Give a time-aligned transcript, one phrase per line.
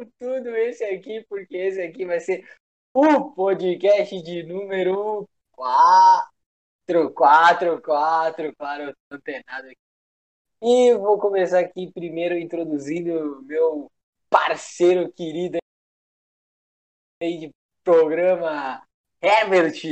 [0.00, 2.48] com tudo esse aqui, porque esse aqui vai ser
[2.94, 9.76] o podcast de número 4, 4, 4, claro, eu tô antenado aqui.
[10.62, 13.90] E vou começar aqui primeiro introduzindo meu
[14.30, 15.58] parceiro querido
[17.22, 17.50] aí de
[17.84, 18.82] programa,
[19.20, 19.82] Herbert.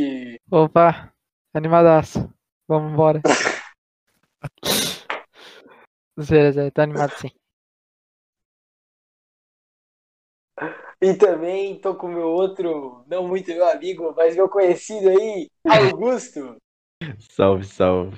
[0.51, 1.13] Opa,
[1.53, 2.33] animadaço.
[2.67, 3.21] Vamos embora.
[6.21, 7.31] Zé, Zé, tá animado sim.
[11.01, 16.57] E também tô com meu outro, não muito meu amigo, mas meu conhecido aí, Augusto.
[17.31, 18.17] Salve, salve.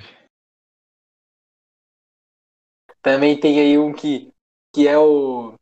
[3.03, 4.33] Também tem aí um que,
[4.75, 5.55] que é o.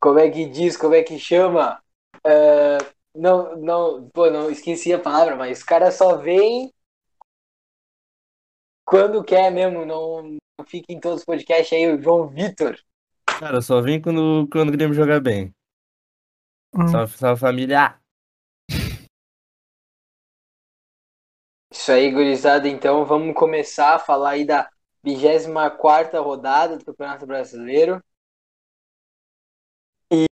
[0.00, 1.82] Como é que diz, como é que chama?
[2.24, 6.72] Uh, não, não, pô, não esqueci a palavra, mas o cara só vem
[8.84, 12.78] quando quer mesmo, não, não fica em todos os podcasts aí, o João Vitor.
[13.38, 15.54] Cara, eu só vim quando, quando queremos jogar bem.
[16.74, 16.88] Hum.
[16.88, 17.96] Salve, salve família.
[21.70, 22.68] Isso aí, gurizada.
[22.68, 24.68] Então vamos começar a falar aí da
[25.04, 28.02] 24 rodada do Campeonato Brasileiro.
[30.12, 30.26] E,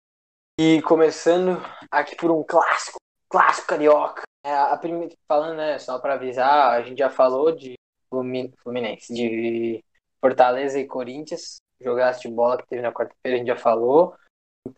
[0.59, 1.61] e começando
[1.91, 2.97] aqui por um clássico,
[3.29, 4.23] clássico carioca.
[4.43, 7.75] É, a primeira, falando, né, só para avisar, a gente já falou de
[8.09, 9.85] Fluminense, de
[10.23, 14.17] Fortaleza e Corinthians jogasse de bola que teve na quarta-feira, a gente já falou.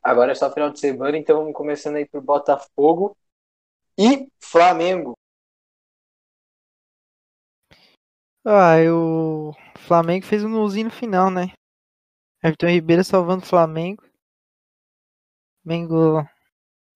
[0.03, 3.17] Agora é só final de semana, então vamos começando aí por Botafogo
[3.99, 5.15] e Flamengo.
[8.45, 11.53] Ah, o Flamengo fez um golzinho no final, né?
[12.43, 14.03] Everton Ribeiro salvando o Flamengo.
[14.05, 16.29] O Flamengo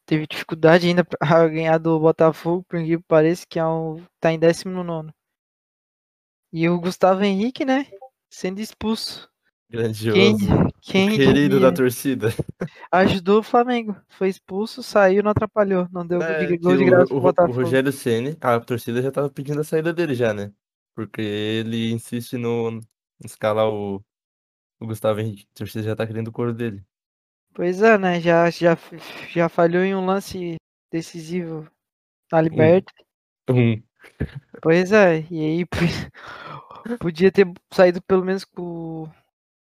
[0.06, 4.38] teve dificuldade ainda para ganhar do Botafogo, por que pareça, que é um, tá em
[4.38, 5.12] 19.
[6.52, 7.86] E o Gustavo Henrique, né?
[8.28, 9.29] Sendo expulso.
[9.70, 10.38] Grandioso.
[10.82, 11.60] Quem, quem Querido diria?
[11.60, 12.28] da torcida.
[12.90, 13.96] Ajudou o Flamengo.
[14.08, 15.88] Foi expulso, saiu, não atrapalhou.
[15.92, 17.54] Não deu É, de gol de o, graça o, pro o Botafogo.
[17.54, 20.52] Rogério Ceni, a torcida já tava pedindo a saída dele já, né?
[20.94, 22.80] Porque ele insiste no
[23.24, 24.02] escalar o,
[24.80, 25.46] o Gustavo Henrique.
[25.54, 26.82] A torcida já tá querendo o couro dele.
[27.54, 28.20] Pois é, né?
[28.20, 28.76] Já, já,
[29.28, 30.56] já falhou em um lance
[30.90, 31.68] decisivo
[32.32, 32.92] na Liberta.
[33.48, 33.80] Um.
[34.62, 35.66] Pois é, e aí
[36.98, 39.08] podia ter saído pelo menos com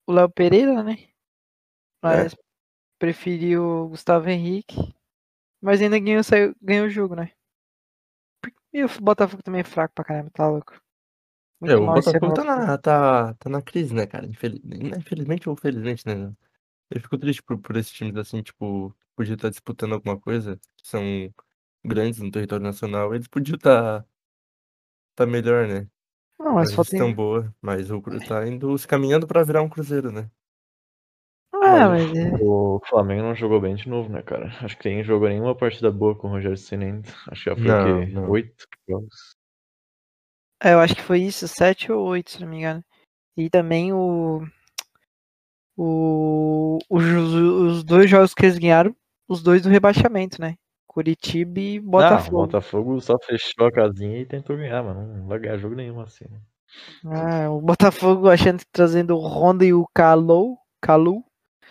[0.07, 0.97] o Léo Pereira, né?
[2.01, 2.35] Mas
[2.99, 4.75] preferiu o Gustavo Henrique.
[5.61, 7.31] Mas ainda ganhou, saiu, ganhou o jogo, né?
[8.73, 10.79] E o Botafogo também é fraco pra caramba, tá louco?
[11.59, 14.27] Muito É, o Botafogo tá na, tá, tá na crise, né, cara?
[14.27, 14.61] Infeliz-
[14.97, 16.31] Infelizmente ou felizmente, né?
[16.89, 20.87] Eu fico triste por, por esses times assim, tipo, podia estar disputando alguma coisa, que
[20.87, 21.01] são
[21.83, 24.05] grandes no território nacional, eles podiam estar
[25.15, 25.89] tá melhor, né?
[26.39, 27.13] Não, mas só tem.
[27.13, 30.29] boa, mas o Cru tá indo se caminhando pra virar um Cruzeiro, né?
[31.53, 32.31] Ah, Mas mas é.
[32.41, 34.47] o Flamengo não jogou bem de novo, né, cara?
[34.61, 37.09] Acho que nem jogou nenhuma partida boa com o Rogério ainda.
[37.27, 38.11] Acho que já foi Não, o quê?
[38.13, 38.29] não.
[38.29, 39.35] Oito jogos.
[40.63, 42.83] É, eu acho que foi isso, 7 ou 8, se não me engano.
[43.35, 44.41] E também o.
[45.79, 48.95] O, os, os dois jogos que eles ganharam,
[49.27, 50.57] os dois do rebaixamento, né?
[50.97, 52.37] Curitiba e Ah, o Botafogo.
[52.37, 56.25] Botafogo só fechou a casinha e tentou ganhar, mas não vai ganhar jogo nenhum assim.
[57.05, 61.23] Ah, o Botafogo achando que trazendo o Honda e o Calu, Calu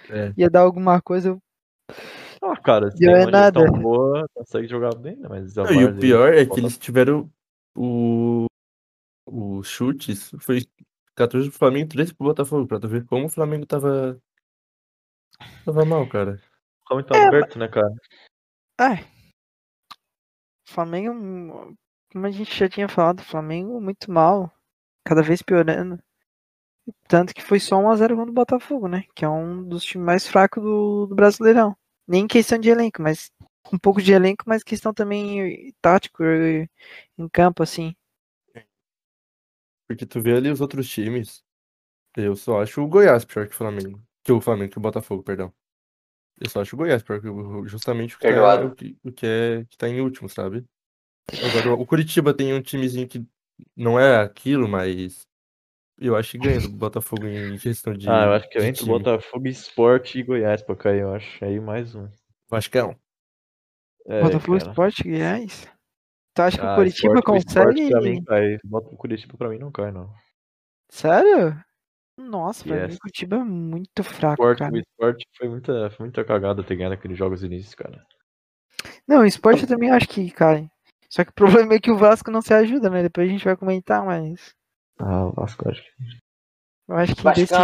[0.08, 0.32] É.
[0.36, 1.30] ia dar alguma coisa.
[1.30, 1.42] eu-
[2.40, 3.68] Ah, cara, se é nada.
[3.68, 5.26] boa, consegue jogar bem, né?
[5.28, 7.28] Mas Não, e o pior é que Botafogo- eles tiveram
[7.76, 8.46] o,
[9.26, 10.60] o chutes, foi
[11.16, 14.20] 14 pro Flamengo, 13 pro Botafogo, pra tu ver como o Flamengo tava,
[15.64, 16.40] tava mal, cara.
[16.86, 17.92] Como tá É, aberto, né, cara?
[18.78, 18.98] Ah,
[20.66, 21.76] Flamengo,
[22.12, 24.52] como a gente já tinha falado, Flamengo muito mal,
[25.04, 25.98] cada vez piorando.
[27.08, 29.04] Tanto que foi só 1x0 contra o Botafogo, né?
[29.14, 31.76] Que é um dos times mais fracos do, do Brasileirão.
[32.06, 33.30] Nem em questão de elenco, mas
[33.72, 36.68] um pouco de elenco, mas questão também tático eh,
[37.18, 37.94] em campo, assim.
[39.88, 41.44] Porque tu vê ali os outros times,
[42.16, 44.02] eu só acho o Goiás pior que o Flamengo.
[44.22, 45.52] Que o Flamengo, que o Botafogo, perdão.
[46.38, 48.66] Eu só acho o Goiás pior que o, justamente o que, tá, Perdoado.
[48.68, 50.64] o, que, o que é que tá em último, sabe?
[51.42, 53.24] Agora, o Curitiba tem um timezinho que
[53.74, 55.26] não é aquilo, mas
[55.98, 58.08] eu acho que ganha do Botafogo em questão de.
[58.08, 58.90] ah, eu acho que entre time.
[58.90, 61.44] Botafogo, Sport e Goiás pra cair, eu acho.
[61.44, 62.02] Aí mais um.
[62.04, 62.94] Eu acho que é um.
[64.06, 64.70] É, Botafogo cara.
[64.70, 65.68] Sport, Goiás.
[66.34, 67.90] Tu acha que o Ah, Curitiba o Sport consegue?
[67.90, 68.58] pra mim cai.
[68.62, 70.12] Bota o Curitiba pra mim não cai, não.
[70.90, 71.58] Sério?
[72.18, 72.96] Nossa, pra mim Yes.
[72.96, 74.72] o Curitiba é muito fraco, Sport, cara.
[74.72, 78.06] o Sport foi muita, foi muita cagada ter ganhado aqueles jogos inícios, cara.
[79.06, 80.70] Não, o esporte eu também acho que cai.
[81.10, 81.34] Só que o
[81.68, 83.02] problema é que o Vasco não se ajuda, né?
[83.02, 84.54] Depois a gente vai comentar, mas.
[84.98, 85.90] Ah, o Vasco acho que.
[86.88, 87.54] Eu acho que desse,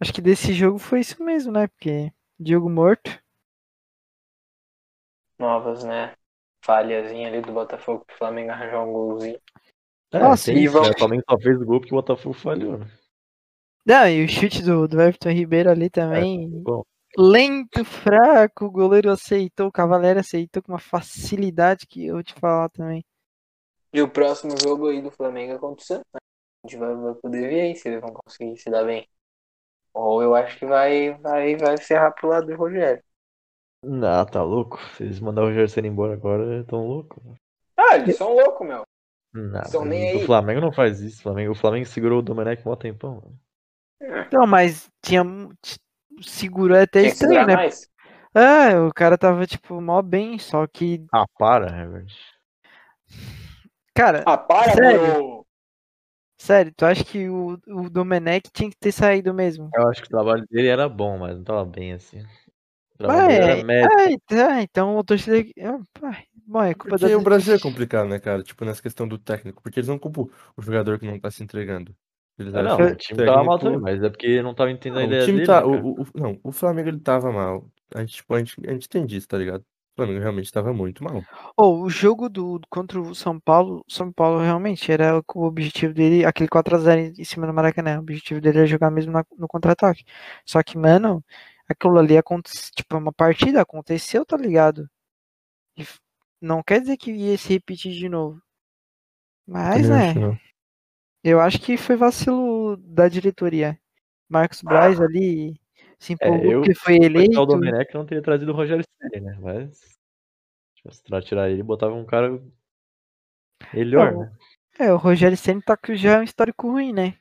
[0.00, 1.66] acho que desse jogo foi isso mesmo, né?
[1.66, 3.10] Porque Diogo morto.
[5.38, 6.14] Novas, né?
[6.64, 9.38] Falhazinha ali do Botafogo pro Flamengo arranjar um golzinho.
[10.12, 10.90] É, Nossa, e vão- né?
[10.90, 12.78] O Flamengo só fez o gol porque o Botafogo falhou.
[12.78, 12.86] né?
[13.86, 16.50] Não, e o chute do, do Everton Ribeiro ali também.
[16.62, 16.84] bom.
[17.16, 22.34] Lento, fraco, o goleiro aceitou, o Cavaleiro aceitou com uma facilidade que eu vou te
[22.34, 23.04] falar também.
[23.92, 26.06] E o próximo jogo aí do Flamengo é contra o Santos.
[26.12, 26.20] né?
[26.64, 29.08] A gente vai, vai poder ver aí se eles vão conseguir se dar bem.
[29.94, 33.02] Ou eu acho que vai, vai, vai ferrar pro lado do Rogério.
[33.84, 34.78] Não, tá louco.
[34.96, 37.22] Se eles mandar o Rogério Ceni embora agora, tão louco.
[37.76, 38.84] Ah, eles são loucos, meu.
[39.32, 40.26] Não, São nem o aí.
[40.26, 41.18] Flamengo não faz isso.
[41.20, 43.16] O Flamengo, o Flamengo segurou o Domenech um tempão.
[43.16, 43.40] mano.
[44.32, 45.22] Não, mas tinha.
[46.22, 47.54] Segurou até Tinha estranho, né?
[47.56, 47.88] mais.
[48.34, 51.04] É, o cara tava, tipo, mó bem, só que.
[51.12, 52.12] Ah, para, Herbert.
[53.94, 55.02] Cara, Ah, para, Sério?
[55.02, 55.46] meu.
[56.36, 59.70] sério, tu acha que o, o Domenech tinha que ter saído mesmo?
[59.74, 62.20] Eu acho que o trabalho dele era bom, mas não tava bem assim.
[62.94, 65.36] O trabalho Mas, dele é, é, então- então o torcida.
[65.62, 67.18] ah, Bom, é culpa Porque da.
[67.18, 68.42] o Brasil é complicado, né, cara?
[68.42, 69.62] Tipo, nessa questão do técnico.
[69.62, 71.96] Porque eles não culpam o jogador que não tá se entregando.
[72.38, 75.04] Eles Ah, não, o time tava mal também, mas é porque não tava entendendo a
[75.04, 75.46] ideia o time dele.
[75.46, 75.60] tá.
[75.60, 75.84] né, o, cara?
[75.84, 77.68] o- não, o Flamengo ele tava mal.
[77.94, 79.60] A gente, tipo, a gente, a gente entende isso, tá ligado?
[79.60, 81.22] O Flamengo realmente tava muito mal.
[81.56, 86.24] Oh, o jogo do contra o São Paulo, São Paulo realmente era o objetivo dele,
[86.24, 87.98] aquele 4x0 em cima do Maracanã.
[87.98, 90.04] O objetivo dele era jogar mesmo na- no contra-ataque.
[90.44, 91.24] Só que, mano,
[91.68, 94.88] aquilo ali aconteceu, tipo, uma partida aconteceu, tá ligado?
[95.78, 95.84] E
[96.40, 98.40] não quer dizer que ia se repetir de novo.
[99.46, 100.14] Mas, né.
[101.24, 103.78] Eu acho que foi vacilo da diretoria.
[104.28, 105.58] Marcos Braz ali
[105.98, 107.40] se empolgou eu- porque foi eleito.
[107.40, 109.36] o Domenech não teria trazido o Rogério Ceni, né?
[109.40, 112.38] Mas se tivesse tirar ele, botava um cara
[113.72, 114.32] melhor, Não, né?
[114.78, 117.16] É, o Rogério Ceni tá com já um histórico ruim, né?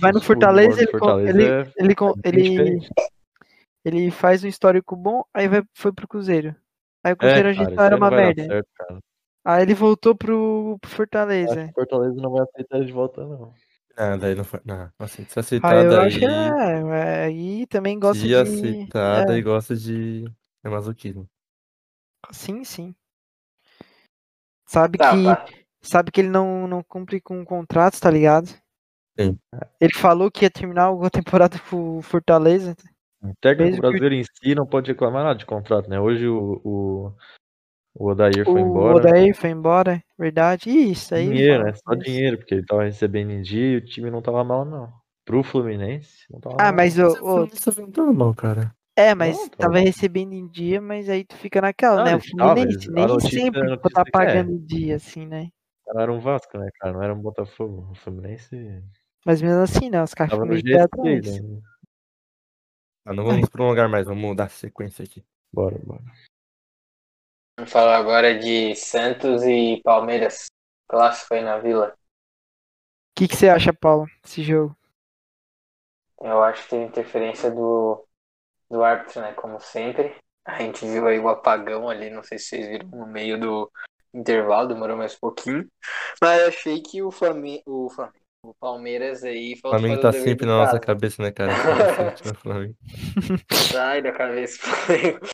[0.00, 2.88] Vai no Fortaleza, ele, Fortaleza ele, é- ele, é ele,
[3.84, 6.56] ele faz um histórico bom, aí vai, foi pro Cruzeiro.
[7.04, 8.46] Aí o É, Cruzeiro a cara, aí era uma merda.
[8.46, 8.68] certo.
[9.44, 11.64] Aí ele voltou pro, pro Acho Fortaleza.
[11.64, 13.52] que o Fortaleza não vai aceitar ele de volta, não.
[13.96, 14.60] Ah, daí não foi.
[14.64, 16.06] Não, assim, se Aí aceitar eu daí.
[16.06, 18.34] acho que é, aí também gosta Se de.
[18.34, 20.24] aceitar, é, daí gosta de.
[20.64, 21.28] É masoquismo.
[22.30, 22.94] sim, sim.
[24.66, 25.46] Sabe Tá, que tá.
[25.80, 28.48] sabe que ele não, não cumpre com contratos, tá ligado?
[29.18, 29.38] Sim.
[29.80, 32.76] Ele falou que ia terminar a temporada com o Fortaleza.
[33.22, 35.98] O técnico que- brasileiro em si não pode reclamar nada de contrato, né?
[35.98, 37.12] Hoje o, o,
[37.98, 38.96] o Odair foi O embora.
[38.96, 40.70] Odair foi embora, verdade.
[40.70, 41.28] Isso aí.
[41.28, 41.72] dinheiro, né?
[41.74, 44.92] Só dinheiro, porque ele tava recebendo em dia e o time não tava mal, não.
[45.24, 46.74] Pro Fluminense, não tava Ah, mal.
[46.74, 48.74] mas Mas o, o o- Fluminense não tava mal, cara.
[48.96, 49.84] É, mas Não, tá tava bom.
[49.84, 52.16] recebendo em dia, mas aí tu fica naquela, Não, né?
[52.16, 54.10] O Fluminense a nem sempre a tá é.
[54.10, 55.50] pagando em dia, assim, né?
[55.96, 56.92] Era um Vasco, né, cara?
[56.92, 57.88] Não era um Botafogo.
[57.92, 58.82] O Fluminense
[59.24, 60.02] Mas mesmo assim, né?
[60.02, 61.40] Os caras ficam meio pé G6 atrás.
[63.04, 65.24] Ah, não vamos prolongar mais, vamos dar sequência aqui.
[65.52, 66.02] Bora, bora.
[67.58, 70.46] Vamos falar agora de Santos e Palmeiras.
[70.88, 71.88] Clássico aí na Vila.
[71.88, 71.94] O
[73.16, 74.76] que, que você acha, Paulo, desse jogo?
[76.20, 78.06] Eu acho que teve interferência do,
[78.70, 79.32] do árbitro, né?
[79.32, 80.14] Como sempre.
[80.46, 83.68] A gente viu aí o apagão ali, não sei se vocês viram no meio do
[84.14, 85.68] intervalo, demorou mais um pouquinho.
[86.22, 90.46] Mas achei que o Flamengo, o, Flamengo, o Palmeiras aí O faltou Flamengo tá sempre
[90.46, 91.52] na nossa cabeça, né, cara?
[92.36, 92.76] Flamengo.
[93.52, 95.26] Sai da cabeça, Flamengo.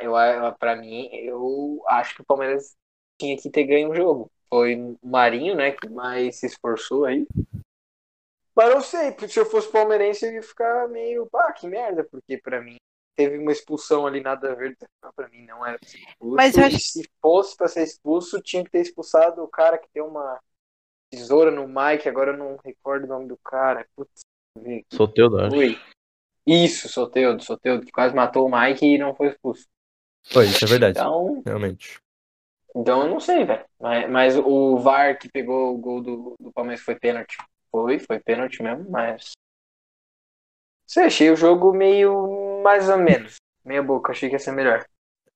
[0.00, 2.76] Eu, eu, pra mim, eu acho que o Palmeiras
[3.18, 4.30] tinha que ter ganho o jogo.
[4.48, 7.26] Foi o Marinho, né, que mais se esforçou aí.
[8.54, 12.02] Mas não sei, porque se eu fosse palmeirense eu ia ficar meio, pá, que merda,
[12.02, 12.76] porque pra mim
[13.14, 14.76] teve uma expulsão ali nada a ver,
[15.14, 16.36] pra mim não era pra ser expulso.
[16.36, 19.78] Mas eu E acho- se fosse pra ser expulso, tinha que ter expulsado o cara
[19.78, 20.40] que tem uma
[21.10, 23.86] tesoura no Mike, agora eu não recordo o nome do cara.
[23.94, 24.22] Putz,
[24.56, 24.82] eu.
[24.92, 25.56] Soteudo, acho.
[25.56, 25.76] Ui.
[26.48, 29.66] Isso, Soteudo, Soteudo, que quase matou o Mike e não foi expulso.
[30.32, 30.98] Foi, isso é verdade.
[30.98, 32.00] Então, Realmente.
[32.74, 33.64] então eu não sei, velho.
[33.80, 37.36] Mas, mas o VAR que pegou o gol do, do Palmeiras foi pênalti.
[37.70, 39.32] Foi, foi pênalti mesmo, mas.
[40.86, 43.36] Sei, achei o jogo meio mais ou menos.
[43.64, 44.84] Meia boca, achei que ia ser melhor.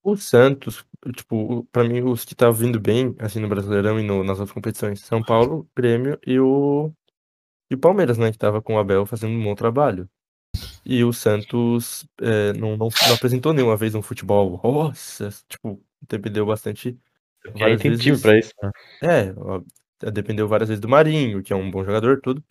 [0.02, 4.24] O Santos, tipo, pra mim, os que estavam vindo bem, assim, no Brasileirão e no-
[4.24, 6.92] nas outras competições, São Paulo, Grêmio e o,
[7.70, 10.08] e o Palmeiras, né, que tava com o Abel fazendo um bom trabalho.
[10.84, 16.44] E o Santos é, não, não, não apresentou nenhuma vez um futebol, nossa, tipo, dependeu
[16.44, 16.98] bastante,
[17.46, 18.70] Aí várias time vezes- pra isso, né?
[19.02, 19.62] é, ó,
[20.10, 22.42] dependeu várias vezes do Marinho, que é um bom jogador, tudo,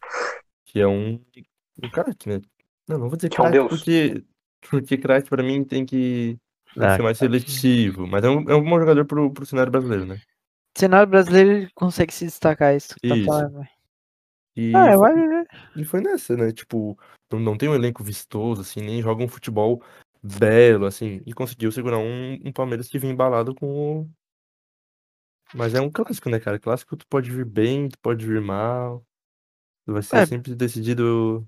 [0.65, 1.21] que é um,
[1.83, 2.39] um craque, né,
[2.87, 4.23] não, não vou dizer é um craque porque,
[4.69, 6.37] porque craque pra mim tem que
[6.77, 10.05] Ah, ser mais seletivo, mas é um, é um bom jogador pro, pro cenário brasileiro,
[10.05, 10.21] né?
[10.77, 13.25] cenário brasileiro consegue se destacar, isso que tá Isso.
[13.25, 13.53] falando.
[13.55, 13.69] velho.
[14.55, 15.47] E, Ah, eu foi, acho.
[15.75, 16.51] e foi nessa, né?
[16.53, 16.97] Tipo,
[17.39, 19.81] não- tem um elenco vistoso, assim, nem joga um futebol
[20.23, 24.09] belo, assim, e conseguiu segurar um, um Palmeiras que vinha embalado com o.
[25.53, 26.59] Mas é um clássico, né, cara?
[26.59, 29.03] Clássico tu pode vir bem, tu pode vir mal.
[29.85, 30.25] Vai ser É.
[30.25, 31.45] sempre decidido.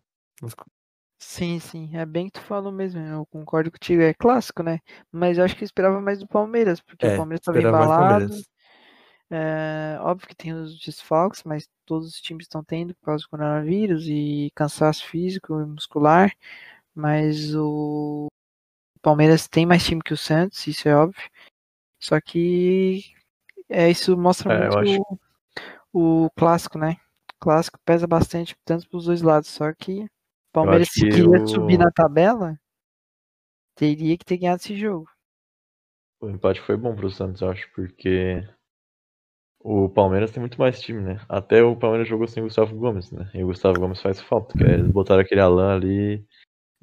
[1.19, 4.79] Sim, sim, é bem que tu falou mesmo, eu concordo contigo, é clássico, né?
[5.09, 8.33] Mas eu acho que eu esperava mais do Palmeiras, porque É, o Palmeiras do embalado.
[9.29, 13.29] É, óbvio que tem os desfalques, mas todos os times estão tendo por causa do
[13.29, 16.31] coronavírus e cansaço físico e muscular.
[16.95, 18.27] Mas o
[19.01, 21.21] Palmeiras tem mais time que o Santos, isso é óbvio.
[22.01, 23.03] Só que
[23.69, 24.77] é, isso mostra É, muito
[25.93, 26.97] o, o clássico, né?
[27.35, 29.49] O clássico pesa bastante, tanto para os dois lados.
[29.49, 30.09] Só que o
[30.53, 32.57] Palmeiras, se que queria o- subir na tabela,
[33.75, 35.07] teria que ter ganhado esse jogo.
[36.19, 38.41] O empate foi bom pro Santos, eu acho, porque
[39.63, 41.21] o Palmeiras tem muito mais time, né?
[41.29, 43.29] Até o Palmeiras jogou sem o Gustavo Gomes, né?
[43.33, 46.25] E o Gustavo Gomes faz falta, que eles botaram aquele Alan ali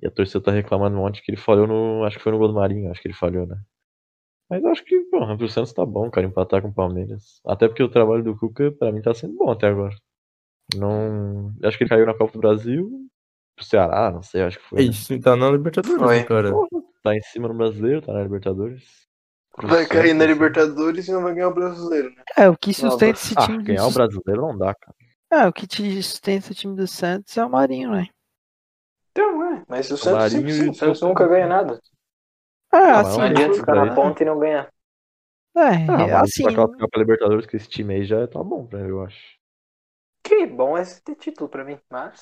[0.02, 2.04] e a torcida tá reclamando um monte que ele falhou no.
[2.04, 3.60] Acho que foi no gol do Marinho, acho que ele falhou, né?
[4.48, 7.40] Mas eu acho que, porra, pro Santos tá bom, cara, empatar com o Palmeiras.
[7.46, 9.94] Até porque o trabalho do Cuca, pra mim, tá sendo bom até agora.
[10.74, 11.54] Não.
[11.62, 12.90] Acho que ele caiu na Copa do Brasil,
[13.54, 14.80] pro Ceará, não sei, acho que foi.
[14.80, 14.90] É né?
[14.90, 16.16] isso, tá na Libertadores, Foi.
[16.16, 16.50] né, cara.
[17.02, 19.06] Tá em cima no brasileiro, tá na Libertadores.
[19.58, 22.22] Vai cair na Santos, Libertadores e não vai ganhar o brasileiro, né?
[22.36, 24.96] É, o que sustenta esse Ah, time do ganhar o brasileiro não dá, cara.
[25.30, 28.08] Ah, o que te sustenta o time do Santos é o Marinho, né?
[29.10, 29.64] Então, é.
[29.68, 31.80] Mas o Santos Marinho sempre e sim, o o Santos Santos- nunca ganha nada.
[32.72, 33.94] Ah, Ah, assim, Não adianta ficar na daí.
[33.94, 34.72] ponta e não ganhar.
[35.56, 38.66] é, Ah, mas assim, pra classificar pra Libertadores com esse time aí já tá bom,
[38.66, 39.38] pra eu acho.
[40.22, 42.20] Que bom é ter título pra mim, mas.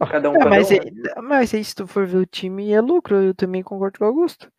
[0.00, 0.74] Ah, Cada um, é, cada mas, um.
[0.74, 1.14] é, né?
[1.22, 4.08] mas aí se tu for ver o time, é lucro, eu também concordo com o
[4.08, 4.50] Augusto.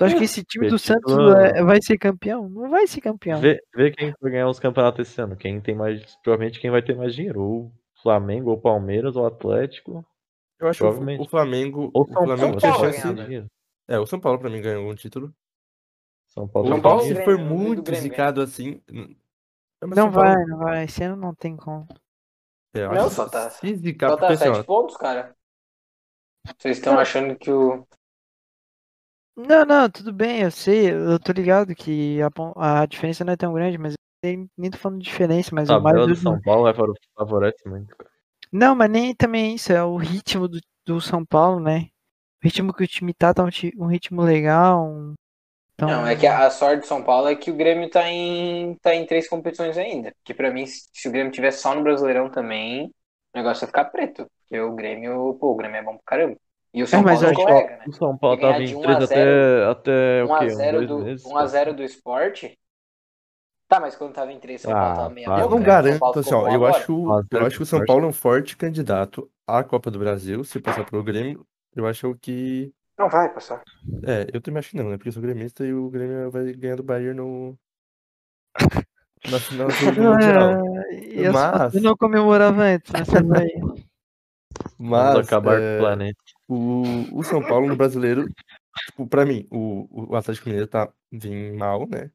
[0.00, 1.12] Tu acha que esse time do Santos
[1.44, 2.48] é- vai ser campeão?
[2.48, 3.38] Não vai ser campeão.
[3.40, 5.36] Vê, vê quem vai ganhar os campeonatos esse ano.
[5.36, 6.16] Quem tem mais.
[6.22, 7.42] Provavelmente quem vai ter mais dinheiro.
[7.42, 10.02] Ou Flamengo, ou Palmeiras, ou Atlético.
[10.58, 11.20] Eu acho que o- Provavelmente.
[11.20, 11.90] o Flamengo.
[11.92, 12.58] Ou O São Flamengo Paulo.
[12.60, 13.24] tinha Paulo ganhava.
[13.24, 13.46] dinheiro.
[13.88, 15.34] É, o São Paulo pra mim ganhou um título.
[16.28, 16.68] São Paulo.
[16.68, 18.80] O São São Paulo se o muito zicado assim.
[18.88, 20.84] É, mas Não São Paulo- vai, não vai.
[20.84, 21.86] Esse ano não tem como.
[22.74, 25.34] É, Não, só tá- Se zicar, Só tá assim, sete pontos, cara.
[26.56, 27.86] Vocês estão achando que o.
[29.48, 33.36] Não, não, tudo bem, eu sei, eu tô ligado que a, a diferença não é
[33.36, 36.38] tão grande, mas nem, nem tô falando de diferença, mas A o tabela do São
[36.42, 38.10] Paulo vai favor- favorece muito, cara.
[38.52, 41.88] Não, mas nem também isso, é o ritmo do, do São Paulo, né?
[42.42, 44.86] O ritmo que o time tá, tá um, um ritmo legal.
[44.86, 45.14] um-
[45.74, 48.08] Então, Não, é que a a sorte do São Paulo é que o Grêmio tá
[48.08, 50.14] em, tá em três competições ainda.
[50.24, 52.86] Que pra mim, se se o Grêmio tivesse só no Brasileirão também,
[53.34, 54.26] o negócio ia ficar preto.
[54.42, 56.36] Porque o Grêmio, pô, o Grêmio é bom pra caramba.
[56.72, 57.84] E o São É, mas Paulo eu acho- escorrega, né?
[57.88, 60.32] O São Paulo ganhar tava de em 1 a 3 0, até, até o quê?
[60.46, 61.24] Uns 1x0 dois do, meses?
[61.24, 62.58] 1x0 do esporte.
[63.68, 65.60] Tá, mas quando tava em 3, São Ah, Paulo tava meia para, Eu boca, não
[65.60, 65.66] né?
[65.66, 67.84] Garanto, Paulo assim, ó, eu acho, Mas eu é acho que o São.
[67.84, 71.46] Paulo é um forte candidato à Copa do Brasil, se passar pelo Grêmio.
[71.74, 72.72] Eu acho que.
[72.98, 73.62] Não vai passar.
[74.04, 74.96] É, eu também acho que não, né?
[74.96, 77.56] Porque eu sou gremista e o Grêmio vai ganhar do Bayern no.
[79.30, 80.64] Na final do, do Mundial.
[81.12, 83.52] Eu, Mas- eu não comemorava antes nessa daí.
[84.78, 85.12] Mas.
[85.12, 86.18] Vamos acabar é, com o planeta.
[86.48, 88.26] O, o São Paulo no brasileiro,
[88.86, 92.10] tipo, pra mim, o, o Atlético Mineiro tá vindo mal, né?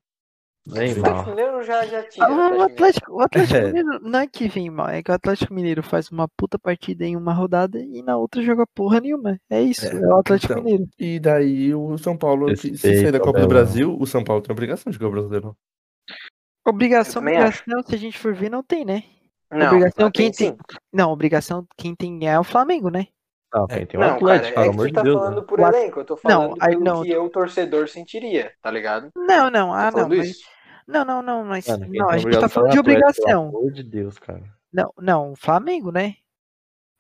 [0.68, 1.20] Nem O mal.
[1.20, 2.26] Atlético Mineiro já, já tira.
[2.26, 2.62] Ah, o.
[2.64, 3.66] Atlético, o Atlético É.
[3.68, 7.06] Mineiro não é que vem mal, é que o Atlético Mineiro faz uma puta partida
[7.06, 9.40] em uma rodada e na outra joga porra nenhuma.
[9.50, 10.64] É isso, É, é, o Atlético então.
[10.64, 10.90] Mineiro.
[10.98, 13.48] E daí o São Paulo, se sair da Copa do.
[13.48, 15.58] Brasil, o São Paulo tem obrigação de ganhar o brasileiro.
[16.68, 19.04] Obrigação, obrigação, se a gente for ver, não tem, né?
[19.52, 20.58] Não, obrigação quem tem.
[20.92, 23.08] Não, obrigação quem tem é o Flamengo, né?
[23.54, 25.16] Ah, quem tem um Não, Atlético, cara, é que amor tu de tá Deus.
[25.18, 25.46] falando né?
[25.48, 26.00] por O elenco.
[26.00, 29.12] Eu tô falando aí pelo não, que eu, torcedor, sentiria, tá ligado?
[29.16, 29.92] Não, não, Tô ah, não.
[29.92, 30.46] falando Mas, isso.
[30.88, 33.50] não, não, não, mas quem não, a gente tá falando é de o Atlético, obrigação.
[33.50, 34.44] Pelo amor de Deus, cara.
[34.74, 36.16] Não, não, o Flamengo, né?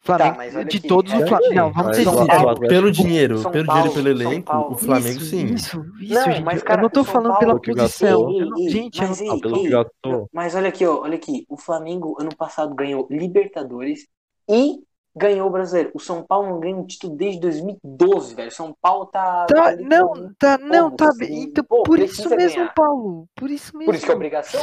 [0.05, 1.45] Flamengo, mas olha de aqui, todos é os Flamengo.
[1.45, 2.59] assim, Não, vamos ser o sinceros.
[2.67, 4.73] Pelo dinheiro, São pelo Paulo- dinheiro pelo elenco, Paulo.
[4.73, 5.45] o Flamengo isso, sim.
[5.45, 6.43] Isso, isso, Não, gente.
[6.43, 8.31] mas, eu cara, não tô o São falando Paulo- pela o posição.
[8.31, 9.67] eu Ei, ei, gente, eu mas não- ei, Ah, pelo que
[10.09, 10.25] ei.
[10.31, 11.45] Mas olha aqui, ó, olha aqui.
[11.49, 14.07] O Flamengo, ano passado, ganhou Libertadores
[14.49, 14.79] e
[15.17, 15.91] ganhou o Brasileiro.
[15.93, 18.51] O São Paulo não ganha um título desde 2012, velho.
[18.51, 19.45] São Paulo tá.
[19.47, 21.43] Tá, ali não, com- tá, não, tá você- bem.
[21.43, 22.73] Então, pô, por isso mesmo, ganhar.
[22.73, 23.25] Paulo.
[23.35, 23.85] Por isso mesmo.
[23.85, 24.61] Por isso que é obrigação?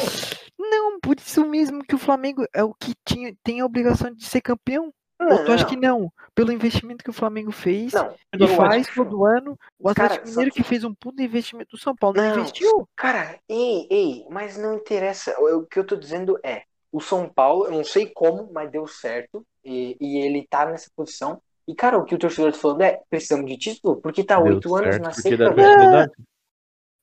[0.59, 4.25] Não, por isso mesmo que o Flamengo é o que tinha, tem a obrigação de
[4.25, 4.93] ser campeão.
[5.25, 6.13] Não, Ou tu acha que não?
[6.35, 9.59] Pelo investimento que o Flamengo fez, Não, eu faz todo ano.
[9.79, 11.77] O Cara, Atlético só Mineiro que- que fez um puto investimento.
[11.77, 12.89] O São Paulo não Não, investiu.
[12.97, 15.35] Cara, ei, ei, mas não interessa.
[15.41, 18.87] O que eu tô dizendo é: o São Paulo, eu não sei como, mas deu
[18.87, 19.45] certo.
[19.65, 21.41] E, e ele tá nessa posição.
[21.69, 24.75] E, cara, o que o torcedor tá falando é: precisamos de título, porque tá oito
[24.75, 25.69] anos na porque seca, dá velho.
[25.71, 26.13] continuidade.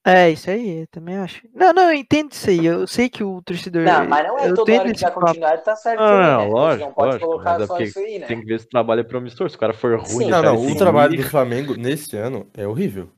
[0.05, 1.47] É, isso aí, eu também acho.
[1.53, 2.65] Não, não, eu entendo isso aí.
[2.65, 3.83] Eu sei que o torcedor.
[3.83, 6.19] Não, mas não é eu toda hora que esse dá continuidade, tá certo Não, também,
[6.21, 6.45] não, né?
[6.51, 8.27] Gente lógico, não pode lógico, colocar é só isso aí, né?
[8.27, 9.49] Tem que ver se o trabalho é promissor.
[9.49, 10.31] Se o cara for ruim, Sim.
[10.31, 13.09] o Não, não, o seguir- trabalho do Flamengo nesse ano é horrível.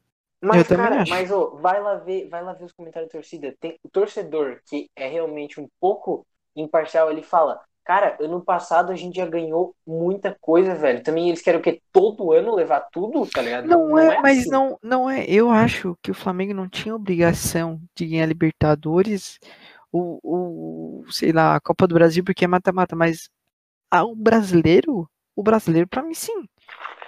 [0.43, 1.11] Mas, Eu cara, acho.
[1.11, 3.55] mas ô, vai lá ver, vai lá ver os comentários da torcida.
[3.59, 8.95] Tem o torcedor que é realmente um pouco imparcial, ele fala, cara, ano passado a
[8.95, 11.03] gente já ganhou muita coisa, velho.
[11.03, 11.81] Também eles querem o quê?
[11.91, 13.67] Todo ano levar tudo, tá ligado?
[13.67, 14.49] Não, é, mas assim.
[14.49, 15.25] não, não é.
[15.25, 19.39] Eu acho que o Flamengo não tinha obrigação de ganhar Libertadores
[19.91, 23.29] ou, ou sei lá, a Copa do Brasil porque é mata-mata, mas
[23.89, 26.45] ah, o brasileiro, o brasileiro pra mim sim.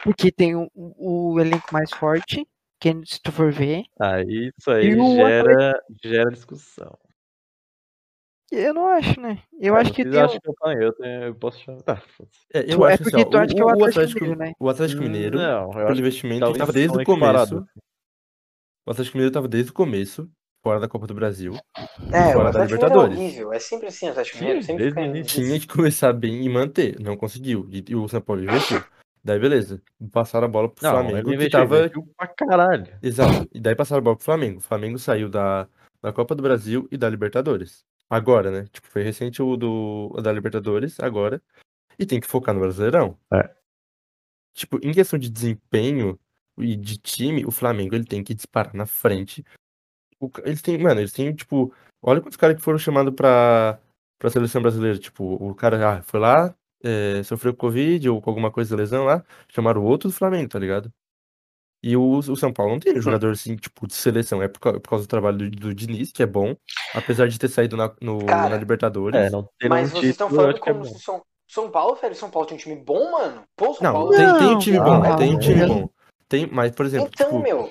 [0.03, 2.46] Porque tem o, o elenco mais forte,
[2.80, 6.98] que se tu for ver, Aí isso aí o gera, gera discussão.
[8.55, 9.39] Eu não acho, né?
[9.60, 11.81] Eu Ah, acho que vocês tem um- que eu eu, tenho, eu posso chamar.
[11.81, 12.01] Tá.
[12.53, 13.89] É, eu Tu- é acho assim, porque ó, tu acha que é o o, Atlético
[14.00, 14.53] Atlético, Mineiro, né?
[14.60, 17.65] o Atlético Mineiro, Não, eu acho investimento, ele talvez tava desde o começo.
[18.86, 20.29] O Atlético Mineiro tava desde o começo,
[20.63, 21.53] fora da Copa do Brasil.
[22.12, 23.17] É, o fora da Atlético Mineiro é Libertadores.
[23.17, 23.53] horrível.
[23.53, 24.62] É sempre assim, o Atlético Mineiro.
[24.62, 25.24] Sim, Sempre desde fica o.
[25.45, 27.67] Tinha que começar bem e manter, não conseguiu.
[27.72, 28.83] E, e o São Paulo investiu.
[29.25, 29.81] Daí beleza,
[30.12, 32.88] passaram a bola pro Não, Flamengo, ele que tava pra caralho.
[33.01, 33.48] Exato.
[33.53, 34.57] E daí passaram a bola pro Flamengo.
[34.57, 35.65] O Flamengo saiu da,
[36.01, 37.86] da Copa do Brasil e da Libertadores.
[38.10, 38.67] Agora, né?
[38.72, 41.41] Tipo, foi recente o do, da Libertadores, agora.
[41.98, 43.17] E tem que focar no Brasileirão.
[43.31, 43.55] É.
[44.53, 46.19] Tipo, em questão de desempenho
[46.57, 49.43] e de time, o Flamengo ele tem que disparar na frente.
[50.19, 53.79] O eles têm, mano, eles têm, tipo, olha quantos caras que foram chamados pra,
[54.19, 54.98] pra seleção brasileira.
[54.98, 59.05] Tipo, o cara ah, foi lá, é, sofreu Covid ou com alguma coisa de lesão
[59.05, 60.93] lá, chamaram o outro do Flamengo, tá ligado?
[61.83, 64.41] E o, o São Paulo não tem jogador assim, tipo, de seleção.
[64.41, 66.55] É por, por causa do trabalho do, do Diniz, que é bom,
[66.93, 69.19] apesar de ter saído na, no, Cara, na Libertadores.
[69.19, 70.97] É, não ter Mas um vocês estão título, eu falando acho que é como bom.
[70.97, 72.15] se São, São Paulo, velho.
[72.15, 73.43] São Paulo tem um time bom, mano.
[73.57, 74.11] Pô, São Não, Paulo.
[74.11, 75.81] tem, tem um time não, bom, não, tem um time não.
[75.81, 75.89] bom.
[76.29, 77.69] Tem, mas, por exemplo, Então, tipo, meu.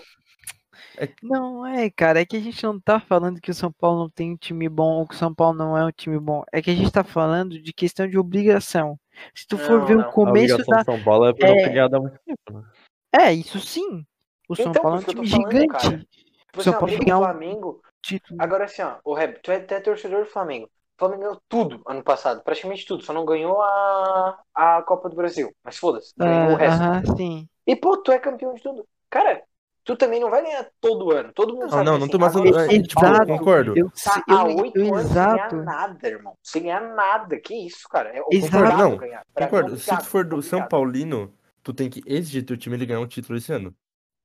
[1.23, 4.11] Não, é, cara, é que a gente não tá falando que o São Paulo não
[4.11, 6.45] tem um time bom ou que o São Paulo não é um time bom.
[6.53, 8.99] É que a gente tá falando de questão de obrigação.
[9.35, 10.09] Se tu for Não, ver não.
[10.09, 10.83] o começo obrigação da.
[10.83, 12.65] do São Paulo é pra não é- muito tempo, né?
[13.13, 14.05] É, isso sim.
[14.49, 15.69] O São Então, Paulo é um time falando, gigante.
[15.69, 15.97] cara.
[15.97, 17.83] O Você São é Paulo ganhar do um Flamengo.
[18.03, 18.43] título.
[18.43, 20.67] Agora assim, ó, o Reb, tu é até torcedor do Flamengo.
[20.67, 25.17] O Flamengo ganhou tudo ano passado, praticamente tudo, só não ganhou a, a Copa do
[25.17, 25.53] Brasil.
[25.65, 26.83] Mas foda-se, ganhou o Ah, resto.
[26.83, 27.49] Aham, sim.
[27.67, 28.87] E pô, tu é campeão de tudo.
[29.11, 29.43] Cara,
[29.85, 31.33] tu também não vai ganhar todo ano.
[31.33, 32.01] Todo mundo Não, sabe não, disso.
[32.07, 33.77] não tô mais falando- o é, São tipo, concordo.
[33.77, 35.57] Eu, Tá eu, há eu, oito anos sem ganhar exato.
[35.57, 36.35] nada, irmão.
[36.43, 37.41] Sem ganhar nada.
[37.41, 38.11] Que isso, cara?
[38.11, 38.57] É Exato.
[38.57, 39.23] obrigado Não, ganhar.
[39.35, 39.77] Pra mim, Concordo.
[39.79, 40.71] Se tu for do São obrigado.
[40.71, 43.75] Paulino, tu tem que exigir teu time ele ganhar um título esse ano.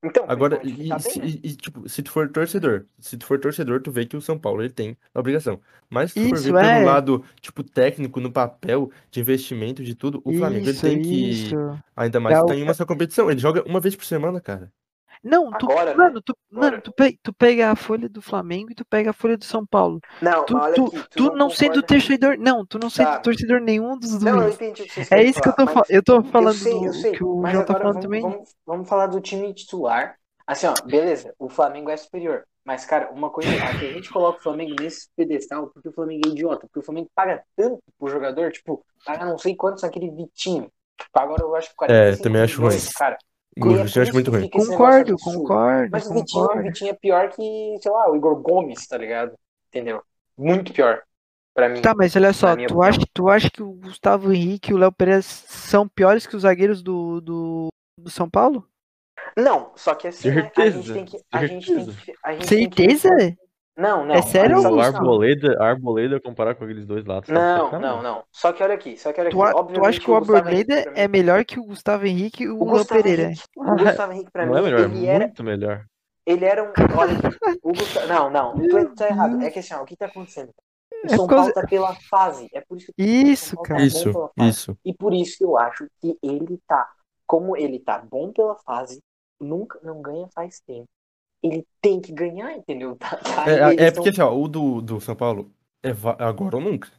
[0.04, 1.26] Então, Agora, e, tá bem, se- né?
[1.28, 4.22] e- e, tipo, se tu for torcedor, se tu for torcedor, tu vê que o
[4.22, 5.60] São Paulo ele tem a obrigação.
[5.90, 6.74] Mas se tu for Isso, ver é.
[6.74, 11.02] pelo lado, tipo, técnico, no papel, de investimento, de tudo, o Flamengo ele Isso, tem
[11.02, 11.32] que.
[11.32, 11.56] isso.
[11.96, 13.32] Ainda mais É que o- tá em uma só competição.
[13.32, 14.72] Ele joga uma vez por semana, cara.
[15.28, 15.96] Não, tu, Agora, né?
[15.98, 16.72] mano, tu, Agora.
[16.72, 19.46] mano tu, pe- tu pega a folha do Flamengo e tu pega a folha do
[19.46, 20.00] São Paulo.
[20.22, 21.04] Não, Tu, olha tu, aqui.
[21.12, 23.20] tu não sendo concorda- torcedor, não, tu não sendo Tá.
[23.20, 24.56] torcedor nenhum dos Não, eu dois.
[24.56, 25.76] entendi o que vocês É isso que eu tô falando.
[25.88, 27.84] mas Eu tô falando eu sei, eu do sei, que o mas João tá agora
[27.84, 28.22] falando vamos, também.
[28.22, 30.16] Vamos, vamos falar do time titular.
[30.46, 32.44] Assim, ó, beleza, o Flamengo é superior.
[32.66, 36.28] Mas, cara, uma coisa, aqui a gente coloca o Flamengo nesse pedestal porque o Flamengo
[36.28, 36.68] é idiota.
[36.68, 40.70] Porque o Flamengo paga tanto pro jogador, tipo, paga não sei quantos naquele Vitinho.
[41.14, 42.76] Agora eu acho que 45 também acho ruim.
[42.98, 43.18] Cara.
[43.58, 44.50] E é muito ruim.
[44.50, 45.40] Concordo, absurdo.
[45.40, 46.64] concordo, Mas o Vitinho, o concordo.
[46.64, 49.34] Vitinho é pior que, sei lá, o Igor Gomes, tá ligado?
[49.70, 50.02] Entendeu?
[50.38, 51.02] Muito pior.
[51.56, 51.82] Pra mim.
[51.82, 54.92] Tá, mas olha só, tu acha, tu acha que o Gustavo Henrique e o Léo
[54.92, 57.68] Pereira são piores que os zagueiros do, do,
[58.00, 58.68] do São Paulo?
[59.36, 61.18] Não, só que assim, né, a gente Certeza, tem que.
[61.32, 62.14] A gente tem que.
[62.24, 63.10] A gente Certeza?
[63.16, 63.47] Tem que...
[63.78, 64.16] Não, não.
[64.16, 64.82] É sério, só, O?
[64.82, 67.22] Arboleda, Arboleda comparar com aqueles dois lá.
[67.22, 68.24] tu tá Não, não, não.
[68.32, 69.74] Só que olha aqui, só que olha aqui.
[69.74, 72.74] Tu, acha que o Arboleda Henrique, é melhor que o Gustavo Henrique e o, O
[72.74, 73.24] Léo Pereira?
[73.24, 75.26] Henrique, o Gustavo Henrique, pra Não mim, é melhor, ele era.
[75.26, 75.86] muito melhor.
[76.26, 76.74] Ele era um.
[76.98, 77.60] Olha aqui.
[77.64, 78.08] O Gustavo...
[78.08, 78.54] Não, não.
[78.58, 79.42] Tu tá errado.
[79.42, 80.50] É que assim, ó, o que tá acontecendo?
[80.50, 82.50] O É São Paulo tá pela fase.
[82.54, 83.80] É por isso que Isso, Paulo cara.
[83.80, 84.78] tá Isso, isso.
[84.84, 86.90] E por isso que eu acho que ele tá.
[87.28, 89.02] Como ele tá bom pela fase,
[89.40, 90.88] nunca não ganha faz tempo.
[91.44, 92.98] Ele tem que ganhar, entendeu?
[93.00, 96.92] Tá, É, é- porque assim, ó, o do, do São Paulo é agora ou nunca.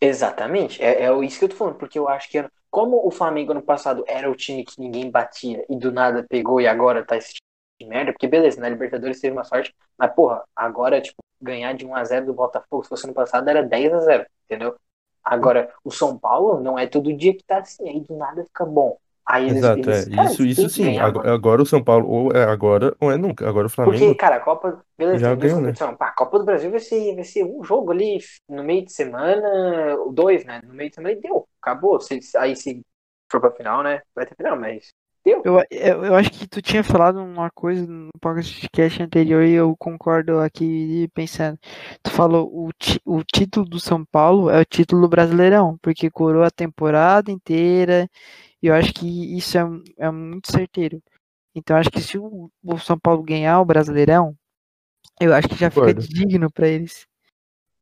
[0.00, 3.10] Exatamente, é, é isso que eu tô falando, porque eu acho que era- como o
[3.10, 7.04] Flamengo ano passado era o time que ninguém batia e do nada pegou e agora
[7.04, 7.42] tá esse time
[7.80, 11.84] de merda, porque beleza, na Libertadores teve uma sorte, mas porra, agora, tipo, ganhar de
[11.84, 14.76] 1x0 do Botafogo, se fosse ano passado era 10x0, entendeu?
[15.24, 18.64] Agora, o São Paulo não é todo dia que tá assim, aí do nada fica
[18.64, 18.98] bom.
[19.30, 20.10] Aí eles, Exato, eles- é.
[20.10, 20.84] cara, Isso, eles isso sim.
[20.84, 23.48] ganhar, Agora, o São Paulo ou é agora ou é nunca.
[23.48, 24.14] Agora o Porque, Flamengo.
[24.16, 24.84] cara, a Copa.
[24.96, 25.72] Beleza, Já ganhou, né?
[25.98, 28.92] Pá, a Copa do Brasil vai ser, vai ser um jogo ali no meio de
[28.92, 30.60] semana, ou dois, né?
[30.66, 31.48] No meio de semana e deu.
[31.62, 32.00] Acabou.
[32.00, 32.82] Se, aí se
[33.30, 34.00] for pra final, né?
[34.14, 34.92] Vai ter final, mas
[35.24, 35.42] Deu.
[35.44, 39.76] Eu, eu, eu acho que tu tinha falado uma coisa no podcast anterior e eu
[39.78, 41.58] concordo aqui pensando.
[42.02, 46.10] Tu falou o, ti- o título do São Paulo é o título do Brasileirão, porque
[46.10, 48.08] coroa a temporada inteira
[48.62, 49.62] e eu acho que isso é,
[49.98, 51.02] é muito certeiro.
[51.54, 54.36] Então eu acho que se o, o São Paulo ganhar o Brasileirão,
[55.20, 56.02] eu acho que já fica Concordo.
[56.02, 57.06] digno pra eles.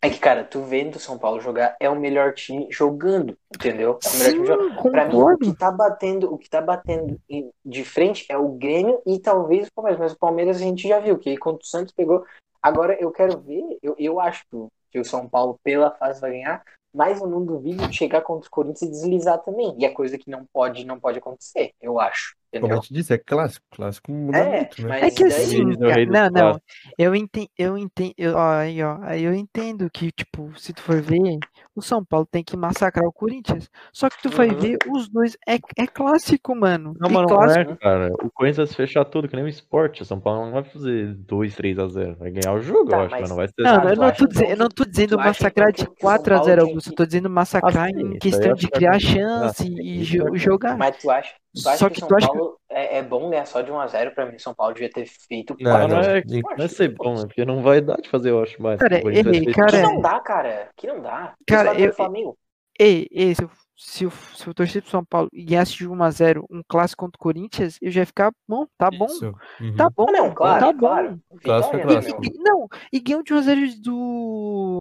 [0.02, 3.98] É que, cara, tu vendo o São Paulo jogar é o melhor time jogando, entendeu?
[4.04, 4.90] É o melhor Sim, time jogando.
[4.90, 7.18] Pra mim, o que tá batendo, o que tá batendo
[7.64, 11.00] de frente é o Grêmio e talvez o Palmeiras, mas o Palmeiras a gente já
[11.00, 12.24] viu, que quando o Santos pegou.
[12.62, 16.20] Agora eu quero ver, eu, eu acho que o- que o São Paulo, pela fase,
[16.20, 16.62] vai ganhar,
[16.96, 19.76] mas eu não duvido de chegar contra os Corinthians e deslizar também.
[19.78, 22.34] E é coisa que não pode, não pode acontecer, eu acho.
[22.60, 23.66] Como a gente disse, é clássico.
[23.70, 24.88] Clássico muda É, muito, né?
[24.88, 26.60] mas É que assim, cara, não, não,
[26.96, 30.80] eu entendo, eu entendo, eu, ó, aí, ó, aí eu entendo que, tipo, se tu
[30.82, 31.38] for ver,
[31.74, 33.70] o São Paulo tem que massacrar o Corinthians.
[33.92, 34.58] Só que tu vai Uhum.
[34.58, 36.94] ver, os dois é, é clássico, mano.
[36.98, 38.12] Não, e mas não clássico, é, cara.
[38.22, 40.02] O Corinthians vai fechar tudo, que nem o esporte.
[40.02, 42.96] O São Paulo não vai fazer 2, 3 a 0 Vai ganhar o jogo, Tá,
[42.96, 44.84] eu acho, mas- não vai ser Não, não, eu não tô dizendo, eu não tô
[44.84, 46.90] dizendo massacrar de que- que o São 4 a Paulo 0 tinha Augusto.
[46.90, 50.04] Eu tô dizendo massacrar Ah, sim, em questão de criar chance Ah, e,
[50.38, 50.76] jogar.
[50.78, 53.30] Mas tu acha, tu acha Só que que tu acha que- Paulo é, é bom
[53.30, 54.38] ganhar só de 1x0 pra mim?
[54.38, 56.18] São Paulo devia ter feito Não, 4 Mas não, não.
[56.18, 56.22] é,
[56.58, 58.78] não é ser bom, é porque não vai dar de fazer, eu acho, mais.
[58.78, 59.70] Cara, O Corinthians vai errei, ser- cara.
[59.70, 60.68] Que é- não dá, cara.
[60.76, 61.34] Que não dá.
[61.46, 62.38] Cara, eu- pro Flamengo.
[62.78, 66.02] Ei, ei, se, eu- se, o- se o torcedor do São Paulo ganhasse de 1
[66.02, 69.32] a 0 um clássico contra o Corinthians, eu já ia ficar bom, tá bom, Isso.
[69.60, 69.76] Uhum.
[69.76, 70.78] tá bom, Ah, não, claro, tá bom.
[70.78, 71.06] claro.
[71.30, 72.20] É Vitória, clássico.
[72.20, 72.30] meu?
[72.30, 74.78] E- não, e ganhou de 1 a 0 do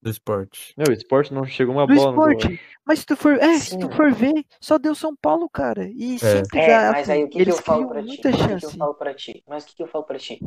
[0.00, 0.74] Do esporte.
[0.76, 2.60] Meu, o esporte não chegou uma do bola no esporte.
[2.86, 3.96] Mas se tu for, é, se tu Sim.
[3.96, 5.88] for ver, só deu São Paulo, cara.
[5.88, 8.20] E sempre É, mas assim, aí o que, que eles eu falo pra ti?
[8.20, 9.44] O que, que eu falo pra ti?
[9.48, 10.40] Mas o que, que eu falo pra ti?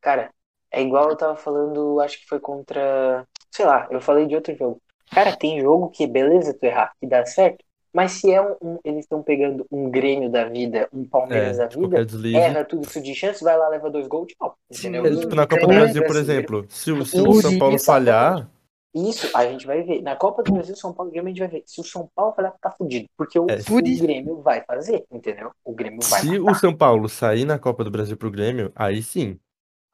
[0.00, 0.30] Cara,
[0.70, 3.26] é igual eu tava falando, acho que foi contra.
[3.50, 4.80] Sei lá, eu falei de outro jogo.
[5.10, 7.64] Cara, tem jogo que, beleza, tu errar, que dá certo.
[7.92, 8.56] Mas se é um.
[8.62, 12.38] um- eles estão pegando um Grêmio da vida, um Palmeiras É, da de vida, deslize.
[12.38, 14.56] erra tudo isso de chance, vai lá, leva dois gols, tchau.
[14.70, 15.04] Entendeu?
[15.04, 17.34] É, tipo, na Copa do Campeonato Brasil, por Brasileiro, exemplo, se o, se Isso, o
[17.34, 17.84] São Paulo exatamente.
[17.84, 18.50] falhar,
[18.94, 20.02] Isso, a gente vai ver.
[20.02, 21.62] Na Copa do Brasil, São Paulo e Grêmio, a gente vai ver.
[21.66, 23.08] Se o São Paulo falhar, tá fudido.
[23.16, 25.50] Porque o, É, o Grêmio vai fazer, entendeu?
[25.64, 26.58] O Grêmio vai se o matar.
[26.58, 29.38] São Paulo sair na Copa do Brasil pro Grêmio, aí sim.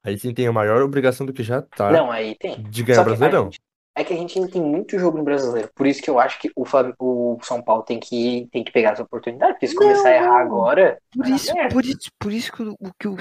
[0.05, 2.63] Aí sim tem a maior obrigação do que já tá Não, aí tem.
[2.63, 3.45] de ganhar Só o que Brasileirão.
[3.47, 3.61] gente-
[3.97, 5.69] é que a gente ainda tem muito jogo no brasileiro.
[5.75, 8.71] Por isso que eu acho que o, Flam- o São Paulo tem que, tem que
[8.71, 9.55] pegar essa oportunidade.
[9.55, 10.99] Porque se Não, começar a errar agora.
[11.13, 13.17] Por isso, por isso, por isso que o, o que o,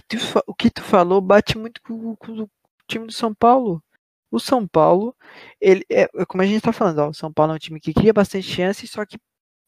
[0.45, 2.49] o que tu falou bate muito com, com o
[2.87, 3.81] time do São Paulo.
[4.31, 5.15] O São Paulo,
[5.59, 7.79] ele é é como a gente tá falando, ó, o São Paulo é um time
[7.79, 9.17] que cria bastante chance, só que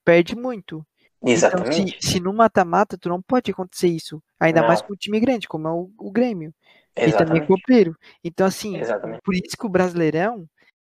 [0.06, 0.86] perde muito.
[1.22, 1.98] Então, Exatamente.
[2.02, 4.22] se, se no mata-mata, tu não pode acontecer isso.
[4.40, 4.88] Ainda mais Não.
[4.88, 6.54] com um time grande, como é o, o Grêmio.
[6.96, 7.48] E também Exatamente.
[7.48, 7.96] copeiro.
[8.24, 9.22] Então, assim, Exatamente.
[9.24, 10.46] por isso que o Brasileirão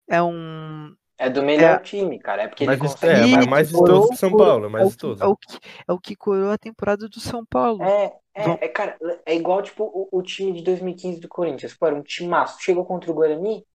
[0.10, 0.94] é um.
[1.18, 2.44] É do melhor time, cara.
[2.44, 3.34] É porque Mais ele consegue.
[3.34, 5.24] é, mas mais vistoso que São Paulo, é mais é o que- vistoso.
[5.24, 7.84] É o, que, é o que coroa a temporada do São Paulo.
[7.84, 11.74] É, é, é, cara, é igual, tipo, o, o time de 2015 do Corinthians.
[11.76, 12.62] Pô, era um timaço.
[12.62, 13.66] Chegou contra o Guarani,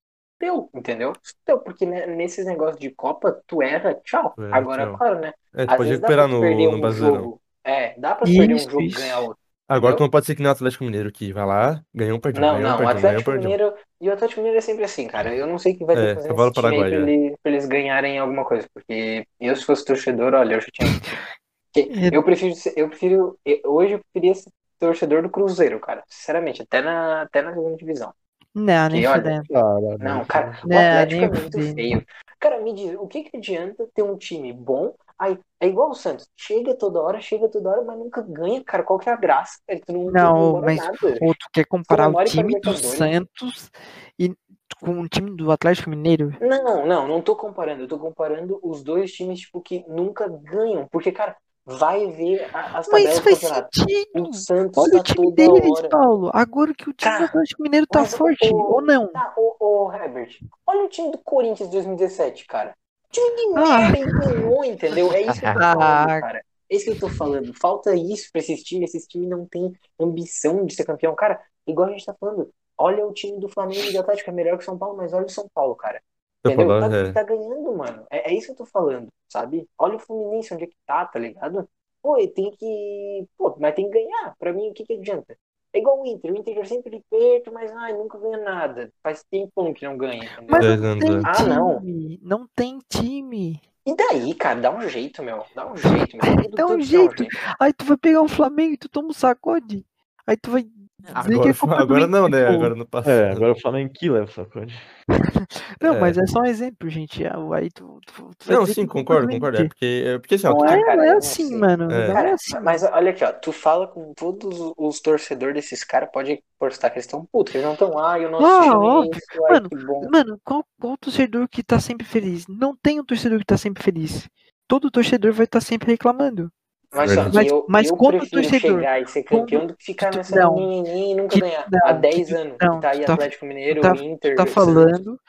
[0.40, 1.12] deu, entendeu?
[1.46, 4.38] Deu, porque né, nesses negócios de Copa, tu erra, tchau.
[4.38, 4.96] Erra, Agora, tchau.
[4.96, 5.32] claro, né?
[5.54, 7.30] É, tu Às pode recuperar no, no um Brasileirão.
[7.30, 7.40] jogo.
[7.64, 9.00] É, dá pra perder um Isso, jogo e isso.
[9.00, 9.40] ganhar outro.
[9.68, 9.96] Agora entendeu?
[9.96, 12.46] tu não pode ser que nem o Atlético Mineiro, que vai lá, ganhou um perdão,
[12.46, 13.58] Não, ganhou não, ganhou um Atlético perdão.
[13.58, 13.74] Mineiro.
[14.00, 15.34] E o Atlético Mineiro é sempre assim, cara.
[15.34, 17.66] Eu não sei o que vai ter É, que fazer pra, paraguaio, ele- pra eles
[17.66, 18.68] ganharem alguma coisa.
[18.74, 20.88] Porque eu, se fosse torcedor, olha, eu já tinha.
[21.76, 22.10] É.
[22.10, 23.38] Eu prefiro, ser- eu prefiro.
[23.64, 26.04] Hoje eu preferia ser torcedor do Cruzeiro, cara.
[26.08, 28.12] Sinceramente, até na, até na segunda divisão.
[28.54, 29.42] Não, nem olha.
[29.50, 31.74] Caralho, Não, cara, o Não, Atlético é muito fudendo.
[31.74, 32.04] feio.
[32.40, 34.94] Cara, me diz, o que que adianta ter um time bom?
[35.18, 38.82] Aí, é igual o Santos, chega toda hora, chega toda hora, mas nunca ganha, cara.
[38.82, 39.58] Qual que é a graça?
[39.68, 39.82] velho?
[39.86, 40.98] Tu não, tu Não, comemora mas nada.
[41.18, 42.74] Pô, tu quer comparar o com a time do.
[42.76, 43.70] Santos
[44.18, 44.34] e
[44.80, 46.30] com o time do Atlético Mineiro?
[46.40, 47.82] Não, não, não tô comparando.
[47.84, 50.86] Eu tô comparando os dois times, tipo, que nunca ganham.
[50.88, 54.28] Porque, cara, vai ver as tabelas Mas do faz sentido.
[54.28, 55.88] O Santos Olha tá o time deles, hora.
[55.88, 56.30] Paulo.
[56.34, 59.08] Agora que o time do Atlético Mineiro tá mas o- forte, o- ou não?
[59.08, 62.74] Tá, ô, ô, Herbert, olha o time do Corinthians 2017, cara.
[63.10, 63.78] Time de Ah.
[63.90, 65.12] merda e ganhou, entendeu?
[65.12, 66.20] É isso que eu tô falando, Ah.
[66.20, 66.44] cara.
[66.70, 67.54] É isso que eu tô falando.
[67.54, 68.92] Falta isso pra esses times.
[68.94, 71.14] Esses times não têm ambição de ser campeão.
[71.14, 74.32] Cara, igual a gente tá falando, olha o time do Flamengo e do Atlético, é
[74.32, 76.02] melhor que o São Paulo, mas olha o São Paulo, cara.
[76.44, 76.78] Eu Entendeu?
[76.78, 77.12] falar, Tá, é.
[77.12, 78.06] tá ganhando, mano.
[78.10, 79.66] É, é isso que eu tô falando, sabe?
[79.78, 81.68] Olha o Fluminense, onde é que tá, tá ligado?
[82.02, 83.26] Pô, tem que.
[83.38, 84.34] Pô, mas tem que ganhar.
[84.38, 85.36] Pra mim, o que que adianta?
[85.72, 86.32] É igual o Inter.
[86.32, 88.92] O Inter é sempre perto, mas ai, nunca ganha nada.
[89.02, 90.46] Faz tempo que não ganha, entendeu?
[90.50, 91.22] Mas não tem.
[91.24, 91.80] Ah, não.
[91.80, 92.20] time.
[92.22, 93.60] Não tem time.
[93.86, 95.44] E daí, cara, dá um jeito, meu.
[95.54, 96.20] Dá um jeito, meu.
[96.54, 97.26] Dá um jeito.
[97.58, 99.84] Aí tu vai pegar o Flamengo e tu toma um sacode.
[100.26, 100.62] Aí tu vai
[101.06, 101.50] é Agora,
[101.82, 102.46] agora não, né?
[102.46, 102.52] Pô.
[102.54, 103.10] Agora no passado.
[103.12, 104.74] É, agora o Flamengo que leva o sacode.
[105.82, 106.00] Não, É.
[106.00, 107.26] mas é só um exemplo, gente.
[107.26, 109.58] Ah, Aí tu, tu, tu vai Não, sim, é concordo, do concordo.
[109.58, 111.58] É porque, é porque assim, ó, Não tu- é, cara, não eu é não assim,
[111.58, 111.92] mano.
[111.92, 112.08] É.
[112.08, 112.58] Não é assim.
[112.62, 116.96] mas olha aqui, ó, tu fala com todos os torcedores desses caras, pode postar que
[116.96, 119.10] eles estão putos, que eles não estão, ah, eu não Ah, assisti óbvio.
[119.18, 120.08] isso, ai, Mano, que bom.
[120.10, 122.46] Mano, qual, qual torcedor que tá sempre feliz?
[122.48, 124.26] Não tem um torcedor que tá sempre feliz.
[124.66, 126.50] Todo torcedor vai estar sempre reclamando.
[126.94, 129.66] Mas só que eu, Mas- mas eu quando o prefiro torcedor- chegar e ser campeão
[129.66, 130.54] do que ficar nessa não.
[130.54, 131.66] menininha e nunca Que- ganhar.
[131.70, 134.34] não, Há que 10 tu- anos não, que tá aí tá- Atlético Mineiro, tá- Inter,
[134.34, 135.20] Tu tá falando,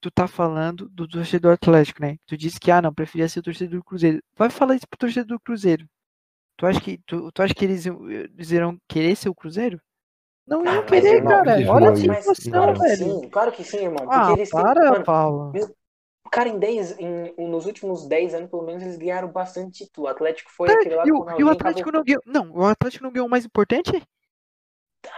[0.00, 2.16] tu tá falando do torcedor Atlético, né?
[2.26, 4.20] Tu disse que, ah, não, preferia ser o torcedor do Cruzeiro.
[4.36, 5.86] Vai falar isso pro torcedor do Cruzeiro.
[6.56, 9.80] Tu acha que, tu, tu acha que eles, eles irão querer ser o Cruzeiro?
[10.46, 11.52] Não Ah, iam mas, querer, cara.
[11.72, 12.96] Olha a não situação, claro que velho.
[13.20, 13.96] sim, claro que sim, irmão.
[14.04, 14.62] Porque Ah, eles têm.
[14.62, 15.52] para, Mano, Paulo.
[15.54, 15.68] o
[16.30, 20.06] cara em 10, em, nos últimos 10 anos, pelo menos, eles ganharam bastante título.
[20.06, 21.92] O Atlético foi Tá, aquele lá e, com o e o Ronaldinho Atlético acabou.
[21.92, 22.22] não ganhou.
[22.26, 24.02] Não, o Atlético não ganhou o mais importante?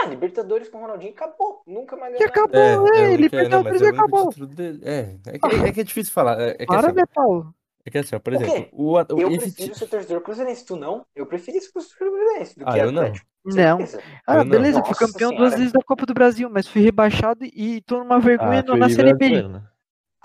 [0.00, 1.62] Ah, Libertadores com o Ronaldinho acabou.
[1.66, 2.40] Nunca mais ganhou nada.
[2.40, 4.46] acabou, É, é, é, é, não, Libertadores mas é o único acabou.
[4.46, 4.80] dele.
[4.84, 6.40] É, é que, é que é difícil falar.
[6.40, 7.54] É, é que Para, assim, né, Paulo?
[7.84, 10.76] é que assim, ó, por exemplo, o, o- Eu esse prefiro ser torcedor cruzeirense, tu
[10.76, 11.06] não?
[11.14, 13.02] Eu prefiro ser torcedor cruzeirense do Ah, que eu não.
[13.02, 13.26] Atlético.
[13.44, 13.78] Não.
[13.78, 14.02] Certeza.
[14.26, 14.50] Ah, Eu não.
[14.50, 15.56] beleza, fui Nossa campeão duas senhora.
[15.58, 19.14] vezes da Copa do Brasil, mas fui rebaixado e tô numa vergonha Ah, na Série
[19.14, 19.42] B.
[19.48, 19.62] né?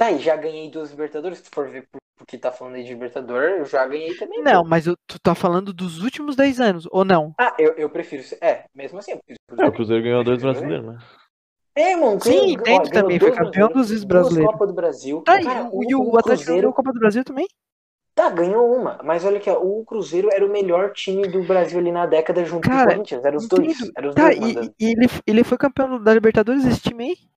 [0.02, 1.38] Tá, e já ganhei duas Libertadores.
[1.38, 4.16] Se tu for ver por, por que tá falando aí de Libertador, eu já ganhei
[4.16, 4.42] também.
[4.42, 7.36] Não, mas eu- tu tá falando dos últimos 10 anos, ou não?
[7.40, 8.40] Ah, eu, eu prefiro ser.
[8.42, 10.98] É, mesmo assim, eu prefiro É, o Cruzeiro ganhou dois brasileiros, né?
[11.76, 12.20] É, mano.
[12.20, 14.52] Sim, entendo também, foi campeão brasileiros, duas vezes duas brasileiro.
[14.54, 15.22] Copa do Brasil.
[15.24, 17.48] Tá, e Cara, o, e o Atlético não ganhou a Copa do Brasil também?
[18.16, 19.00] Tá, ganhou uma.
[19.04, 22.44] Mas olha aqui, ó, o Cruzeiro era o melhor time do Brasil ali na década
[22.44, 23.24] junto com Cara, o Corinthians.
[23.24, 23.78] Eram os dois.
[23.96, 27.31] Eram os Tá, dois e, e ele, ele foi campeão da Libertadores, esse time aí?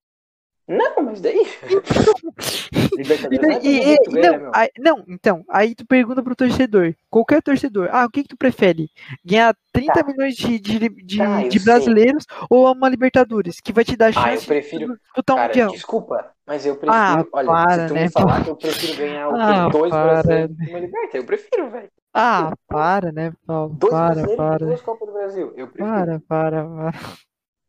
[0.67, 1.35] Não, mas daí.
[1.35, 1.75] E,
[2.97, 6.23] Libertadores não é daí- e- e- ganha, né, não, aí, não, então, aí tu pergunta
[6.23, 8.89] pro torcedor, qualquer torcedor, ah, o que que tu prefere?
[9.23, 10.03] Ganhar 30 Tá.
[10.03, 11.65] milhões de, de, de, Tá, de sei.
[11.65, 15.71] brasileiros ou uma Libertadores, que vai te dar Ah, eu chance prefiro- de disputar um
[15.71, 16.93] desculpa, mas eu prefiro.
[16.97, 19.91] Ah, olha, para, se tu né, me falar que eu prefiro ganhar o Ah, dois
[19.91, 20.65] para, brasileiros né.
[20.69, 21.89] uma liberta, eu prefiro, velho.
[22.13, 23.75] Ah, para, né, Paulo?
[23.77, 25.53] Dois Para, brasileiros e para, duas Copas do Brasil.
[25.57, 25.95] Eu prefiro.
[25.95, 26.93] para, para, para.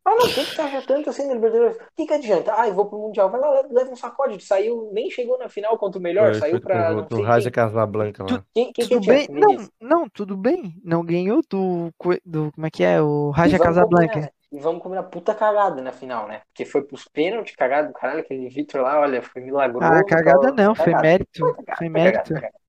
[0.07, 1.75] Ah, não, quem que tava tanto assim na Libertadores?
[1.75, 2.53] O que, que adianta?
[2.57, 3.29] Ah, eu vou pro Mundial.
[3.29, 4.41] Vai lá, leva um sacode.
[4.41, 6.91] Saiu, nem chegou na final contra o melhor, foi, saiu foi pra.
[7.01, 7.51] do Raja quem.
[7.51, 8.43] Casablanca lá.
[8.53, 9.27] Quem, quem que Tudo bem?
[9.27, 9.33] adianta?
[9.33, 10.73] Me Não, não, tudo bem.
[10.81, 11.91] Não ganhou do,
[12.25, 13.01] do como é que é?
[13.01, 14.13] O Raja Casablanca.
[14.13, 16.41] combinar, E vamos combinar puta cagada na final, né?
[16.47, 19.85] Porque foi pros pênaltis, cagada do caralho, aquele Vitor lá, olha, foi milagroso.
[19.85, 20.55] Ah, cagada tal.
[20.55, 21.01] não, foi Cagada.
[21.01, 21.39] mérito.
[21.39, 22.33] Foi cagada, Foi foi mérito.
[22.33, 22.66] cagada, foi cagada.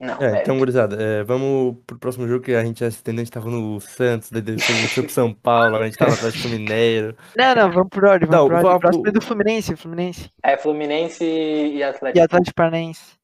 [0.00, 3.00] Não, É, é, então, gurizada, é, vamos pro próximo jogo que a gente já se
[3.00, 5.84] entendeu, a gente tava no Santos, daí depois a gente foi pro São Paulo, agora
[5.84, 7.16] a gente tava no Atlético Mineiro.
[7.36, 8.62] Não, não, vamos por ordem, Não, vamos por ordem.
[8.62, 10.30] vamos O próximo pro- é do Fluminense, Fluminense.
[10.44, 12.24] é Fluminense e E Atlético.
[12.24, 13.18] Atlético Paranaense.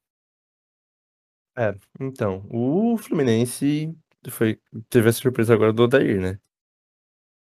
[2.01, 3.95] Então, o Fluminense
[4.29, 4.59] foi,
[4.91, 6.39] teve a surpresa agora do Odair, né?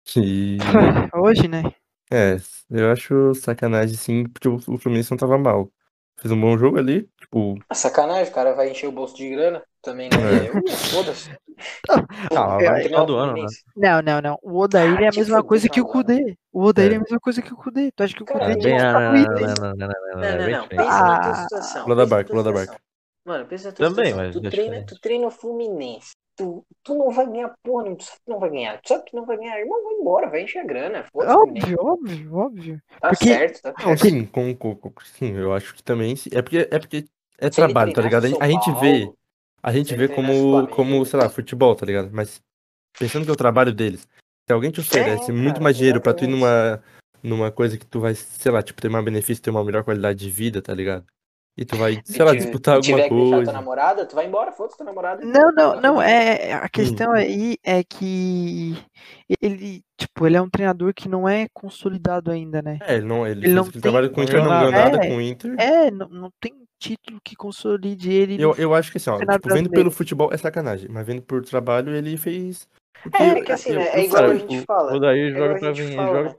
[0.03, 0.57] Que,
[1.15, 1.63] Hoje, né?
[2.11, 2.35] é,
[2.69, 5.71] eu acho sacanagem, sim, porque o, o Fluminense não tava mal.
[6.19, 9.29] Fez um bom jogo ali, tipo, Ah, Sacanagem, o cara vai encher o bolso de
[9.29, 9.63] grana.
[9.81, 10.15] Também, né?
[10.17, 10.49] É.
[10.49, 11.29] Eu, Foda-se.
[11.89, 13.63] Ah, Quer vai, final do ano, Fluminense?
[13.75, 14.39] Não, não, não.
[14.41, 15.85] O Odair é a Ah, te mesma fuder, coisa que o.
[15.85, 16.37] Kudê.
[16.53, 16.93] O Odair é.
[16.93, 16.97] É.
[16.97, 17.91] a mesma coisa que o Kudê.
[17.91, 20.15] Tu acha que o Kudê bem- tinha Não, não, não, não, não, não, não, não,
[20.15, 20.61] Não, é não, bem não.
[20.63, 20.69] diferente.
[20.69, 21.35] Pensa na tua Ah.
[21.35, 21.83] situação.
[21.83, 22.81] Pula da pensa na barca, tua pula da situação.
[23.25, 24.25] Mano, pensa na tua Também, situação.
[24.33, 26.11] mas Tu é treina, tu treina o Fluminense.
[26.35, 28.81] Tu, tu não vai ganhar porra, não, tu sabe que não vai ganhar.
[28.81, 29.59] Tu sabe que não vai ganhar.
[29.59, 31.05] Irmão, vai embora, vai encher a grana.
[31.13, 32.81] Óbvio, óbvio, óbvio.
[32.99, 33.99] Tá porque- certo, tá certo.
[34.01, 36.15] sim, com, com, com- sim, eu acho que também.
[36.15, 36.29] sim.
[36.33, 37.05] É porque é, porque
[37.47, 38.25] é Se trabalho, tá ligado?
[38.39, 39.11] A gente, vê,
[39.61, 42.09] a gente se vê como, como, sei lá, futebol, tá ligado?
[42.11, 42.41] Mas
[42.97, 44.07] pensando que é o trabalho deles,
[44.47, 46.81] se alguém te oferece É, muito cara, mais dinheiro pra tu ir numa,
[47.21, 50.19] numa coisa que tu vai, sei lá, tipo, ter mais benefício, ter uma melhor qualidade
[50.19, 51.05] de vida, tá ligado?
[51.55, 53.51] E tu vai, sei lá, se disputar tiver alguma que deixar tua coisa.
[53.53, 55.23] namorada, tu vai embora, foda-se tua namorada.
[55.23, 56.01] Não, não, não.
[56.01, 58.75] É, a questão aí é que
[59.39, 62.79] ele, tipo, ele é um treinador que não é consolidado ainda, né?
[62.81, 64.89] É, ele não, ele, Ele não tem- trabalho com o Inter, não ganhou nada.
[64.97, 65.55] nada É, com o Inter.
[65.59, 68.41] É, não, não tem título que consolide ele.
[68.41, 69.73] Eu, eu acho que assim, ó, tipo, vendo Brasileiro.
[69.73, 72.67] pelo futebol é sacanagem, mas vendo por trabalho ele fez.
[73.01, 73.87] porque É, eu- que assim, né?
[73.89, 74.93] É igual a gente fala.
[74.95, 76.37] o Daí É joga pra vir, fala, joga?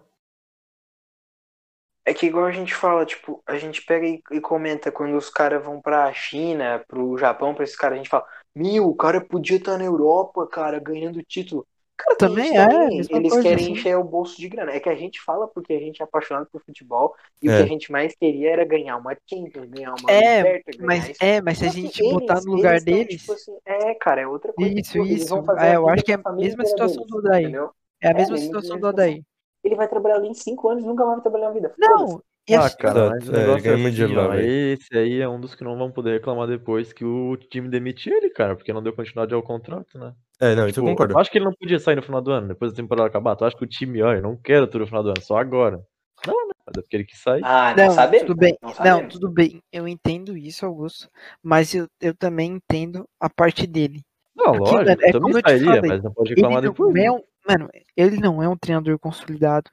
[2.07, 5.31] É que igual a gente fala, tipo, a gente pega e, e comenta quando os
[5.31, 9.23] caras vão pra China, pro Japão, pra esses caras, a gente fala, meu, o cara
[9.25, 11.67] podia estar na Europa, cara, ganhando título.
[11.97, 13.73] Cara, Também é, eles querem assim.
[13.73, 14.73] encher o bolso de grana.
[14.73, 17.57] É que a gente fala porque a gente é apaixonado por futebol e o É.
[17.57, 21.11] que a gente mais queria era ganhar uma Champions, ganhar uma É, Liberta, ganhar Mas
[21.11, 21.21] isso.
[21.21, 24.27] é, mas se a gente botar eles- no lugar deles, tipo assim, é, cara, é
[24.27, 24.75] outra coisa.
[24.75, 25.45] isso, vão isso.
[25.45, 27.47] fazer É, eu acho que é a mesma situação deles, do Odair.
[27.47, 27.71] entendeu?
[28.01, 29.23] É a É, mesma situação do Odair.
[29.65, 31.75] Ele vai trabalhar ali em 5 anos e nunca mais vai trabalhar na vida.
[31.79, 35.21] Não, Ah, cara, Exato, mas o é, negócio ganha é muito assim, ó, esse aí
[35.21, 38.55] é um dos que não vão poder reclamar depois que o time demitiu ele, cara,
[38.55, 40.13] porque não deu continuidade ao contrato, né?
[40.41, 41.15] É, não, isso eu Tipo, concordo.
[41.15, 43.35] eu acho que ele não podia sair no final do ano, depois da temporada acabar.
[43.37, 45.81] Tu acha que o time, olha, não quero tudo no final do ano, só agora.
[46.27, 46.53] Não, né?
[46.67, 47.41] Mas é porque ele quis sair.
[47.45, 48.27] Ah, não, Não, sabemos.
[48.27, 48.59] tudo bem.
[48.63, 49.63] Não, Não, tudo bem.
[49.73, 51.09] Eu entendo isso, Augusto.
[51.43, 54.03] Mas eu, eu também entendo a parte dele.
[54.37, 56.29] Não, porque, lógico, mano, é eu também como eu te sairia, falei, mas não pode
[56.33, 56.97] Ele reclamar não depois.
[56.97, 57.11] é né?
[57.11, 59.71] um, mano, ele não é um treinador consolidado.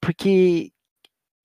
[0.00, 0.70] Porque,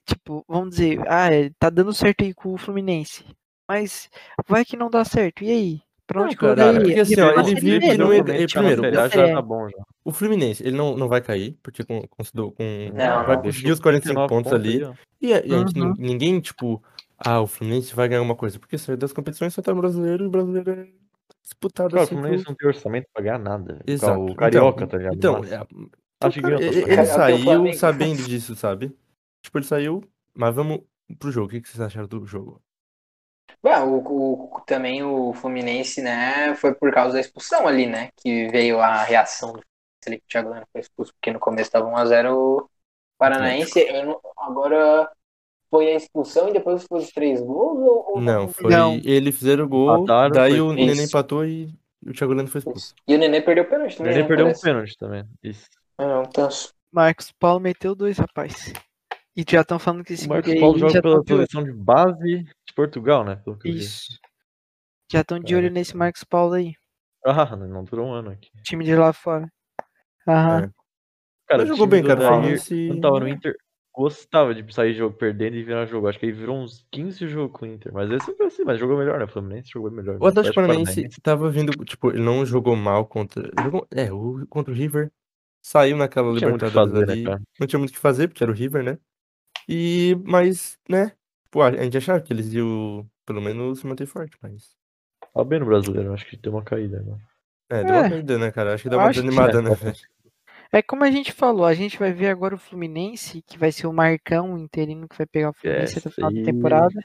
[0.06, 3.24] tipo, vamos dizer, ah, é, tá dando certo aí com o Fluminense.
[3.68, 4.10] Mas
[4.48, 5.44] vai que não dá certo.
[5.44, 5.82] E aí?
[6.08, 8.48] Pra Não, onde que eu cara, porque assim, ó, ele viu que não ia- ele-
[8.48, 9.10] primeiro, A é.
[9.10, 9.84] já tá bom já.
[10.04, 12.54] O Fluminense, ele não, não vai cair, porque com, com, com,
[12.94, 13.42] Não, vai não.
[13.42, 14.88] conseguir os 45 39 pontos ali.
[15.20, 15.94] E, a- e a gente, Uhum.
[15.94, 16.84] nin- ninguém, tipo,
[17.18, 18.60] ah, o Fluminense vai ganhar alguma coisa.
[18.60, 20.88] Porque saiu das competições só tá brasileiro e o brasileiro é
[21.42, 22.16] disputado Cara, o assim.
[22.16, 23.82] Fluminense por- não tem orçamento pra ganhar nada.
[23.88, 24.20] Exato.
[24.26, 25.16] O Carioca, então, tá ligado?
[25.16, 28.96] Então, é, acho que então, ganhou cara, a ele, ele é saiu sabendo disso, sabe?
[29.46, 30.02] Tipo, ele saiu,
[30.34, 30.80] mas vamos
[31.20, 31.48] pro jogo.
[31.48, 32.62] O que vocês acharam do jogo?
[33.64, 33.98] Ué, o,
[34.58, 38.10] o- também o Fluminense, né, foi por causa da expulsão ali, né?
[38.18, 39.62] Que veio a reação do
[40.04, 42.70] Fluminense que o Thiago Lano foi expulso, porque no começo tava 1x0 o
[43.18, 43.80] Paranaense.
[43.80, 45.10] Eu não- agora
[45.70, 47.80] foi a expulsão e depois foi os três gols?
[47.80, 48.72] Ou, ou Não, foi.
[48.72, 48.96] Não.
[49.04, 50.86] Eles fizeram o gol, Empataram, daí foi o expulso.
[50.86, 52.96] Nenê empatou e o Thiago Leno foi expulso.
[53.08, 55.26] E o Nenê perdeu o pênalti O também, Nenê né, perdeu um pênalti também.
[55.44, 55.70] Isso.
[55.98, 56.50] Não, então,
[56.92, 58.72] Marcos Paulo meteu dois, rapaz.
[59.36, 62.44] E já estão falando que esse Marcos Paulo aí joga pela tão seleção de base
[62.44, 63.36] de Portugal, né?
[63.36, 63.80] Pelo que eu vi.
[63.80, 64.18] Isso.
[65.12, 66.74] Já estão de olho nesse Marcos Paulo aí.
[67.26, 68.50] Ah, não durou um ano aqui.
[68.64, 69.52] Time de lá fora.
[70.28, 70.64] Aham.
[70.64, 70.70] É.
[71.48, 73.56] Cara, Mas jogou bem, cara, Fluminense- Quando tava no Inter,
[73.94, 76.08] gostava de sair jogo perdendo e virar jogo.
[76.08, 77.94] Acho que ele virou uns 15 jogos com o Inter.
[77.94, 79.26] Mas esse foi assim, mas jogou melhor, né?
[79.26, 80.18] O Fluminense jogou melhor.
[80.20, 81.08] O Atlético Paranaense.
[81.22, 83.52] Tava vindo, tipo, ele não jogou mal contra.
[83.64, 85.12] Jogou, é, o, contra o River.
[85.62, 87.24] Saiu naquela Não Libertadores fazer, ali.
[87.24, 89.00] né, não tinha muito o que fazer, porque era o River, né?
[89.68, 91.12] E, mas, né?
[91.52, 94.76] Pô, a gente achava que eles iam, pelo menos, se manter forte, mas.
[95.34, 97.22] Tá bem no brasileiro, acho que deu uma caída agora.
[97.70, 98.10] É, deu uma É.
[98.10, 98.74] caída, né, cara?
[98.74, 99.62] Acho que deu uma Acho que desanimada, é.
[99.62, 99.96] né, velho?
[100.72, 103.88] É como a gente falou, a gente vai ver agora o Fluminense, que vai ser
[103.88, 106.44] o Marcão o interino que vai pegar o Fluminense até o final da sim.
[106.44, 107.04] temporada.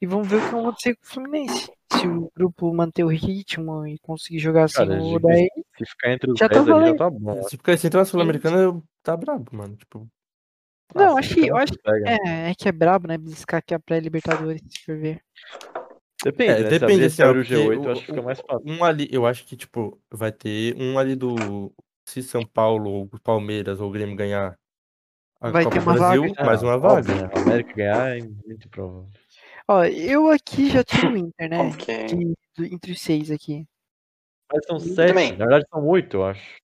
[0.00, 1.72] E vamos ver o que vai acontecer com o Fluminense.
[1.92, 5.48] Se o grupo manter o ritmo e conseguir jogar assim Cara, o daí.
[5.76, 6.96] Se ficar entre os Já 10 tá ali, já valendo.
[6.96, 7.42] tá bom.
[7.44, 9.74] Se ficar sem entrar na Sul-Americana, tá brabo, mano.
[9.76, 10.06] Tipo,
[10.94, 12.10] Não, Ah, acho se que, eu acho que pega.
[12.26, 13.18] É, é que é brabo, né?
[13.18, 15.20] Beliscar aqui a pré-Libertadores, se for ver.
[16.24, 16.70] Depende, é, né?
[16.70, 18.22] Se depende, abrir, assim, se ó, abrir o porque G8, eu o- acho que fica
[18.22, 18.62] mais fácil.
[18.66, 21.72] um ali, eu acho que, tipo, vai ter um ali do.
[22.06, 24.58] Se São Paulo, ou Palmeiras ou Grêmio ganhar
[25.40, 26.44] a Vai Copa ter do uma Brasil, vaga.
[26.44, 27.28] mais Ah, uma óbvio, vaga.
[27.28, 27.34] né?
[27.34, 29.10] A América ganhar é muito provável.
[29.68, 31.58] Ó, eu aqui já tiro o Inter, né?
[31.60, 32.06] Óbvio é.
[32.06, 33.66] De, do- entre os seis aqui.
[34.50, 35.32] Mas são Eu sete, também.
[35.36, 36.56] na verdade são oito, eu acho.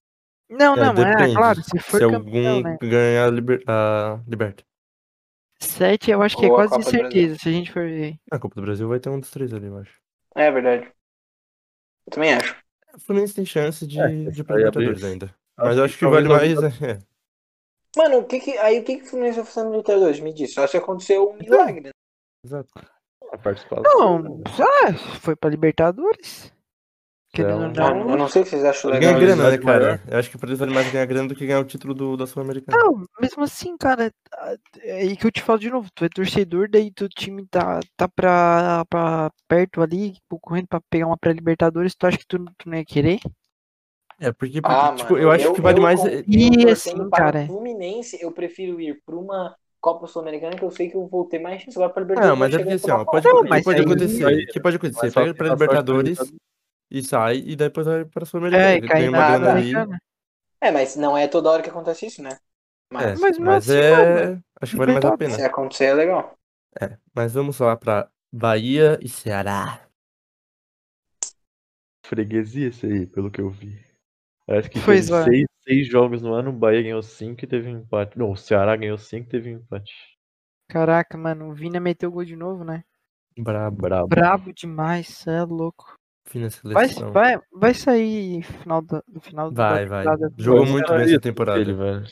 [0.48, 1.34] Não, É, não, é, depende.
[1.34, 2.78] claro, se for Se campeão, algum né?
[2.82, 3.62] ganhar a, liber...
[3.66, 4.64] a Liberta.
[5.60, 7.10] Sete eu acho que é Ou a quase Copa do Brasil.
[7.10, 8.16] certeza, se a gente for ver.
[8.30, 9.98] A Copa do Brasil vai ter um dos três ali, eu acho.
[10.36, 10.86] É verdade.
[12.06, 12.56] Eu também acho.
[12.94, 15.26] O Fluminense tem chance de, É, de pra aí abre- Libertadores ainda.
[15.26, 15.34] acho
[15.68, 16.82] Mas eu acho que vale talvez mais.
[16.82, 16.98] É,
[17.96, 20.20] Mano, o que que, aí o que, que o Fluminense vai fazer no Libertadores?
[20.20, 20.52] Me diz.
[20.52, 21.80] Só se aconteceu um milagre.
[21.84, 21.90] né?
[22.44, 22.68] exato.
[23.32, 23.82] A participação.
[23.84, 26.52] Não, ah, foi pra Libertadores.
[27.42, 28.10] Então, Ah, não.
[28.10, 29.12] eu não sei o que vocês acham legal.
[29.14, 30.02] ganha grana, né, cara?
[30.08, 32.16] Eu acho que pra eles vale mais ganhar grana do que ganhar o título do,
[32.16, 32.76] da Sul-Americana.
[32.78, 36.08] Não, mesmo assim, cara, ah, é aí que eu te falo de novo, tu é
[36.08, 41.94] torcedor, daí teu time tá, tá pra, pra perto ali, concorrendo pra pegar uma pré-Libertadores,
[41.94, 43.18] tu acha que tu, tu não ia querer?
[44.20, 46.04] É, porque, Ah, tipo, mano, eu acho que vale mais.
[46.04, 47.46] eu E torcendo assim, para cara.
[47.46, 51.40] Fluminense, eu prefiro ir pra uma Copa Sul-Americana que eu sei que eu vou ter
[51.40, 52.30] mais chance agora pra Libertadores.
[52.30, 53.26] Não, mas é porque assim, ó, pode.
[53.26, 54.24] Não, o que mas pode acontecer.
[54.24, 55.00] O que pode acontecer?
[55.00, 56.18] mais Pega pra Libertadores.
[56.98, 58.76] E sai, e depois vai pra Sul-Americana.
[58.76, 59.72] É, que cair ganha uma na grana ali.
[59.72, 59.98] Sul-Americana.
[60.60, 62.38] É, mas não é toda hora que acontece isso, né?
[62.96, 63.90] É, Mas Mas mas, mesmo assim, é.
[63.90, 65.32] mano, Acho que vale mais a Libertadores.
[65.34, 65.46] se pena.
[65.46, 66.36] acontecer é legal.
[66.80, 69.88] É, mas vamos lá pra Bahia e Ceará.
[72.06, 73.76] Freguesia esse aí, pelo que eu vi.
[74.46, 75.24] Parece que Pois teve é.
[75.24, 78.18] seis, seis jogos no ano, o Bahia ganhou cinco e teve um empate.
[78.18, 79.92] Não, o Ceará ganhou cinco e teve um empate.
[80.68, 82.84] Caraca, mano, o Vina meteu gol de novo, né?
[83.36, 83.76] Brabo.
[83.76, 84.08] Brabo.
[84.08, 85.98] Brabo demais, cê é louco.
[86.26, 87.12] Fina Vai, seleção.
[87.12, 90.04] vai, vai sair final do, do final Vai, da vai.
[90.04, 90.34] temporada.
[90.38, 91.60] Jogou muito bem essa temporada.
[91.60, 92.04] Ele, velho.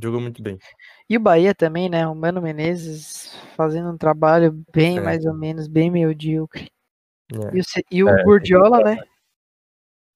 [0.00, 0.58] Jogou muito bem.
[1.08, 2.06] E o Bahia também, né?
[2.06, 5.00] O Mano Menezes fazendo um trabalho bem É.
[5.00, 6.70] mais ou menos, bem medíocre.
[7.32, 7.56] É.
[7.56, 8.96] E o, e o É, Gordiola, né?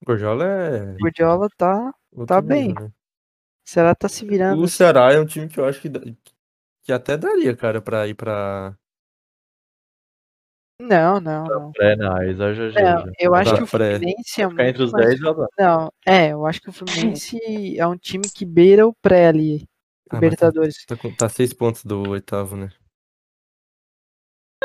[0.03, 0.93] O Gorjola é.
[0.93, 1.93] O Gordiola tá.
[2.13, 2.75] outro tá bem.
[2.75, 2.91] né?
[3.65, 4.61] Será que tá se virando?
[4.63, 5.89] O Ceará é um time que eu acho que,
[6.83, 8.77] que até daria, cara, pra ir pra.
[10.83, 11.73] Não, não, não.
[11.81, 12.73] É, não, exagerou.
[12.73, 13.13] Não, já.
[13.21, 13.91] eu acho Dá que o pré.
[13.99, 15.47] Fluminense é Ficar entre os mais 10 já dá.
[15.59, 19.69] Não, é, eu acho que o Fluminense é um time que beira o pré ali.
[20.11, 20.85] Ah, tá, Libertadores.
[20.87, 22.69] tá, com- tá seis pontos do oitavo, né?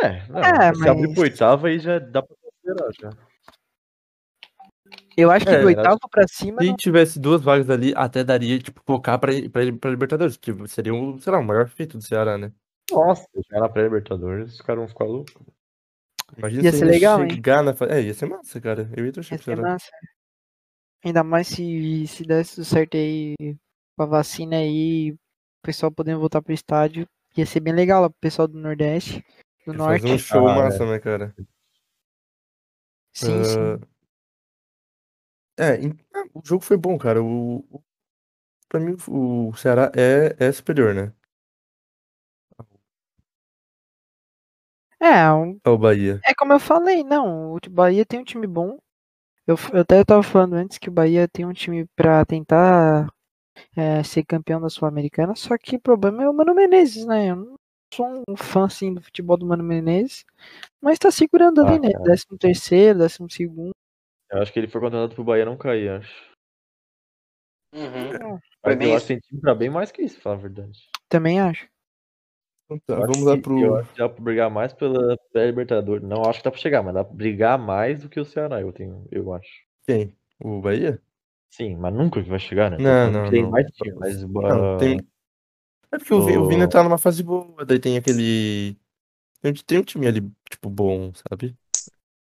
[0.03, 3.09] É, não, É, se abrir pro oitavo aí já dá pra considerar já.
[5.15, 6.61] Eu acho que É, do oitavo pra cima.
[6.61, 10.51] Se não- tivesse duas vagas ali, até daria, tipo, focar pra, pra, pra Libertadores, que
[10.68, 12.51] seria, o, sei lá, o maior feito do Ceará, né?
[12.91, 15.34] Nossa, chegar na pré-Libertadores, os caras vão ficar loucos.
[16.38, 17.30] Imagina Ia se ser ele legal, hein?
[17.30, 17.92] chegar na fase.
[17.94, 18.90] É, ia ser massa, cara.
[18.96, 19.88] Eu ia torcer Ia ser massa.
[21.04, 23.36] Ainda mais se, se desse tudo certo aí
[23.96, 25.18] com a vacina aí, o
[25.64, 27.08] pessoal podendo voltar pro estádio.
[27.36, 29.24] Ia ser bem legal lá pro pessoal do Nordeste,
[29.66, 30.02] do Ia Norte.
[30.02, 31.36] Fazer um show Ah, massa, né, cara?
[33.14, 33.60] Sim, sim.
[35.60, 35.74] Ah, É,
[36.14, 37.22] ah, o jogo foi bom, cara.
[37.24, 37.84] O, o-
[38.70, 41.14] pra mim, o Ceará é, é superior, né?
[45.00, 46.20] É, um- Ao Bahia.
[46.26, 48.78] é como eu falei, não, o Bahia tem um time bom.
[49.45, 53.08] Eu, eu até tava falando antes que o Bahia tem um time pra tentar
[53.76, 57.30] é, ser campeão da Sul-Americana, só que o problema é o Mano Menezes, né?
[57.32, 57.56] Eu não
[57.93, 60.26] sou um fã assim do futebol do Mano Menezes,
[60.82, 61.91] mas tá segurando ali, Ah, né?
[61.93, 62.04] cara.
[62.06, 63.72] Décimo terceiro, décimo segundo.
[64.30, 66.28] Eu acho que ele foi contratado pro Bahia não cair, acho.
[67.74, 68.39] Uhum.
[68.64, 70.39] Mas bem eu acho que tem time pra bem mais que isso, pra falar a
[70.39, 70.89] verdade.
[71.08, 71.68] Também acho.
[72.70, 73.59] Então vamos lá pro.
[73.59, 76.03] Eu acho que dá pra brigar mais pela pré-Libertadores.
[76.03, 78.61] Não acho que dá pra chegar, mas dá pra brigar mais do que o Ceará,
[78.61, 79.49] eu, tenho, eu acho.
[79.86, 80.13] Quem?
[80.39, 81.01] O Bahia?
[81.49, 82.78] Sim, mas nunca que vai chegar, né?
[82.80, 83.49] Não, não, Tem não.
[83.49, 84.22] mais time, mas...
[84.22, 84.99] Não, tem.
[85.91, 88.78] É porque o, o Vina tá numa fase boa, daí tem aquele.
[89.65, 91.55] Tem, um time ali, tipo, bom, sabe?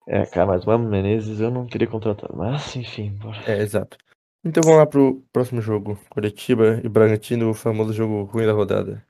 [0.07, 2.35] É, cara, mas o Mano Menezes eu não teria contratado.
[2.35, 3.37] Mas, enfim, bora.
[3.45, 3.97] É, exato.
[4.43, 5.99] Então vamos lá pro próximo jogo.
[6.09, 9.05] Curitiba e Bragantino, o famoso jogo ruim da rodada.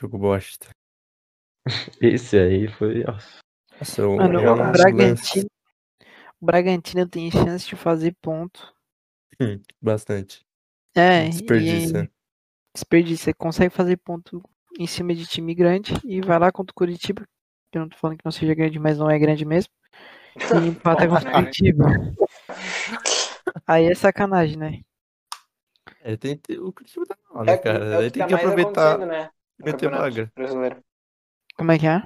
[0.00, 0.70] Jogo bosta.
[2.00, 3.02] Esse aí foi...
[3.02, 3.40] Nossa.
[3.80, 5.48] Nossa, o Mano, é um o Bragantino,
[6.40, 8.72] o Bragantino tem chance de fazer ponto.
[9.40, 10.46] Hum, bastante.
[10.94, 12.08] É, e Desperdiça.
[12.72, 13.34] desperdiça.
[13.34, 14.40] Consegue fazer ponto
[14.78, 17.24] em cima de time grande e vai lá contra o Curitiba.
[17.72, 19.72] que Eu não tô falando que não seja grande, mas não é grande mesmo.
[20.36, 20.38] E
[20.68, 21.84] empata contra o Curitiba.
[23.66, 24.80] Aí é sacanagem, né?
[26.00, 27.84] É, tem, tem- o Curitiba tá mal, né, É, cara?
[27.84, 30.32] é o Aí tem tá que mais aproveitar né, meter Campeonato vaga.
[30.36, 30.82] Brasileiro.
[31.56, 32.02] Como é que é?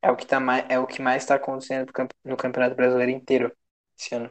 [0.00, 2.76] É o que tá mais, é o que mais tá acontecendo no campe- no Campeonato
[2.76, 3.52] Brasileiro inteiro
[3.98, 4.30] esse ano,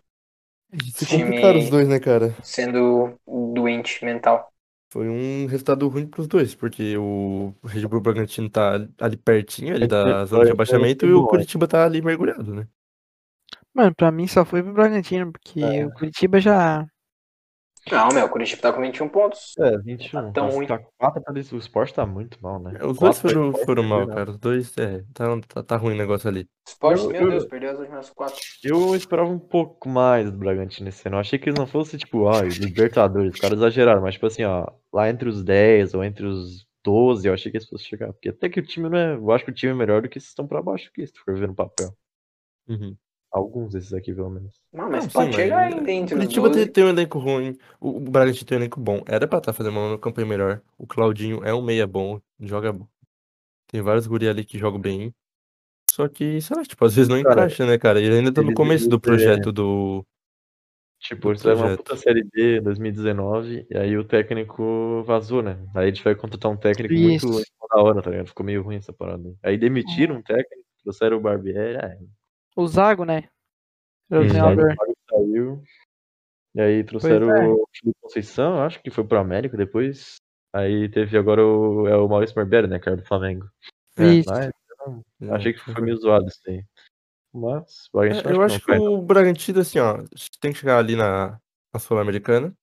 [0.95, 2.36] Se complicaram os dois, né, cara?
[2.43, 4.52] sendo doente mental.
[4.89, 9.88] Foi um resultado ruim pros dois, porque o Red Bull Bragantino tá ali pertinho, ali
[9.88, 11.26] da é, zona de abaixamento, e o.
[11.28, 12.68] Curitiba tá ali mergulhado, né?
[13.74, 15.86] Mano, pra mim só foi pro Bragantino, porque É.
[15.86, 16.86] o Curitiba já.
[17.90, 19.56] Não, meu, o Curitiba tá com 21 pontos.
[19.58, 20.12] É, 21.
[20.28, 20.68] Tá tão mas ruim.
[20.68, 22.78] Tá 4 pra desse- O Sport tá muito mal, né?
[22.80, 24.14] É, Os dois foram, foram mal, né?
[24.14, 24.30] cara.
[24.32, 26.48] Os dois, é, tá, tá, tá ruim o negócio ali.
[26.68, 28.36] Sport, Eu- meu eu- Deus, perdeu as últimas quatro.
[28.64, 31.18] Eu esperava um pouco mais do Bragantino esse ano.
[31.18, 33.34] Eu achei que eles não fossem, tipo, ai, Libertadores.
[33.34, 37.28] Os caras exageraram, mas, tipo assim, ó, lá entre os 10 ou entre os 12,
[37.28, 38.14] eu achei que eles fossem chegar.
[38.14, 39.16] Porque até que o time não é.
[39.16, 41.14] Eu acho que o time é melhor do que esses estão pra baixo aqui, se
[41.14, 41.96] tu for ver no papel.
[42.68, 42.96] Uhum.
[43.32, 44.62] Alguns desses aqui, pelo menos.
[44.74, 46.60] Não, mas Não, sim, pode chegar mas, ainda é, entre O os Curitiba 12.
[46.66, 49.02] tem, tem um elenco ruim, o, Bragantino tem um elenco bom.
[49.08, 50.62] Era pra estar fazendo uma campanha melhor.
[50.78, 52.86] O Claudinho é um meia bom, joga bom.
[53.68, 55.14] Tem vários guri ali que jogam bem.
[55.90, 58.02] Só que, sei lá, tipo, às vezes não Cara, encaixa, né, cara?
[58.02, 60.06] Ele ainda tá no começo do projeto do.
[61.00, 65.58] Tipo, eles fizeram uma puta série em 2019, e aí o técnico vazou, né?
[65.74, 67.28] Aí a gente vai contratar um técnico muito Isso.
[67.28, 68.28] cima da hora, tá ligado?
[68.28, 69.28] Ficou meio ruim essa parada.
[69.42, 69.54] aí.
[69.54, 71.98] Aí demitiram um técnico, trouxeram o Barbieri, é,
[72.56, 73.30] O Zago, né?
[74.10, 74.76] Era o treinador.
[75.10, 75.64] saiu.
[76.54, 77.47] E aí trouxeram é.
[77.47, 80.16] o Felipe Conceição, acho que foi pro América depois.
[80.54, 83.49] Aí teve agora o, é o Maurício Barbieri, né, cara, do Flamengo.
[83.97, 84.30] É, Isso.
[84.30, 84.52] Mas
[85.22, 86.64] É, achei que foi meio zoado isso aí.
[87.34, 90.04] Mas, o É, Bragantino eu acho acho que que não o Bragantino, assim, ó,
[90.41, 91.39] tem que chegar ali na,
[91.74, 92.54] na Sul-Americana.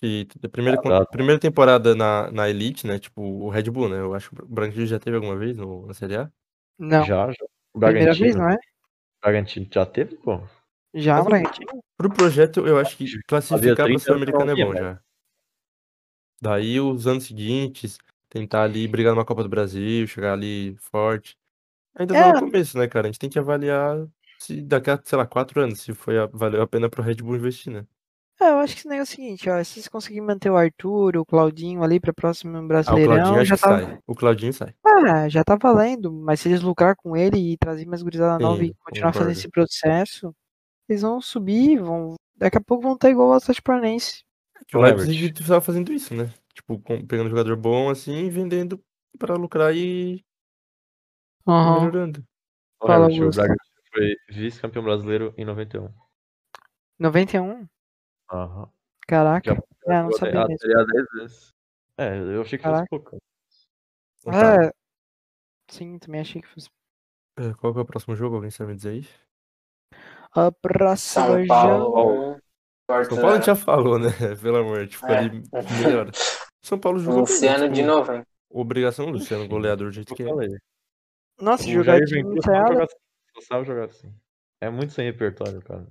[0.00, 1.06] Que a primeira, Ah, tá.
[1.06, 3.00] primeira temporada na, na Elite, né?
[3.00, 3.98] Tipo, o Red Bull, né?
[3.98, 6.30] Eu acho que o Bragantino já teve alguma vez no, na Série A.
[6.78, 7.04] Não.
[7.04, 7.46] Já, já.
[7.78, 8.56] O Primeira vez, Bragantino, não é?
[9.22, 10.40] Bragantino já teve, pô.
[10.94, 11.82] Já, Bragantino.
[11.96, 15.00] Pro projeto, eu acho que classificar pra 30 Sul-Americana é bom já.
[16.40, 17.98] Daí, os anos seguintes,
[18.28, 21.36] tentar ali brigar numa Copa do Brasil, chegar ali forte.
[21.96, 22.32] Ainda tá É.
[22.34, 23.06] no começo, né, cara?
[23.06, 24.06] A gente tem que avaliar
[24.38, 27.16] se daqui a, sei lá, quatro anos, se foi a, valeu a pena pro Red
[27.16, 27.84] Bull investir, né?
[28.40, 29.64] É, eu acho que esse negócio é o seguinte, ó.
[29.64, 33.44] Se vocês conseguirem manter o Arthur, o Claudinho ali pra próximo Ah, o Brasileirão, Claudinho
[33.44, 33.68] já tá.
[33.68, 33.98] sai.
[34.06, 34.74] O Claudinho sai.
[34.86, 36.12] Ah, já tá valendo.
[36.12, 39.38] Mas se eles lucrar com ele e trazer mais gurizada nova e continuar fazendo concordo.
[39.40, 40.34] esse processo,
[40.88, 42.14] eles vão subir, vão.
[42.36, 44.22] Daqui a pouco vão estar igual ao Atlético Paranaense.
[44.68, 45.46] Que o Leipzig Herbert.
[45.46, 46.32] tava fazendo isso, né?
[46.54, 48.80] Tipo, com- pegando jogador bom assim e vendendo
[49.18, 50.22] pra lucrar e
[51.46, 51.78] Aham.
[51.80, 52.24] melhorando.
[52.80, 53.08] O Fala, o.
[53.08, 53.56] Bragantino
[53.92, 55.88] foi vice-campeão brasileiro em 91.
[56.98, 57.66] 91?
[58.30, 58.70] Aham.
[59.06, 59.54] Caraca.
[59.54, 59.62] Já-
[59.94, 60.58] É, não sabia a mesmo.
[60.58, 61.54] Série A 10 vezes.
[61.96, 62.86] É, eu achei que fosse Caraca.
[62.90, 63.18] pouco.
[64.20, 64.64] Então tá.
[64.66, 64.72] É.
[65.70, 66.68] Sim, também achei que fosse.
[67.38, 68.36] É, Qual que é o próximo jogo?
[68.36, 69.06] Alguém sabe me dizer aí?
[70.32, 71.48] A próxima São jogo.
[71.48, 72.40] Paulo.
[73.08, 74.08] São Paulo a gente já falou, né?
[74.42, 75.18] Pelo amor, tipo, É.
[75.18, 75.42] ali
[75.82, 76.10] meia hora.
[76.62, 78.22] São Paulo jogou bem, Luciano tipo, de novo, hein?
[78.50, 80.30] Obrigação do Luciano, goleador do jeito que Eu é.
[80.30, 80.48] falei.
[81.40, 82.72] Nossa, O jogar Jair de Ventura só ensaiada.
[82.72, 82.96] joga assim.
[83.34, 84.14] Só sabe jogar assim.
[84.60, 85.86] É muito sem repertório, cara.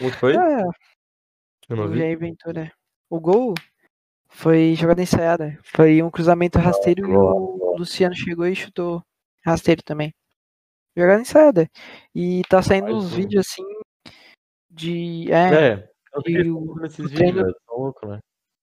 [0.00, 0.34] O que foi?
[0.36, 0.62] É,
[1.68, 1.98] Eu não o vi.
[1.98, 2.72] Jair Ventura.
[3.10, 3.54] O gol
[4.28, 5.58] foi jogada ensaiada.
[5.64, 9.02] Foi um cruzamento rasteiro e o Luciano chegou e chutou
[9.44, 10.12] rasteiro também.
[10.96, 11.70] Jogada ensaiada.
[12.14, 13.16] E tá saindo Mais uns um.
[13.16, 13.62] vídeos assim
[14.70, 15.30] de.
[15.32, 15.54] É.
[15.72, 17.56] É, eu e fiquei o- o vídeos, treino- velho.
[17.66, 18.18] Tão louco, né?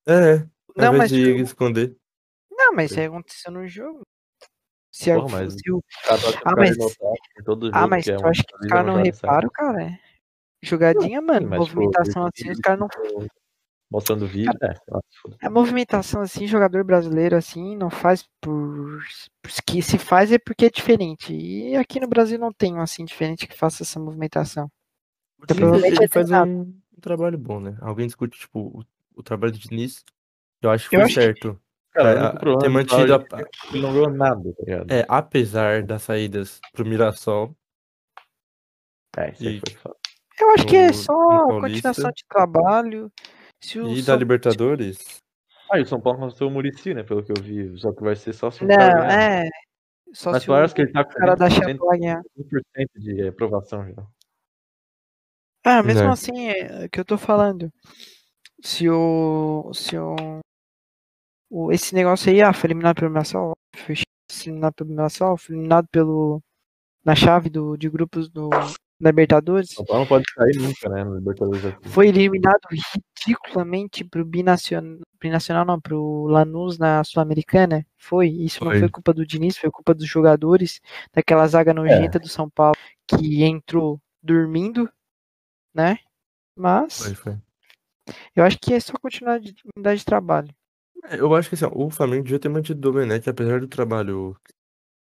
[0.07, 0.47] É, ao
[0.91, 1.09] Não, mas.
[1.11, 1.95] de o- esconder.
[2.51, 4.01] Não, mas isso aí aconteceu no jogo.
[4.91, 8.11] Se, a- Porra, mas- se o O cara Ah, cara mas- de Ah, mas que
[8.11, 9.99] é tu acha que os caras não reparam, cara?
[10.65, 12.87] Jogadinha, mano, mas, tipo, movimentação esse assim, os caras não.
[12.87, 13.27] que tô
[13.91, 14.73] Mostrando vídeo, é,
[15.21, 15.37] foda.
[15.41, 18.99] A movimentação assim, jogador brasileiro assim, não faz por.
[19.65, 21.33] Que se faz é porque é diferente.
[21.33, 24.65] E aqui no Brasil não tem um assim diferente que faça essa movimentação.
[25.39, 27.77] O Então, provavelmente ele é faz um, um trabalho bom, né?
[27.79, 28.83] Alguém discute, tipo, o,
[29.15, 30.03] o trabalho do Diniz.
[30.61, 31.61] Eu acho que Eu foi acho que- certo.
[31.91, 34.51] Cara, É, o único a- problema ter do mantido a- é que não ganhou nada,
[34.53, 34.91] tá ligado?
[34.91, 37.55] É, apesar das saídas pro Mirassol,
[39.17, 39.95] É, isso aí E- foi foda.
[40.39, 41.13] Eu acho que é só
[41.59, 43.11] continuação de trabalho.
[43.61, 45.21] Se o e da São- Libertadores,
[45.71, 47.03] Ah, e o São Paulo contratou o Murici, né?
[47.03, 47.75] Pelo que eu vi.
[47.79, 49.13] Só que vai ser só se o Não, cara
[49.45, 49.49] é.
[50.13, 52.21] Só Mas se o que ele tá com cara da 100% Chapa ganhar.
[52.37, 54.05] 100% de aprovação já.
[55.65, 56.09] Ah, mesmo Né.
[56.11, 57.71] assim, é o que eu tô falando.
[58.61, 59.71] Se o.
[59.73, 60.15] Se o.
[61.49, 63.95] o- esse negócio aí, ah, foi eliminado pelo Mirassol, foi
[64.45, 66.41] eliminado pelo Mirassol, foi eliminado pelo.
[67.03, 68.49] Na chave do, de grupos do
[68.99, 69.69] da Libertadores.
[69.71, 71.03] São Paulo não pode cair nunca, né?
[71.03, 71.89] No Libertadores aqui.
[71.89, 77.85] Foi eliminado ridiculamente pro binacional, binacional não, pro Lanús na Sul-Americana.
[77.97, 78.29] Foi.
[78.29, 78.79] Isso não Foi.
[78.79, 80.79] foi culpa do Diniz, foi culpa dos jogadores,
[81.13, 82.75] daquela zaga nojenta do São Paulo
[83.07, 84.89] que entrou dormindo,
[85.73, 85.97] né?
[86.57, 87.37] Mas foi, foi.
[88.35, 90.55] eu acho que é só continuar de unidade de trabalho.
[91.03, 94.35] É, Eu acho que assim, o Flamengo devia ter mantido o Domenech, apesar do trabalho.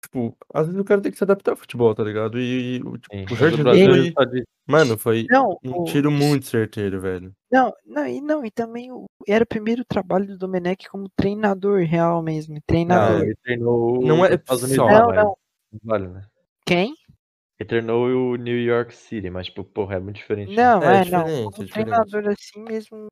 [0.03, 2.37] Tipo, às vezes o cara tem que se adaptar ao futebol, tá ligado?
[2.37, 4.11] E, o, tipo, Sim, o Jorge o Brasil foi.
[4.13, 4.25] tá
[4.67, 7.33] Mano, foi Não, um o- tiro muito certeiro, velho.
[7.49, 11.79] Não, não, e não, e também o- era o primeiro trabalho do Domenech como treinador
[11.85, 13.21] real mesmo, Não, treinador.
[13.23, 14.87] ele treinou Não é só.
[14.89, 15.23] Não, não.
[15.71, 16.25] não vale, né?
[16.65, 16.93] Quem?
[17.59, 20.49] Ele treinou o New York City, mas, tipo, porra, é muito diferente.
[20.55, 20.63] né?
[20.63, 21.51] Não, É, é, não.
[21.51, 23.07] Como é treinador assim mesmo.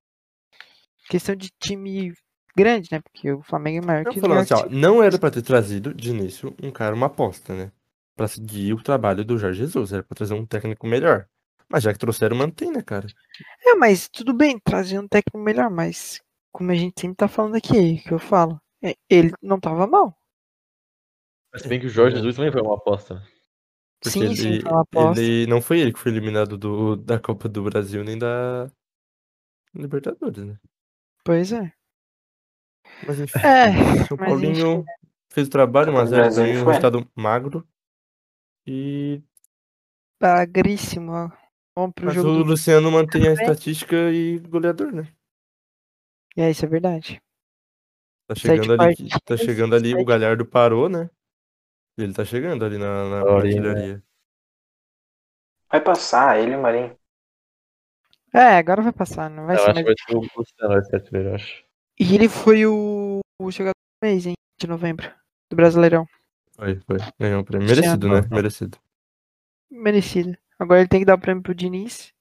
[1.10, 2.14] Questão de time
[2.56, 3.00] grande, né?
[3.02, 5.94] Porque o Flamengo é maior Eu que o assim, ó, não era pra ter trazido
[5.94, 7.72] de início um cara, uma aposta, né?
[8.16, 9.94] Pra seguir o trabalho do Jorge Jesus.
[9.94, 11.28] Era pra trazer um técnico melhor.
[11.70, 13.08] Mas já que trouxeram, mantém, né, cara?
[13.66, 16.20] É, mas tudo bem, trazer um técnico melhor, mas
[16.52, 20.14] como a gente sempre tá falando aqui, que eu falo, é, ele não tava mal.
[21.54, 22.20] Mas se bem que o Jorge É.
[22.20, 23.28] Jesus também foi uma aposta, né?
[24.02, 25.22] Porque sim, ele, sim, foi uma aposta.
[25.22, 28.70] ele não foi ele que foi eliminado do, da Copa do Brasil nem da
[29.74, 30.58] Libertadores, né?
[31.24, 31.72] Pois é.
[33.08, 34.86] Mas enfim, É, São mas Paulinho
[35.30, 37.68] fez o trabalho, mas do é um resultado magro.
[38.66, 39.22] E
[40.20, 41.32] bagríssimo.
[41.74, 42.44] pro mas jogo o do...
[42.44, 45.08] Luciano mantém a estatística e goleador, né?
[46.38, 47.22] É, isso é verdade.
[48.28, 51.10] Tá Sete chegando ali, tá partidas, chegando ali, o Galhardo parou, né?
[51.98, 53.32] Ele tá chegando ali na, na né?
[53.32, 54.04] artilharia.
[55.70, 56.98] Vai passar ele Marinho.
[58.34, 59.86] É, agora vai passar, não vai Eu ser acho que mais.
[59.86, 61.71] vai ser o Luciano, vai ser artilheiro, eu acho.
[62.02, 65.08] E ele foi o, o jogador do mês, hein, de novembro,
[65.52, 66.08] do Brasileirão.
[66.56, 66.98] Foi, foi.
[67.20, 67.68] Ganhou o prêmio.
[67.68, 68.22] Merecido, né?
[68.32, 68.80] Merecido.
[69.70, 70.36] Merecido.
[70.58, 72.12] Agora ele tem que dar o prêmio pro Diniz.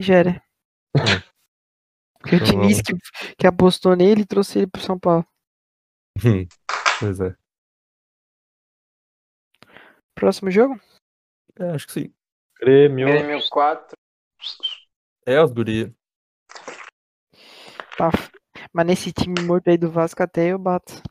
[0.00, 0.42] E já era.
[2.20, 2.94] Porque o Então Diniz que,
[3.36, 5.26] que apostou nele e trouxe ele pro São Paulo.
[6.98, 7.36] pois é.
[10.14, 10.80] Próximo jogo?
[11.58, 12.14] É, acho que sim.
[12.58, 13.08] Grêmio.
[13.08, 13.94] Grêmio 4.
[15.26, 15.94] É os guri.
[17.98, 18.10] Tá.
[18.72, 21.02] Mas nesse time morto aí do Vasco até eu bato.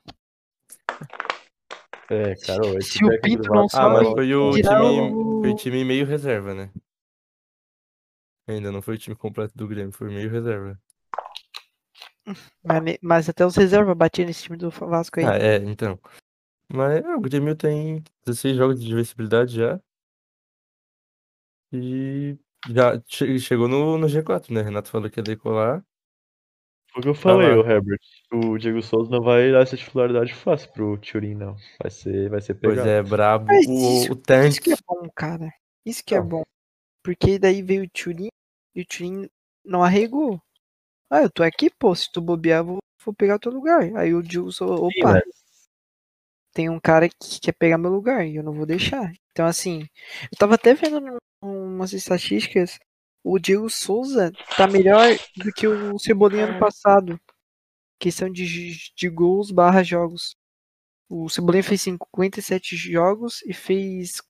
[2.10, 5.42] É, cara, esse Se o do Pinto não Vasco- Ah, mas foi o time, o-
[5.42, 6.72] foi o time meio reserva, né?
[8.48, 10.78] Ainda não foi o time completo do Grêmio, foi meio reserva.
[12.64, 15.26] Mas, mas até os reservas batiam nesse time do Vasco aí.
[15.26, 16.00] Ah, é, então.
[16.68, 19.80] Mas é, o Grêmio tem 16 jogos de invencibilidade já.
[21.72, 22.38] E
[22.70, 24.62] já che- chegou no, no G4, né?
[24.62, 25.86] Renato falou que ia decolar.
[26.92, 28.00] Foi o que eu falei, o Herbert.
[28.34, 31.56] O Diego Souza não vai dar essa titularidade fácil pro Turin, não.
[31.82, 32.90] Vai ser, vai ser Pois pegado.
[32.90, 33.46] é, brabo.
[33.46, 34.50] Mas O, isso- o Tank.
[34.52, 35.54] Isso que é bom, cara.
[35.86, 36.28] Isso que é Não.
[36.28, 36.44] bom.
[37.04, 38.28] Porque daí veio o Turin
[38.76, 39.30] e o Turin
[39.66, 40.42] não arregou.
[41.10, 41.96] Ah, eu tô aqui, pô.
[41.96, 43.82] Se tu bobear, eu vou, vou pegar teu lugar.
[43.96, 44.22] Aí o
[44.52, 45.24] falou, Sim, opa, mas-
[46.54, 49.12] tem um cara que quer pegar meu lugar e eu não vou deixar.
[49.32, 49.88] Então, assim,
[50.24, 52.78] eu tava até vendo umas estatísticas,
[53.24, 55.08] o Diego Souza tá melhor
[55.38, 57.20] do que o Cebolinha ano passado.
[58.00, 60.36] Questão de, de gols barra jogos.
[61.10, 64.22] O Cebolinha fez 57 jogos e fez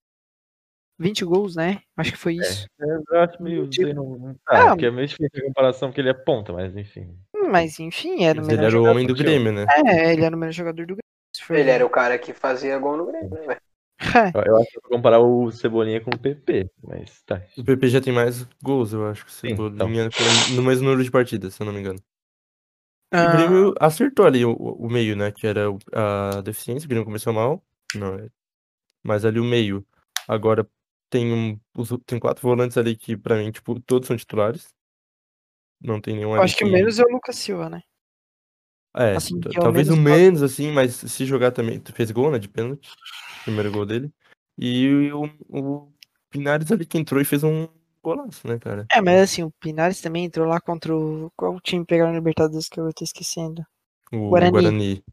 [0.99, 1.81] 20 gols, né?
[1.95, 2.67] Acho que foi isso.
[2.79, 3.67] Eu acho meio.
[3.69, 6.13] Tipo- sei, não, não tá, Ah, porque é meio difícil a comparação, porque ele é
[6.13, 7.17] ponta, mas enfim.
[7.49, 9.65] Mas enfim, era o Mas ele melhor era o homem do Grêmio, né?
[9.85, 11.01] É, ele era o melhor jogador do Grêmio.
[11.61, 13.53] Ele era o cara que fazia gol no Grêmio, né?
[13.53, 13.57] É,
[14.35, 17.41] Eu, eu acho que eu vou comparar o Cebolinha com o PP, mas tá.
[17.57, 19.25] O PP já tem mais gols, eu acho.
[19.25, 19.67] que Sim, então.
[19.69, 21.99] Cebolinha com- no mesmo número de partidas, se eu não me engano.
[23.13, 25.31] O ah, Grêmio acertou ali o, o meio, né?
[25.31, 27.61] Que era o- a deficiência, o Grêmio começou mal.
[27.93, 28.29] Não, é.
[29.03, 29.85] Mas ali o meio.
[30.27, 30.65] Agora
[31.09, 31.59] tem um.
[32.05, 34.73] Tem quatro volantes ali que, pra mim, tipo, todos são titulares.
[35.81, 37.81] Não tem nenhum acho que o que- menos é o Lucas Silva, né?
[38.95, 41.81] É, assim, é talvez o menos assim, mas se jogar também.
[41.93, 42.39] Fez gol, né?
[42.39, 42.89] De pênalti.
[43.43, 44.11] Primeiro gol dele.
[44.57, 45.91] E o, o
[46.29, 47.67] Pinares ali que entrou e fez um
[48.03, 48.85] golaço, né, cara?
[48.91, 51.31] É, mas assim, o Pinares também entrou lá contra o.
[51.35, 53.63] Qual time pegaram na Libertadores que eu tô esquecendo?
[54.11, 54.51] O Guarani.
[54.51, 55.03] Guarani.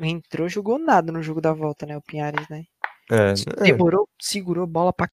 [0.00, 1.96] Entrou, jogou nada no jogo da volta, né?
[1.96, 2.64] O Pinares, né?
[3.10, 5.08] É, é, Segurou, segurou bola pra.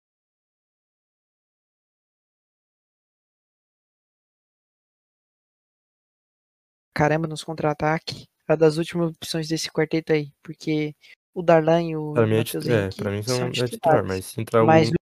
[6.95, 8.25] Caramba, nos contra-ataques.
[8.47, 10.31] É das últimas opções desse quarteto aí.
[10.41, 10.95] Porque
[11.33, 13.67] o Darlan e o pra mim é, Matheus é, Henrique pra mim são, são é
[13.67, 14.93] titular, mas se entrar Mas o.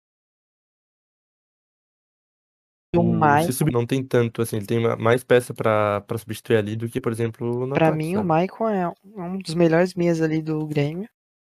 [2.96, 6.02] o o- Maicon, se subir, não tem tanto, assim, ele tem ma- mais peça pra,
[6.02, 8.28] pra substituir ali do que, por exemplo, no pra ataque, mim, o sabe?
[8.28, 11.08] Maicon é um dos melhores meias ali do Grêmio.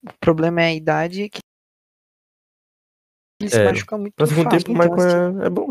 [0.07, 1.41] O problema é a idade que
[3.41, 4.59] ele se É, machuca muito Pra segundo fácil.
[4.61, 5.68] tempo, o Então, Michael assim, é, é bom.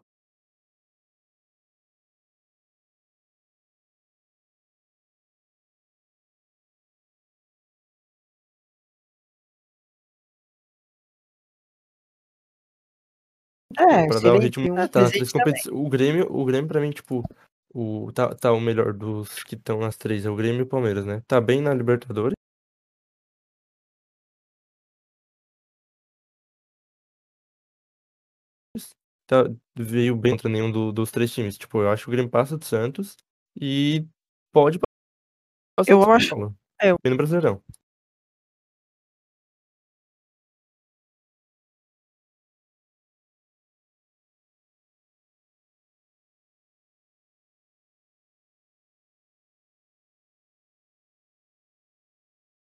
[13.79, 14.73] É, pra se dar o ritmo.
[14.73, 15.01] um tá.
[15.71, 17.23] O Grêmio, o Grêmio, pra mim, tipo,
[17.73, 20.67] o, tá, tá o melhor dos que estão nas três, é o Grêmio e o
[20.67, 21.21] Palmeiras, né?
[21.27, 22.33] Tá bem na Libertadores.
[29.27, 29.43] Tá,
[29.77, 31.57] veio bem contra nenhum do- dos três times.
[31.57, 33.17] Tipo, eu acho que o Grêmio passa do Santos
[33.59, 34.05] e
[34.53, 34.79] pode
[35.75, 36.35] passar Eu acho-
[36.81, 37.61] é, eu- Bem no Brasileirão.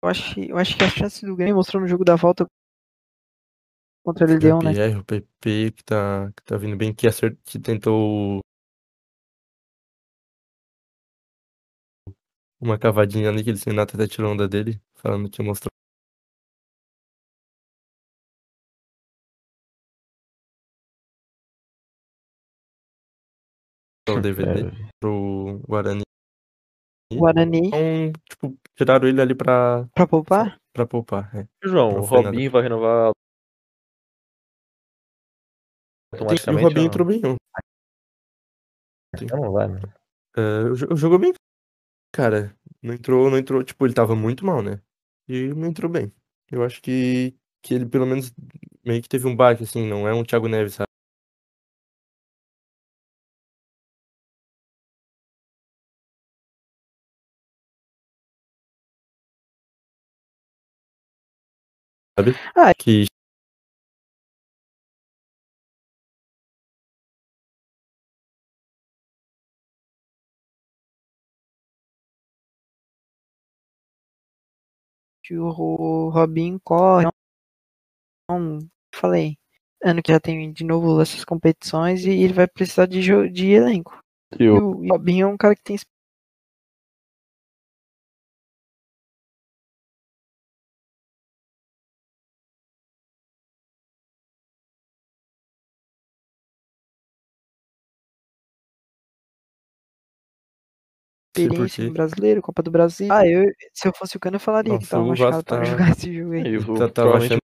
[0.03, 2.45] Eu acho, que- eu acho que a chance do Grêmio mostrou no jogo da volta
[4.05, 4.73] contra o Leão, né?
[4.73, 7.39] PPR, o PP que tá, que tá vindo bem, que, acert...
[7.45, 8.41] que tentou
[12.61, 15.69] uma cavadinha ali que ele Renato até tirou onda dele, falando que ia mostrar
[24.11, 26.03] o DVD É, pro Guarani.
[27.19, 30.59] Guarani Então, tipo, tiraram ele ali pra, pra poupar?
[30.73, 31.35] pra poupar.
[31.37, 31.47] É.
[31.65, 32.01] João, o.
[32.05, 33.13] Robinho vai renovar
[36.15, 36.59] E o.
[36.63, 37.21] Robinho ou entrou bem.
[37.21, 37.37] não?
[39.41, 39.81] Não vai, né?
[40.37, 41.33] É, o jo- jogou bem,
[42.13, 42.57] cara.
[42.83, 44.81] Não entrou, não entrou, tipo, ele tava muito mal, né?
[45.29, 46.13] E não entrou bem.
[46.51, 48.33] Eu acho que, que ele pelo menos
[48.85, 50.89] meio que teve um baque, assim, não é um Thiago Neves, sabe?
[62.19, 62.35] Sabe?
[62.55, 63.07] Ah, Que
[75.25, 77.07] que o Robinho corre.
[78.25, 78.59] Então,
[78.95, 79.37] falei,
[79.83, 83.51] ano que já tem de novo essas competições e ele vai precisar de, jo- de
[83.51, 84.01] elenco.
[84.39, 85.77] E E o e Robinho é um cara que tem
[101.41, 103.09] experiência no brasileiro, Copa do Brasil.
[103.11, 105.91] Ah, eu, se eu fosse o Cano, eu falaria que tava o machucado pra jogar
[105.91, 106.47] esse jogo aí.
[106.47, 107.43] e o- Tá- tava provavelmente achando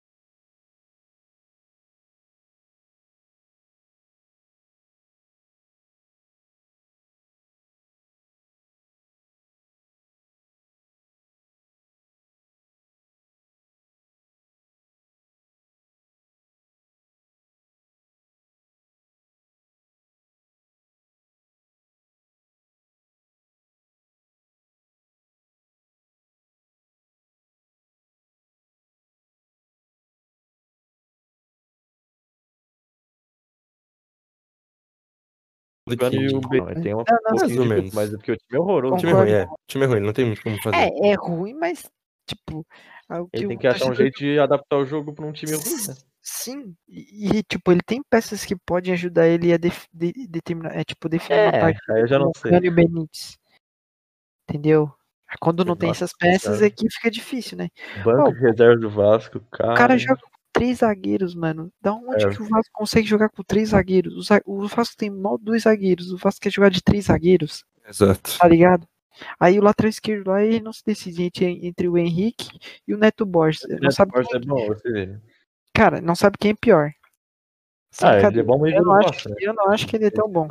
[35.97, 36.17] do que.
[36.17, 37.95] e o Ben tem uma Não, não, pouquinho mais ou menos.
[37.95, 38.95] mas é porque o time é horroroso.
[38.95, 39.45] O time é ruim, é.
[39.45, 40.77] O time é ruim, não tem muito como fazer.
[40.77, 41.91] É, é ruim, mas,
[42.27, 42.67] tipo.
[43.11, 45.33] é o Ele o tem que achar um jeito de adaptar o jogo pra um
[45.33, 45.95] time ruim, né?
[46.23, 50.77] Sim, e, e, tipo, ele tem peças que podem ajudar ele a def- de- determinar,
[50.77, 51.95] é tipo, definir uma É, partida.
[51.95, 52.51] aí eu já não o sei.
[52.51, 53.39] Cânio Benítez.
[54.49, 54.93] Entendeu?
[55.41, 56.67] Quando não tem Nossa essas peças Senhora.
[56.67, 57.69] é que fica difícil, né?
[58.05, 59.73] Banco Ó, de reserva do Vasco, cara.
[59.73, 60.21] O cara joga
[60.61, 61.73] três zagueiros, mano.
[61.81, 62.29] Da onde É.
[62.29, 64.29] que o Vasco consegue jogar com três zagueiros?
[64.45, 66.13] O, Vasco tem mal dois zagueiros.
[66.13, 68.37] O Vasco quer jogar de três zagueiros, Exato.
[68.39, 68.87] tá ligado?
[69.39, 72.99] Aí o lateral esquerdo lá, ele não se decide entre, entre o Henrique e o
[72.99, 73.63] Neto Borges.
[73.69, 75.19] Não Neto sabe Borges é bom, você
[75.75, 76.91] cara, não sabe quem é pior.
[77.91, 79.37] Sem Ah, ele é bom, mas eu, não não acho, gosta, né?
[79.41, 80.47] eu não acho que ele é tão bom.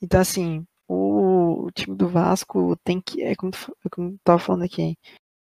[0.00, 3.22] Então, assim, o, o time do Vasco tem que.
[3.22, 3.52] É como,
[3.84, 4.96] é como eu tava falando aqui.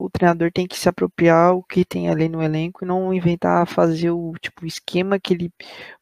[0.03, 3.67] O treinador tem que se apropriar o que tem ali no elenco e não inventar
[3.67, 5.51] fazer o tipo esquema que ele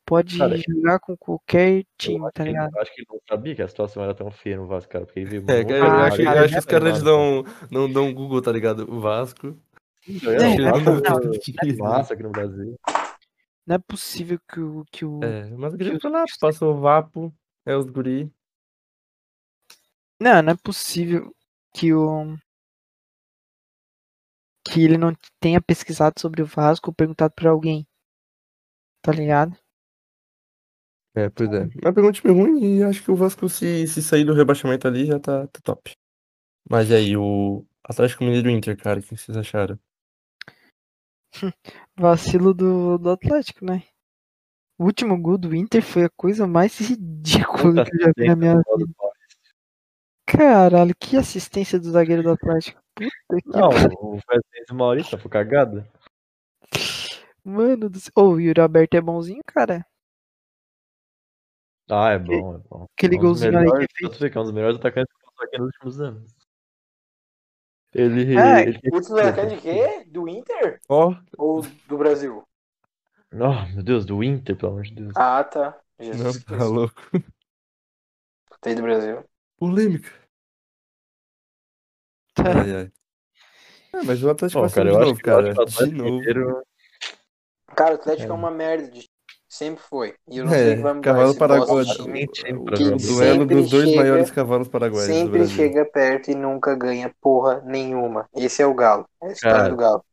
[0.05, 2.75] pode Cara, jogar com qualquer time, acho tá que ele- ligado?
[2.75, 5.05] eu acho que ele não sabia que a situação era tão feia no Vasco, cara,
[5.05, 5.45] porque ele viu.
[5.49, 8.41] É, eu Ah, acho, que- eu cara, acho que os caras não, não dão Google,
[8.41, 8.89] tá ligado?
[8.89, 9.47] O Vasco.
[10.07, 10.11] É,
[10.71, 11.07] o não,
[11.61, 12.79] é massa aqui no Brasil.
[13.67, 14.85] Não é possível que o.
[14.91, 17.33] Que o É, mas os- falar, passou o Vapo,
[17.65, 18.31] é os guri.
[20.19, 21.35] Não, não é possível
[21.73, 22.35] que o.
[24.71, 27.87] Que ele não tenha pesquisado sobre o Vasco ou perguntado pra alguém.
[29.01, 29.57] Tá ligado?
[31.15, 31.67] É, pois é.
[31.83, 34.87] Mas pegou um time ruim e acho que o Vasco, se, se sair do rebaixamento
[34.87, 35.91] ali, já tá, tá top.
[36.69, 39.79] Mas e aí, o Atlético Mineiro Inter, cara, o que vocês acharam?
[41.97, 43.83] Vacilo do, do Atlético, né?
[44.77, 48.27] O último gol do Inter foi a coisa mais ridícula Puta que eu já vi
[48.27, 48.93] na minha vida.
[50.25, 52.79] Caralho, que assistência do zagueiro do Atlético.
[53.45, 55.87] Não, o Fluminense e o Maurício foi cagada.
[57.43, 58.11] Mano do céu.
[58.15, 59.85] Ô, o Yuri Alberto é bonzinho, cara.
[61.89, 62.85] Ah, é bom, é bom.
[62.95, 63.87] Aquele É um golzinho aí que melhores-
[64.17, 64.31] fez.
[64.31, 66.35] Que é um dos melhores atacantes que passou aqui nos últimos anos.
[67.93, 68.37] Ele.
[68.37, 70.05] É, ele Último atacante de quê?
[70.07, 70.79] Do Inter?
[70.87, 72.43] Ó, Ou do Brasil?
[73.33, 75.13] Oh, meu Deus, do Inter, pelo amor de Deus.
[75.15, 75.79] Ah, tá.
[75.97, 76.69] não, Jesus tá Cristo.
[76.71, 77.01] louco.
[78.61, 79.23] Tem do Brasil.
[79.57, 80.11] Polêmica.
[82.45, 82.91] Ai, ai.
[83.93, 85.43] É, mas o Atlético Bom, vai ser cara, eu novo, acho cara.
[85.43, 86.63] que o De Atlético novo.
[87.75, 88.33] Cara, o Atlético é, É.
[88.37, 88.87] uma merda.
[88.89, 89.05] De...
[89.51, 90.15] Sempre foi.
[90.29, 91.83] E eu não sei o que vai É, mudar cavalo esse bosta paraguai.
[91.85, 92.13] de time.
[92.13, 95.85] Tem time pra Que jogar O duelo dos dois chega- maiores cavalos paraguaios Sempre chega
[95.85, 98.29] perto e nunca ganha porra nenhuma.
[98.35, 99.07] Esse é o Galo.
[99.23, 100.05] É a história do Galo.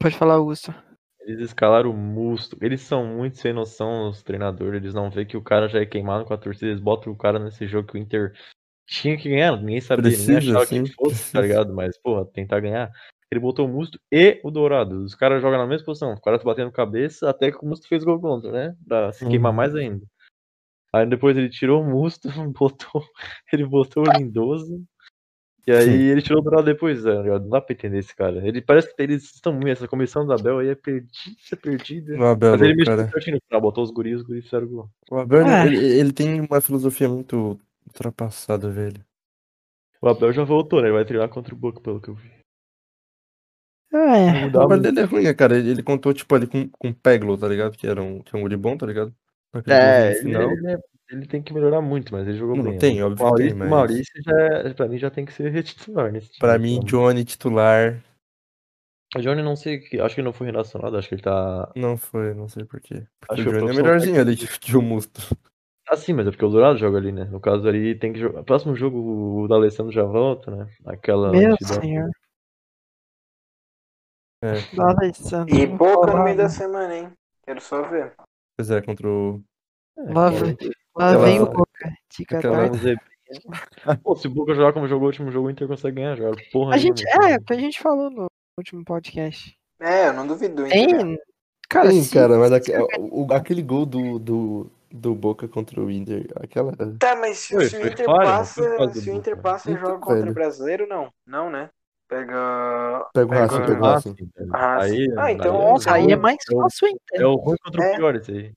[0.00, 0.74] Pode falar, Augusto.
[1.20, 2.56] Eles escalaram o Musto.
[2.60, 4.82] Eles são muito sem noção, os treinadores.
[4.82, 6.66] Eles não vê que o cara já é queimado com a torcida.
[6.66, 8.32] Eles botam o cara nesse jogo que o Inter
[8.86, 9.56] tinha que ganhar.
[9.56, 11.74] Ninguém sabia, ninguém Precisa, achava sim, que fosse, tá ligado?
[11.74, 12.90] Mas, porra, tentar ganhar.
[13.30, 15.02] Ele botou o Musto e o Dourado.
[15.02, 16.12] Os caras jogam na mesma posição.
[16.12, 18.76] Os caras batendo cabeça até que o Musto fez gol contra, né?
[18.86, 19.56] Pra se queimar Uhum.
[19.56, 20.04] mais ainda.
[20.92, 23.02] Aí depois ele tirou o Musto, botou,
[23.52, 24.80] ele botou o Lindoso.
[25.66, 25.90] E aí Sim.
[26.04, 27.42] ele tirou o Dourado depois, tá ligado?
[27.44, 28.46] Não dá pra entender esse cara.
[28.46, 29.68] Ele parece que eles estão muito.
[29.68, 32.16] Essa comissão da Bel aí é perdida, perdida.
[32.18, 34.90] O Abel, Mas ele mexeu no final, botou os guris, os guris fizeram gol.
[35.10, 35.66] O Abel, Ah.
[35.66, 37.58] ele, ele tem uma filosofia muito
[37.94, 39.04] ultrapassada, velho.
[40.02, 40.88] O Abel já voltou, né?
[40.88, 42.30] Ele vai treinar contra o Boca, pelo que eu vi.
[43.92, 44.32] Ah, é.
[44.32, 45.56] Vai O trabalho dele é ruim, né, cara.
[45.56, 47.76] Ele, ele contou, tipo, ali com, com o Peglo, tá ligado?
[47.76, 49.14] Que era um, que é um guri bom, tá ligado?
[49.68, 50.78] É, ele, ele, é-
[51.10, 52.78] ele tem que melhorar muito, mas ele jogou Não, bem.
[52.78, 53.04] tem, né?
[53.04, 54.32] óbvio Maurício, tem, mas- o Maurício já,
[54.68, 56.40] é- pra mim já tem que ser retitular nesse time.
[56.40, 58.02] Pra mim, pelo Johnny titular
[59.16, 61.72] O Johnny não sei, que- acho que ele não foi relacionado, acho que ele tá.
[61.76, 63.06] não foi, não sei porquê.
[63.20, 65.20] Porque Acho o Johnny é melhorzinho ali que, que o Musto.
[65.88, 67.24] Ah, sim, mas é porque o Dourado joga ali, né?
[67.24, 68.42] No caso ali tem que jogar.
[68.42, 70.66] Próximo jogo o D'Alessandro já volta, né?
[70.86, 71.30] Aquela.
[71.30, 72.10] Meu senhor.
[74.42, 75.54] É, Da Alessandro.
[75.54, 77.12] E fala no meio da semana, hein?
[77.44, 78.12] Quero só ver.
[78.56, 79.42] pois é, contra o.
[79.98, 80.56] É, Lá vem,
[80.96, 81.94] lá aquela- vem o Boca.
[82.10, 82.70] Tica aquela-.
[84.02, 86.16] Pô, se o Boca jogar como jogou o último jogo, o Inter consegue ganhar.
[86.16, 87.30] Jogaram porra A gente, nenhuma.
[87.30, 88.26] é, o que a gente falou no
[88.58, 89.54] último podcast.
[89.80, 90.86] É, eu não duvido do Inter.
[90.98, 91.18] Tem.
[91.68, 95.80] Cara, Sim, se- cara, mas aque- o- o- aquele gol do, do, do Boca contra
[95.80, 96.72] o Inter, aquela.
[96.98, 98.62] Tá, mas se, Foi, se o Inter não passa,
[98.94, 100.30] se o Inter passa e Então, joga contra velho.
[100.30, 101.12] o brasileiro, não.
[101.26, 101.68] Não, né?
[102.08, 103.10] Pega.
[103.12, 104.16] Pega o Racing, Pega- o Ah, Racing.
[104.80, 107.00] Aí, Ah, então, aí é- Nossa, aí é mais é o- fácil ainda.
[107.12, 107.96] É o ruim contra o É.
[107.96, 108.38] pior esse aí.
[108.46, 108.52] Isso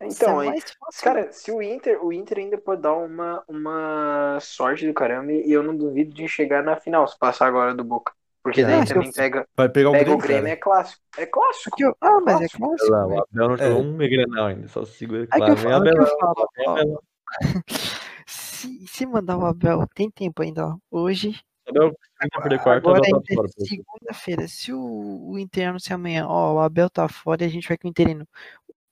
[0.00, 1.04] é Então, aí, mais fácil.
[1.04, 5.50] cara, se o Inter, o Inter ainda pode dar uma, uma sorte do caramba e
[5.50, 8.12] eu não duvido de chegar na final, se passar agora do Boca.
[8.48, 11.02] Porque daí se também pega, Vai pegar o pega Grêmio, o Grêmio, é clássico.
[11.16, 11.76] É clássico.
[11.82, 12.90] Eu- ah, mas é Clássico.
[12.90, 13.20] lá, o velho.
[13.22, 13.68] Abel não É.
[13.68, 15.48] jogou um Megrenal ainda, só segura É que lá.
[15.48, 16.74] eu falo, é que eu Bela, falo, vem a ó.
[16.74, 17.00] Bela.
[18.26, 20.76] Se, se mandar o Abel, tem tempo ainda, ó.
[20.90, 21.38] Hoje,
[21.68, 24.48] Abel, se quarto, agora Abel é segunda-feira.
[24.48, 27.78] Se o, o Inter anunciar amanhã, ó, o Abel tá fora e a gente vai
[27.78, 28.26] com o Interino.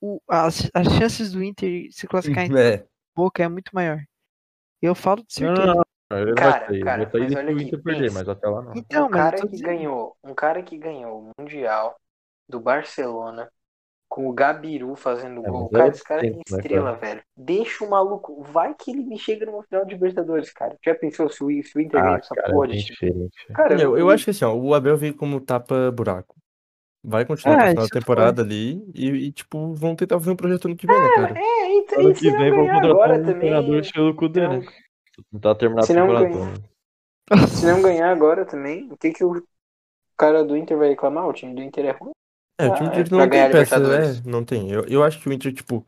[0.00, 3.98] o- as, as chances do Inter se classificar em É, Boca é muito maior.
[4.80, 5.66] Eu falo de Não, certeza.
[5.66, 5.84] não, não.
[6.10, 6.84] Ele Cara, vai sair.
[6.84, 8.74] cara, vai sair mas olha aqui, perder, mas até lá não.
[8.74, 9.58] Então, um cara que dizendo.
[9.58, 11.98] ganhou, um cara que ganhou o Mundial
[12.48, 13.50] do Barcelona
[14.08, 15.70] com o Gabiru fazendo É, gol.
[15.70, 17.22] mas Cara, é esse cara tem né, estrela, velho.
[17.36, 18.42] Deixa o maluco.
[18.44, 20.78] Vai que ele me chega numa final de Libertadores, cara.
[20.84, 22.94] Já pensou se o, se o Inter ganha Ah, essa cara, porra é de.
[23.54, 26.36] Cara, eu, eu acho que assim, ó, o Abel veio como tapa-buraco.
[27.04, 28.00] Vai continuar É, até o final isso da foi.
[28.00, 31.38] temporada ali e, e, tipo, vão tentar fazer um projeto ano que vem, né, cara?
[31.38, 33.36] É, então, Ano que vem vão contratar agora um também.
[33.36, 34.64] treinador estilo Kudê, não- né?
[35.32, 36.30] Não tá terminado Se a não ganhar-
[37.28, 37.46] toda.
[37.48, 39.42] Se não ganhar agora também, o que, que o
[40.16, 41.26] cara do Inter vai reclamar?
[41.26, 42.12] O time do Inter é ruim?
[42.60, 44.18] É, o time Ah, do Inter não tem peça, Libertadores.
[44.18, 44.70] é, não tem.
[44.70, 45.86] Eu, eu acho que o Inter, tipo,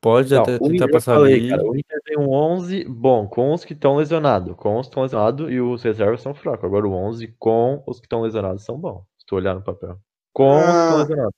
[0.00, 1.48] pode Não, até tentar passar falei, ali.
[1.50, 4.54] cara, o Inter tem um 11 bom, com os que estão lesionados.
[4.56, 6.64] Com os que estão lesionados e os reservas são fracos.
[6.64, 9.02] Agora o 11 com os que estão lesionados são bons.
[9.18, 9.98] Se tu olhar no papel.
[10.32, 10.84] Com os que Ah.
[10.84, 11.34] estão lesionados.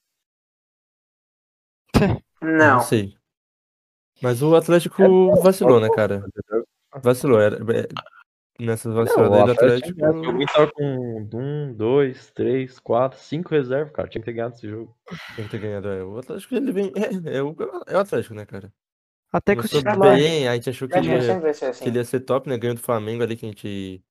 [2.42, 2.74] Não.
[2.76, 3.14] Não sei.
[4.22, 6.22] Mas o Atlético vacilou, né, cara?
[7.02, 7.40] Vacilou.
[7.40, 7.88] Era, é,
[8.64, 10.26] nessas vaciladas o aí do Atlético, Atlético.
[10.30, 14.08] alguém tava com um, dois, três, quatro, cinco reservas, cara.
[14.08, 14.96] Tinha que ter ganhado esse jogo.
[15.36, 15.88] Tem que ter ganhado.
[15.88, 16.92] É, o Atlético, ele vem.
[16.96, 18.72] É, é, o, é o Atlético, né, cara?
[19.32, 20.16] Até que o Começou titular.
[20.16, 21.84] bem, a gente achou que ele, ia, ser assim.
[21.84, 22.58] que ele ia ser top, né?
[22.58, 24.04] Ganhou do Flamengo ali que a gente.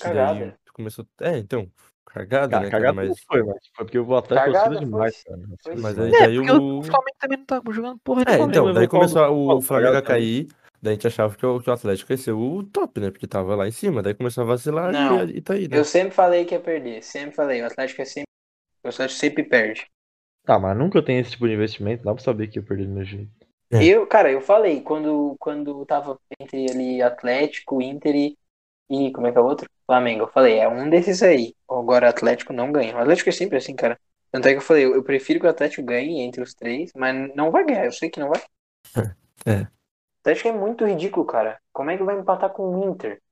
[0.00, 0.56] Cagada.
[0.72, 1.06] começou.
[1.20, 1.70] É, então.
[2.06, 2.82] Cagada, Cara, né, cara?
[2.84, 5.40] cagada não Mas, foi, mas foi porque o Atlético Cagada oscila demais, cara.
[5.62, 6.78] Foi mas aí, É, daí o.
[6.78, 8.48] o Flamengo também não tá jogando porra É, nenhuma.
[8.48, 10.48] então, levou daí o começou o Flamengo a cair,
[10.86, 13.10] daí a gente achava que o, que o Atlético ia ser o top, né?
[13.10, 15.76] Porque tava lá em cima, daí começou a vacilar Não, e, e tá aí, né?
[15.76, 17.02] Eu sempre falei que ia perder.
[17.02, 17.60] Sempre falei.
[17.60, 18.28] O Atlético é sempre.
[18.82, 19.86] O Atlético sempre perde.
[20.44, 22.92] Tá, mas nunca tem esse tipo de investimento, dá pra saber que ia perder do
[22.92, 23.30] meu jeito.
[23.72, 23.84] É.
[23.84, 28.38] Eu, cara, eu falei, quando, quando tava entre ali Atlético, Inter e,
[28.88, 29.68] e como é que é o outro?
[29.84, 30.22] Flamengo.
[30.22, 31.52] Eu falei, é um desses aí.
[31.68, 32.94] Agora Atlético não ganha.
[32.94, 33.98] O Atlético é sempre assim, cara.
[34.30, 36.92] Tanto é que eu falei, eu, eu prefiro que o Atlético ganhe entre os três,
[36.94, 38.42] mas não vai ganhar, eu sei que não vai.
[39.44, 39.68] É.
[40.26, 41.60] O Atlético é muito ridículo, cara.
[41.72, 43.22] Como é que vai empatar com o Inter?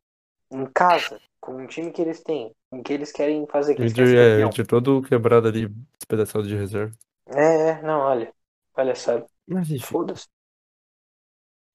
[0.53, 3.81] Em casa, com o time que eles têm, com o que eles querem fazer, que
[3.81, 4.43] O eles Inter, é.
[4.43, 5.67] Inter todo quebrado ali,
[5.99, 6.95] despedaçado de reserva.
[7.27, 8.33] É, é, não, olha.
[8.77, 9.85] Olha só, Mas enfim.
[9.85, 10.29] foda-se.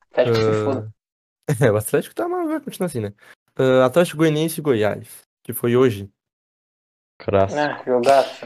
[0.09, 0.93] Atlético se foda.
[1.49, 3.13] ah, É, o Atlético tá, mas vai continuar assim, né?
[3.57, 6.09] Ah, Atlético Goianiense e Goiás, que foi hoje.
[7.17, 7.57] Crasso.
[7.57, 8.45] Ah, jogaço.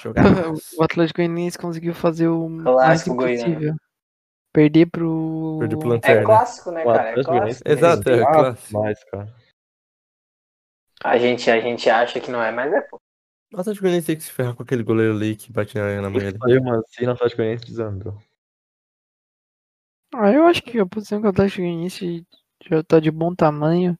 [0.00, 0.24] Jogar.
[0.76, 3.52] O Atlético Goianiense conseguiu fazer o mais Clássico goiano.
[3.52, 3.76] impossível.
[4.52, 5.56] Perder pro.
[5.60, 6.24] Perder pro É Lanterna.
[6.24, 7.08] clássico, né, cara?
[7.08, 7.30] É clássico.
[7.30, 8.80] Goianiense Exato, é clássico.
[8.80, 9.34] Mas, cara.
[11.04, 13.00] A gente, a gente acha que não é, mas é, pô.
[13.54, 16.38] O Atlético Goianiense tem que se ferrar com aquele goleiro ali que bate na, ali.
[16.44, 18.18] Aí o Mancini no Atlético Goianiense desandou.
[20.14, 22.26] Ah, eu acho que a posição que o Atlético Goianiense
[22.68, 23.98] já tá de bom tamanho.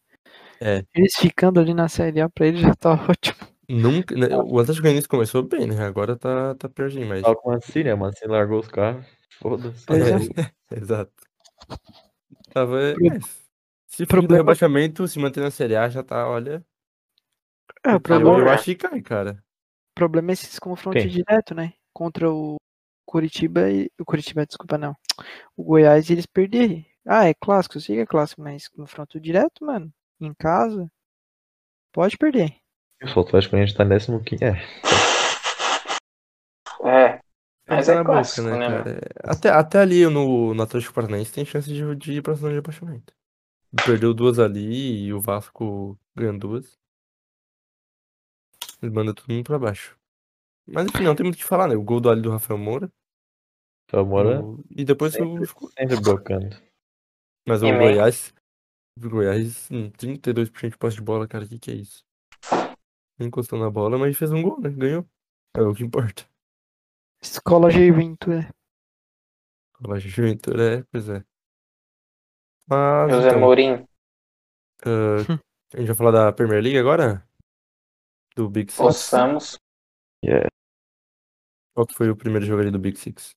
[0.61, 0.85] É.
[0.95, 3.37] Eles ficando ali na Série A pra eles já tá ótimo.
[3.69, 5.83] Nunca, né, o Atlético Goianiense começou bem, né?
[5.85, 7.23] Agora tá, tá piorzinho, mas...
[7.23, 9.05] Tava com o Mancini, o Mancini largou os caras.
[9.43, 9.85] Foda-se.
[9.85, 10.15] Pois é.
[10.71, 11.13] Exato.
[12.53, 16.65] Tava, é, se fugir do problema- rebaixamento, se manter na Série A, já tá, olha...
[17.85, 18.55] É, o eu, problema, eu é.
[18.55, 19.43] acho que cai, cara.
[19.91, 21.11] o problema é esses confrontos Quem?
[21.11, 21.73] direto, né?
[21.93, 22.57] Contra o
[23.05, 23.91] Curitiba e.
[23.99, 24.97] O Curitiba, desculpa, não.
[25.57, 26.87] O Goiás eles perderem.
[27.07, 29.93] Ah, é clássico, eu sei que é clássico, mas confronto direto, mano.
[30.21, 30.91] Em casa.
[31.93, 32.57] Pode perder.
[33.03, 34.45] O Atlético Goianiense tá em 15.
[34.45, 34.63] É.
[36.85, 37.22] É.
[37.77, 38.91] Mas Tá é na boca, clássico, né, cara?
[38.91, 39.01] É,
[39.31, 42.57] Até, até ali no, no Atlético Paranaense tem chance de, de ir pra zona de
[42.57, 43.13] rebaixamento.
[43.87, 46.79] Perdeu duas ali e o Vasco ganhou duas.
[48.83, 49.97] Ele manda todo mundo pra baixo.
[50.67, 51.75] Mas enfim, não tem muito o que falar, né?
[51.75, 52.91] O gol do ali do Rafael Moura.
[53.87, 55.69] Então, Moura o- E depois sempre, o.
[55.71, 56.57] sempre blocando.
[57.47, 57.79] Mas o E mesmo.
[57.85, 58.35] Goiás.
[59.03, 61.45] O Goiás, hum, 32% de posse de bola, cara.
[61.45, 62.05] O que, que é isso?
[63.19, 64.71] Encostou na bola, mas fez um gol, né?
[64.71, 65.07] Ganhou.
[65.57, 66.25] É o que importa.
[67.23, 68.49] Escola Juventude.
[69.89, 71.25] A Juventude é, pois é.
[72.69, 73.11] Mas.
[73.13, 73.89] José então, Mourinho.
[74.85, 75.39] ah,
[75.75, 77.27] a gente vai falar da Premier League agora?
[78.35, 78.83] Do Big Six.
[78.83, 79.59] Possamos.
[81.75, 83.31] Qual que foi o primeiro jogo ali do Big Six?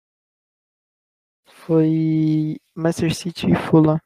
[1.46, 4.00] Foi Manchester City e Fulham.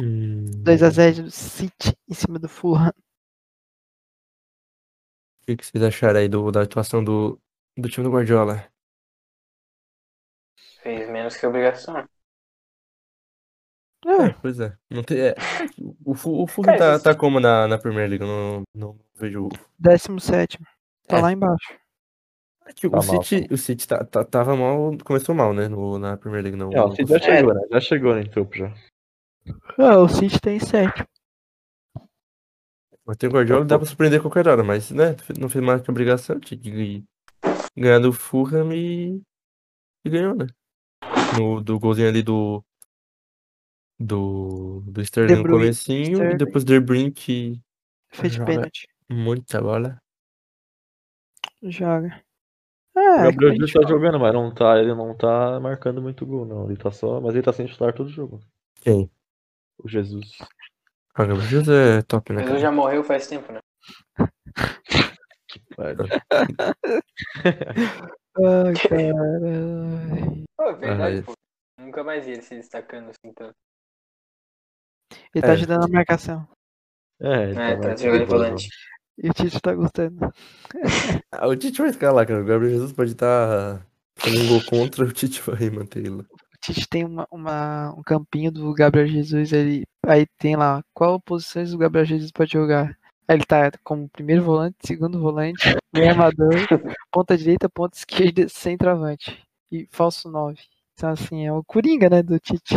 [0.00, 2.92] Hum, 2x0 do City em cima do Fulham.
[5.46, 7.40] O que, que vocês acharam aí do, da atuação do,
[7.78, 8.64] do time do Guardiola?
[10.82, 11.96] Fez menos que obrigação.
[14.04, 14.76] É, Pois é.
[14.90, 15.34] Não tem, é,
[16.04, 16.46] o, o Fulham
[16.78, 18.24] Cara, tá, tá como na, na Premier League?
[18.24, 19.48] Eu não, não vejo.
[19.78, 20.58] 17.
[21.06, 21.22] Tá É.
[21.22, 21.74] lá embaixo.
[22.66, 25.68] É Tá o mal, City, o City tá, tá- tava mal, começou mal, né?
[25.68, 26.70] No, na Premier League, não.
[26.70, 27.60] Não, o City já chegou, né?
[27.70, 28.74] Já chegou no topo já.
[29.78, 31.04] Ah, o City tem 7.
[33.06, 35.14] Mas tem o Guardiola, dá pra surpreender qualquer hora, mas, né?
[35.38, 37.04] Não fez mais que obrigação, tinha que
[37.76, 39.22] ganhar do Fulham e,
[40.04, 40.46] e ganhou, né?
[41.38, 42.64] No, do golzinho ali do.
[43.98, 46.36] Do, do Sterling no comecinho e Sterling.
[46.36, 47.58] depois De Bruyne que
[48.10, 48.52] Fez de Joga.
[48.52, 48.88] pênalti.
[49.08, 49.98] muita bola.
[51.62, 52.22] Joga.
[52.94, 53.98] O É, Gabriel como a Jesus tá falou.
[53.98, 56.66] jogando, mas não tá, ele não tá marcando muito gol, não.
[56.66, 57.20] Ele tá só.
[57.20, 58.40] Mas ele tá sem titular todo jogo.
[58.82, 59.10] Quem?
[59.78, 60.38] O Jesus.
[61.16, 62.60] O Gabriel Jesus é top, né, Jesus cara?
[62.60, 63.58] já morreu faz tempo, né?
[65.78, 65.94] Ai,
[68.88, 70.44] caralho.
[70.56, 71.32] Pô, é verdade, Ah, pô.
[71.80, 73.54] Nunca mais vi ele se destacando assim tanto.
[75.34, 75.52] Ele tá É.
[75.52, 76.46] ajudando a marcação.
[77.20, 78.28] É, ele É, tá marcando jogando gol.
[78.38, 78.68] volante.
[79.18, 80.30] E o Tite tá gostando.
[81.32, 82.42] Ah, o Tite vai ficar lá, cara.
[82.42, 83.86] O Gabriel Jesus pode estar
[84.16, 86.24] fazendo um gol contra, o Tite vai manter ele lá.
[86.56, 91.20] O Tite tem uma, uma- um campinho do Gabriel Jesus, ele, aí tem lá, qual
[91.20, 92.96] posições o Gabriel Jesus pode jogar?
[93.28, 96.50] Aí ele tá como primeiro volante, segundo volante, meio armador,
[97.12, 99.38] ponta direita, ponta esquerda, centroavante.
[99.70, 100.58] E falso 9.
[100.94, 102.76] Então assim, é o Coringa, né, do Tite.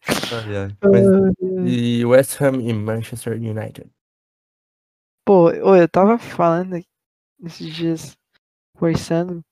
[0.00, 0.76] Ai, ai.
[0.82, 1.06] Mas,
[1.62, 3.90] e West Ham e Manchester United.
[5.26, 6.82] Pô, eu tava falando
[7.38, 8.16] nesses dias,
[8.74, 9.44] conversando.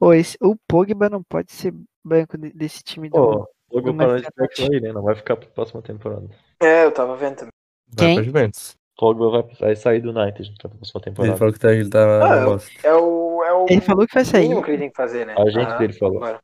[0.00, 1.72] Ô, esse, o Pogba não pode ser
[2.04, 3.20] banco de- desse time do.
[3.20, 4.26] Pô, o Pogba parou de
[4.72, 4.92] aí, né?
[4.92, 6.28] Não vai ficar pra próxima temporada.
[6.60, 7.52] É, eu tava vendo também.
[7.94, 8.14] Vai Quem?
[8.14, 8.76] pra Juventus.
[8.96, 11.38] Pogba vai, vai sair do United pra próxima Ele temporada.
[11.38, 12.70] falou que tá, ele tá Ah, bosta.
[12.82, 14.48] É o, é o Ele falou que vai sair.
[14.48, 15.34] mínimo que ele tem que fazer, né?
[15.36, 16.22] A gente Aham, dele falou.
[16.22, 16.40] agora.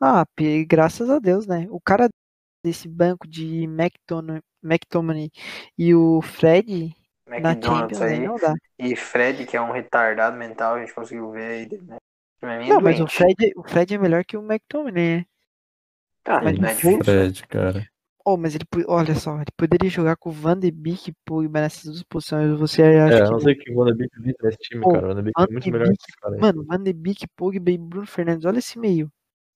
[0.00, 1.66] Ah, pi- graças a Deus, né?
[1.70, 2.08] O cara
[2.64, 5.30] desse banco de McTominay, McTominay
[5.78, 6.94] e o Fred
[7.36, 8.20] na McDonald's Champions aí aí.
[8.20, 8.54] não dá.
[8.78, 11.96] E Fred, que é um retardado mental, a gente conseguiu ver aí dele, né?
[12.40, 13.06] Pra mim é Não, mas o.
[13.06, 15.26] Fred, o Fred é melhor que o McTominay, né?
[16.24, 17.04] Ah, mas não é difícil.
[17.04, 17.86] Fred, cara.
[18.24, 21.60] Oh, mas ele, olha só, ele poderia jogar com o Van de Beek e Pogba
[21.62, 22.58] nessas duas posições.
[22.58, 24.80] Você acha É, que eu não sei que o Van de Beek vive nesse time,
[24.82, 25.06] Pô, cara.
[25.06, 26.34] O Van de Beek Van é muito de melhor que Beek, esse cara.
[26.34, 26.40] aí.
[26.40, 29.10] Mano, Van de Beek, Pogba e Bruno Fernandes, olha esse meio.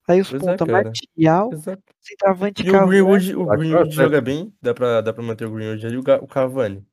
[0.09, 0.85] Aí os é, ponta, cara.
[0.85, 1.83] Martial, Exato.
[2.01, 2.91] centroavante E o Cavani.
[2.91, 6.27] Greenwood, o Greenwood joga bem, dá pra, dá pra manter o Greenwood ali o, o
[6.27, 6.85] Cavani.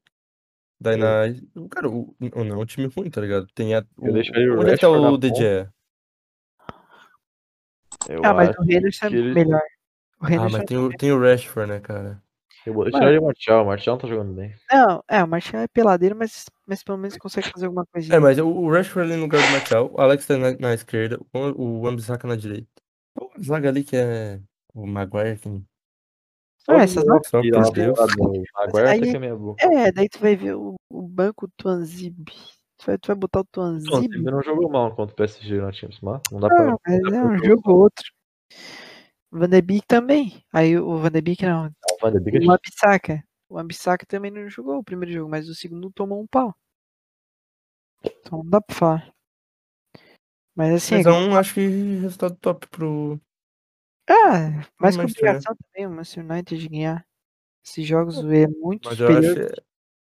[0.79, 1.23] Daí na.
[1.69, 3.47] Cara, o, o- não é um time ruim, tá ligado?
[3.53, 3.85] Tem a.
[3.97, 5.71] O, o onde é que tá o Gea?
[8.09, 9.61] Eu Ah, mas o Henderson é que ele- melhor.
[10.21, 12.21] O Ah, mas tem o, tem o Rashford, né, cara?
[12.65, 13.63] Eu vou- deixaria o Martial.
[13.63, 14.53] O Martial não tá jogando bem.
[14.71, 18.15] Não, é, o Martial é peladeiro, mas, mas pelo menos consegue fazer alguma coisinha.
[18.15, 21.19] É, mas o, Rashford ali no lugar do Martial, o Alex tá na, na esquerda,
[21.33, 22.67] o, o Wan-Bissaka na direita.
[23.19, 24.39] O zaga ali que é
[24.75, 25.65] o Maguire, quem
[26.67, 27.23] Ah, essas E lado
[27.73, 29.65] do Agora aí- até que é meia boca.
[29.65, 32.29] É, daí tu vai ver o, o banco Tuanzib.
[32.81, 34.11] Tu vai, tu vai botar o Tuanzib?
[34.11, 36.77] ele não jogou mal contra o PSG na Champions, mas não dá Ah, pra.
[36.87, 38.05] mas dá é um jogo ou outro.
[39.31, 40.43] Van de Beek também.
[40.51, 41.67] Aí o Van de Beek não.
[41.67, 43.23] O Van de Beek é O Ambissaca.
[43.47, 46.55] O Ambissaca também não jogou o primeiro jogo, mas o segundo tomou um pau.
[48.03, 49.13] Então não dá pra falar.
[50.55, 53.21] Mas assim, Mas é um, acho que resultado top pro.
[54.09, 55.11] Ah, Manchester, né?
[55.11, 57.05] obrigação também o Manchester United de ganhar.
[57.63, 59.53] Esses jogos é muito Mas eu acho superior.
[59.53, 59.61] que.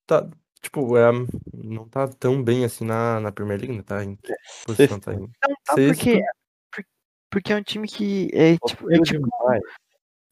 [0.05, 0.29] Tá,
[0.67, 1.11] tipo, é,
[1.53, 3.83] não tá tão bem assim na, na Premier League, né?
[3.83, 4.33] Tá em que
[4.65, 5.19] posição tá em.
[5.47, 5.95] Não tá Sexto.
[5.95, 6.21] porque,
[6.71, 6.85] por-
[7.31, 9.27] porque é um time que é tipo, é tipo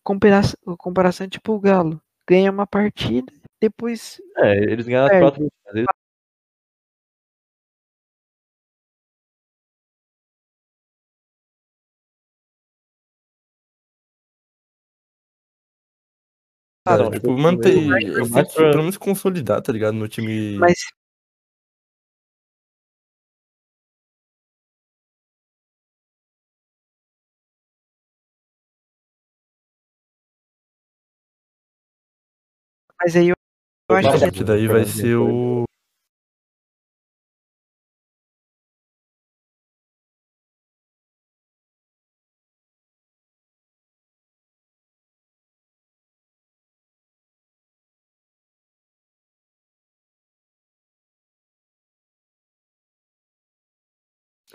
[0.04, 2.02] comparação, comparação tipo o Galo.
[2.28, 3.32] Ganha uma partida,
[3.62, 4.20] depois.
[4.38, 5.48] É, eles ganharam as É.
[5.74, 5.86] Eles
[16.86, 17.76] Cara, tipo, eu- manter.
[17.76, 19.96] eu- pra- pelo menos consolidar, tá ligado?
[19.96, 20.56] No time.
[20.60, 20.78] Mas.
[33.00, 33.36] Mas aí eu,
[33.90, 35.64] eu acho que daí vai ser o.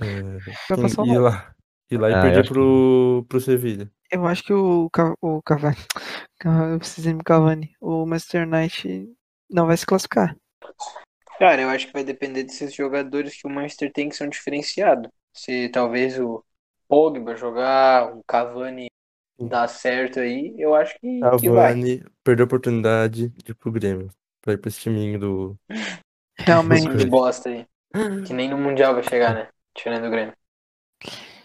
[0.00, 1.54] É, passar ir lá,
[1.90, 3.90] ir lá e Ah, eu perder acho que- pro, pro Sevilha.
[4.10, 4.90] Eu acho que o,
[5.20, 5.76] o Cavani.
[6.72, 7.74] Eu precisei do Cavani.
[7.80, 9.08] O Manchester United
[9.50, 10.34] não vai se classificar.
[11.38, 15.10] Cara, eu acho que vai depender desses jogadores que o Manchester tem que são diferenciados.
[15.34, 16.42] Se talvez o
[16.88, 18.88] Pogba jogar, o Cavani
[19.38, 21.46] dar certo aí, eu acho que, que.
[21.48, 24.08] Cavani perdeu a oportunidade de ir pro Grêmio.
[24.42, 25.56] Pra ir pra esse timinho do.
[26.38, 26.82] Realmente.
[26.84, 27.66] Time de bosta aí.
[28.26, 29.48] Que nem no Mundial vai chegar, né?
[29.76, 30.34] Diferente do Grêmio.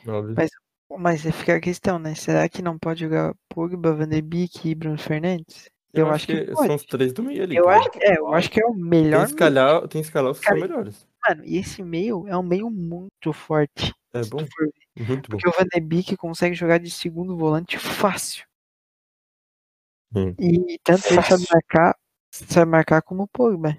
[0.08, 0.36] Óbvio.
[0.38, 0.52] Mas-
[1.00, 2.14] Mas aí fica a questão, né?
[2.14, 5.68] Será que não pode jogar Pogba, Van de Beek e Bruno Fernandes?
[5.92, 6.68] Eu, eu acho acho que que pode.
[6.68, 7.56] são os três do meio ali.
[7.56, 7.80] Eu cara.
[7.80, 9.26] acho, é, eu acho que é o Tem melhor.
[9.26, 11.08] que escalar, tem que escalar os que são melhores.
[11.28, 13.92] Mano, e esse meio é um meio muito forte.
[14.14, 14.38] É bom,
[14.96, 15.38] muito bom.
[15.38, 18.46] Porque o Van de Beek consegue jogar de segundo volante fácil.
[20.14, 20.36] Hum.
[20.40, 21.48] E tanto ele sabe Fácil.
[21.52, 21.98] marcar,
[22.32, 23.76] sabe marcar como o Pogba.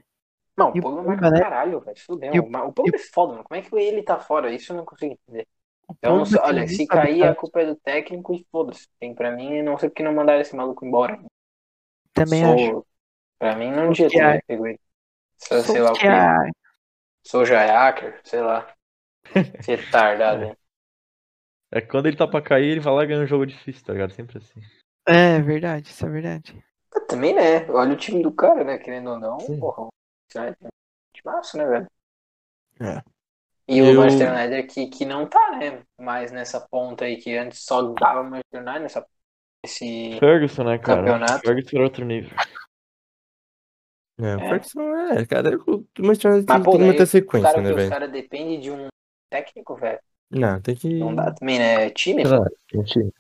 [0.57, 1.39] Não, o Pogba marca né?
[1.41, 1.97] caralho, velho.
[2.07, 2.31] Tudo bem.
[2.41, 3.45] O- O, Pogba é foda, mano.
[3.45, 4.53] Como é que ele tá fora?
[4.53, 5.47] Isso eu não consigo entender.
[5.89, 8.89] O Eu não tem olha, se cair, a culpa é do técnico e foda-se.
[8.99, 11.19] Tem pra mim, não sei porque não mandaram esse maluco embora.
[12.15, 12.87] Também Sou, acho.
[13.39, 14.81] Pra mim não devia ter pego ele.
[15.39, 16.07] Só, sei lá o que.
[16.07, 16.51] Solskjaer.
[17.25, 18.75] Sou Jacker, sei lá.
[19.67, 20.57] Retardado, hein?
[21.71, 23.93] É quando ele tá pra cair, ele vai lá e ganha um jogo difícil, tá
[23.93, 24.13] ligado?
[24.13, 24.61] Sempre assim.
[25.09, 26.65] É verdade, isso é verdade.
[27.09, 27.71] Também, né?
[27.71, 28.79] Olha o time do cara, né?
[28.79, 29.59] Querendo ou não, Sim.
[29.59, 29.89] porra.
[30.35, 30.71] O é time
[31.25, 31.87] massa, né, velho?
[32.81, 33.03] É.
[33.69, 35.83] E o Eu- Manchester United que, que não tá, né?
[35.99, 39.07] Mais nessa ponta aí que antes só dava Manchester United nessa.
[39.65, 40.21] Esse.
[40.21, 41.07] Ferguson, né, cara?
[41.09, 41.43] Campeonato.
[41.43, 42.31] Ferguson era outro nível.
[44.19, 44.49] É, o É.
[44.49, 47.75] Ferguson é, cara, o Manchester United Mas, tem, pô, tem o sequência, cara né, que
[47.75, 47.91] os velho?
[47.91, 48.89] caras dependem de um
[49.31, 50.01] técnico, velho.
[50.31, 50.89] Não, tem que.
[51.01, 51.91] Não dá também, né?
[51.91, 53.13] Time, Sei lá, gente.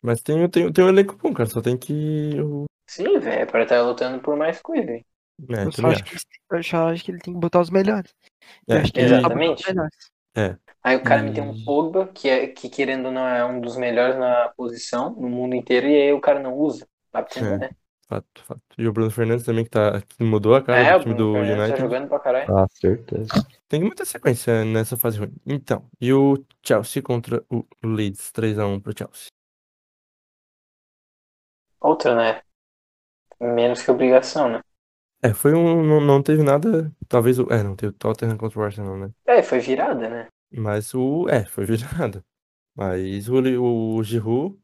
[0.00, 1.48] Mas tem, tem, tem um elenco bom, cara.
[1.48, 2.40] Só tem que.
[2.40, 4.90] o- Sim, velho, para estar lutando por mais coisa.
[4.92, 5.04] hein?
[5.50, 6.20] É, Eu só acho que, ele-
[6.52, 8.14] eu só acho que ele tem que botar os melhores.
[8.68, 9.60] É, eu acho que ele tá botando Exatamente.
[9.62, 10.12] os melhores.
[10.84, 11.50] Aí o cara me tem Hum.
[11.50, 15.28] um Pogba, que, é, que querendo ou não é um dos melhores na posição no
[15.28, 16.86] mundo inteiro, e aí o cara não usa.
[17.12, 17.42] Você É.
[17.42, 17.76] entender.
[18.08, 18.60] Fato, fato.
[18.76, 21.32] E o Bruno Fernandes também, que, tá, que mudou a cara É, do time do
[21.32, 21.80] Fernandes tá United.
[21.80, 22.56] jogando pra caralho.
[22.58, 23.30] Ah, certeza.
[23.68, 25.32] Tem manter sequência nessa fase ruim.
[25.46, 29.28] Então, e o Chelsea contra o Leeds, 3x1 pro Chelsea.
[31.80, 32.42] Outra, né?
[33.40, 34.60] Menos que obrigação, né?
[35.22, 35.82] É, foi um.
[35.84, 36.92] Não, não teve nada.
[37.08, 37.46] Talvez o.
[37.52, 39.10] É, não teve o Tottenham contra o Arsenal, né?
[39.26, 40.28] É, foi virada, né?
[40.52, 41.28] Mas o.
[41.28, 42.24] É, foi virada.
[42.74, 43.36] Mas o,
[43.96, 44.58] o Giroud.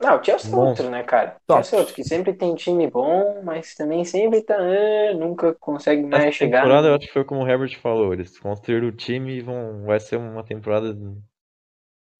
[0.00, 1.36] Não, o Chelsea é outro, né, cara?
[1.46, 1.62] Top.
[1.62, 4.56] Chelsea é outro, que sempre tem time bom, mas também sempre tá.
[4.56, 6.62] ah, nunca consegue mais Essa chegar.
[6.62, 9.40] temporada eu no- acho que foi como o Herbert falou, eles construíram o time e
[9.42, 10.94] vão, vai ser uma temporada.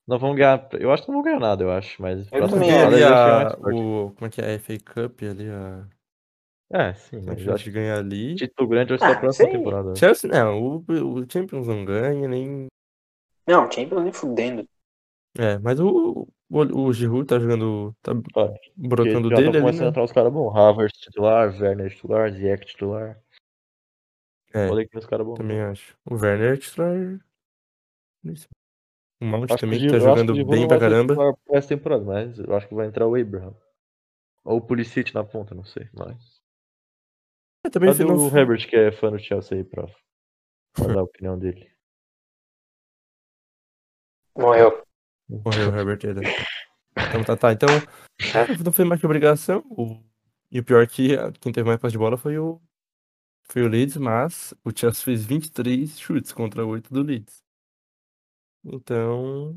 [0.07, 0.69] Não vão ganhar.
[0.75, 4.13] Eu acho que não vão ganhar nada, eu acho, mas Eu também ali a, o.
[4.15, 4.45] Como é que é?
[4.47, 5.89] A FA Cup ali, a.
[6.71, 8.35] É, sim, mas de que ganhar ali.
[8.35, 9.57] título grande vai ser Ah, a próxima sim.
[9.57, 9.95] temporada.
[9.97, 12.67] Chelsea, não, o, o Champions não ganha, nem.
[13.47, 14.67] Não, Champions nem fudendo.
[15.39, 17.95] É, mas o, o, o Giroud tá jogando.
[18.03, 19.89] Tá Porque brocando já dele estão ali, começando a né?
[19.91, 20.57] entrar os caras bons.
[20.57, 23.21] Havertz titular, Werner titular, Ziyech titular.
[24.53, 25.37] É, Olha aqui os caras bons.
[25.37, 25.97] também acho.
[26.09, 27.21] O Werner titular.
[29.21, 30.79] O Mount Acho que também o que tá que jogando o Giroud bem não pra
[30.79, 31.15] caramba.
[31.51, 33.55] essa temporada, mas eu acho que vai entrar o Abraham.
[34.45, 35.89] Ou o Pulisic na ponta, não sei.
[35.93, 36.34] Mas...
[37.65, 39.87] É, também Cadê não- o Herbert, que é fã do Chelsea aí, pra,
[40.75, 41.71] pra dar a opinião dele?
[44.37, 44.83] Morreu.
[45.29, 46.21] Morreu o Herbert ainda.
[47.09, 47.53] Então tá, tá.
[47.53, 49.65] Então, é, não foi mais que obrigação.
[49.71, 49.99] O...
[50.51, 52.61] E o pior é que a- quem teve mais posse de bola foi o.
[53.47, 57.43] Foi o Leeds, mas o Chelsea fez 23 chutes contra 8 do Leeds.
[58.65, 59.55] Então.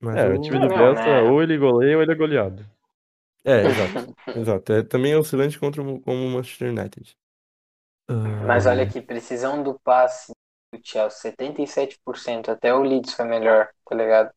[0.00, 0.38] Mas É, o...
[0.38, 1.22] o time do Bielsa, né?
[1.22, 2.64] ou ele goleia ou ele é goleado.
[3.46, 4.04] É, exato.
[4.34, 4.72] exato.
[4.72, 7.16] É também é oscilante contra o, como o Manchester United.
[8.40, 10.32] Mas Ah, olha aqui, precisão do passe
[10.72, 12.50] do Chelsea, 77%.
[12.50, 14.30] Até o Leeds foi melhor, tá ligado?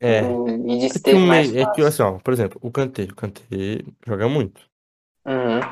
[0.00, 0.20] É.
[0.20, 1.82] O Leeds É que, teve o mais meio, é que, passe.
[1.82, 3.04] assim, ó, por exemplo, o Kanté.
[3.04, 3.44] O Kanté
[4.06, 4.62] joga muito.
[5.26, 5.62] Uhum.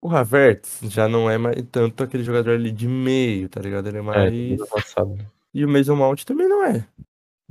[0.00, 3.88] O Havertz já não é mais tanto aquele jogador ali de meio, tá ligado?
[3.88, 4.60] Ele é É, mais.
[4.62, 5.16] avançado.
[5.54, 6.88] E o Mason Mount também não é.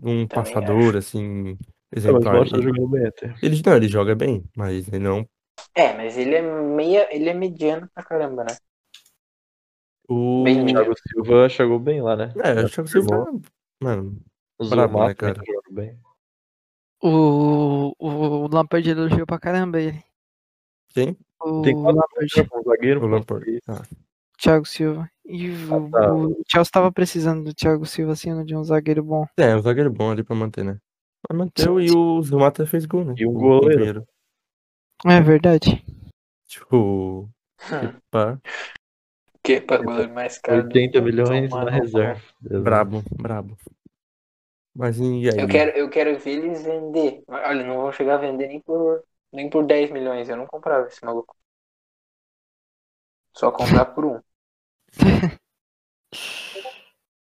[0.01, 1.57] Um Também passador, assim,
[2.03, 2.49] É, mas o exemplar.
[2.49, 3.33] Tá Ele, jogando bem até.
[3.41, 5.27] ele, não, ele joga bem, mas ele não.
[5.75, 8.55] É, mas ele é meia, ele é mediano pra caramba, né?
[10.09, 10.43] O.
[10.43, 10.65] Bem O.
[10.65, 12.33] Thiago Silva chegou bem lá, né?
[12.43, 12.83] É, o Silva.
[12.83, 13.41] Confirmou.
[13.81, 14.19] Mano,
[14.59, 15.41] O brabo, né, cara?
[15.71, 15.99] bem.
[17.01, 20.03] O, o Lampard elogiou pra caramba ele.
[20.89, 21.15] quem?
[21.39, 23.59] O Tem quatro Lampard, Um zagueiro, O Lampard.
[23.67, 23.83] Ah,
[24.37, 25.09] Thiago Silva.
[25.25, 26.13] E o, tá.
[26.13, 29.27] o Chelsea tava precisando do Thiago Silva assim, de um zagueiro bom.
[29.37, 30.79] É, um zagueiro bom ali pra manter, né?
[31.33, 33.13] Manteu e o Zuma até fez gol, né?
[33.17, 33.69] E um O goleiro.
[33.69, 34.07] companheiro.
[35.05, 35.83] É verdade.
[36.47, 37.29] Tipo.
[38.09, 38.39] Pá,
[39.43, 40.63] Que pra goleiro mais caro.
[40.63, 42.21] do 80 mundo, milhões na reserva.
[42.41, 43.57] Brabo, brabo.
[44.75, 45.39] Mas e aí?
[45.39, 47.23] Eu quero, eu quero ver eles vender.
[47.27, 50.29] Olha, não vão chegar a vender nem por, nem por 10 milhões.
[50.29, 51.35] Eu não comprava esse maluco.
[53.33, 54.19] Só comprar por um.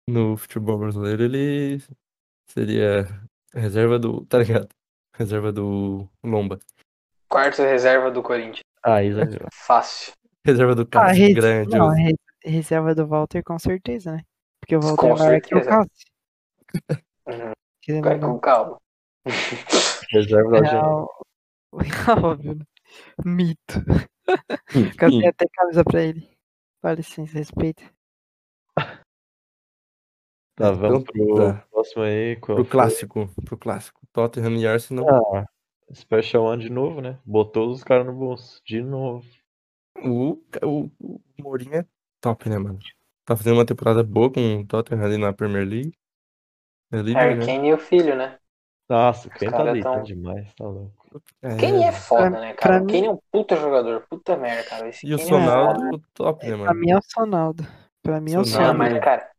[0.08, 1.82] no futebol brasileiro ele
[2.48, 3.06] seria
[3.54, 4.26] reserva do.
[4.26, 4.68] Tá ligado?
[5.16, 6.60] Reserva do Lomba.
[7.28, 8.62] Quarto reserva do Corinthians.
[8.84, 9.48] Ah, exagerou.
[9.54, 10.14] Fácil.
[10.46, 11.78] Reserva do Ah, Cássio, res- grande.
[11.78, 14.24] não, re- reserva do Walter com certeza, né?
[14.62, 15.66] Porque o Walter Com é maior que o.
[15.66, 16.08] Cássio.
[17.28, 17.54] Uhum.
[18.04, 18.78] Vai com calma.
[20.12, 20.72] Reserva da gente.
[20.72, 21.10] Real...
[22.24, 22.66] Óbvio, né?
[23.26, 23.84] Mito.
[24.98, 25.28] Tem Sim.
[25.28, 26.30] até camisa pra ele.
[26.82, 27.84] Dá licença, respeita.
[30.60, 31.64] Tá, vamos Então, pro tá.
[31.72, 32.36] próximo aí.
[32.36, 32.72] Qual Pro foi?
[32.72, 34.00] clássico, pro clássico.
[34.12, 35.06] Tottenham e Arsenal.
[35.36, 35.46] Ah,
[35.94, 37.18] Special One de novo, né?
[37.26, 38.62] Botou os caras no bolso.
[38.66, 39.26] De novo.
[40.04, 41.86] O, o, o Mourinho é
[42.22, 42.78] top, né, mano?
[43.26, 45.94] Tá fazendo uma temporada boa com o Tottenham ali na Premier League.
[46.92, 47.46] É líder, Harry né?
[47.46, 48.38] Kane e o filho, né?
[48.90, 51.22] Nossa, quem tá caras deitando tão- demais, tá louco.
[51.42, 52.82] Kane é foda, Pra- né, pra cara?
[52.82, 54.06] O mim- Kane é um puta jogador.
[54.10, 54.90] Puta merda, cara.
[54.90, 55.46] Esse E o Kane é foda.
[55.46, 56.80] Sonaldo, top, né, Pra mano?
[56.80, 57.68] mim é o Sonaldo.
[58.02, 58.68] Pra mim é o Sonaldo.
[58.68, 58.96] Não, Sonaldo.
[58.96, 59.30] mas, cara,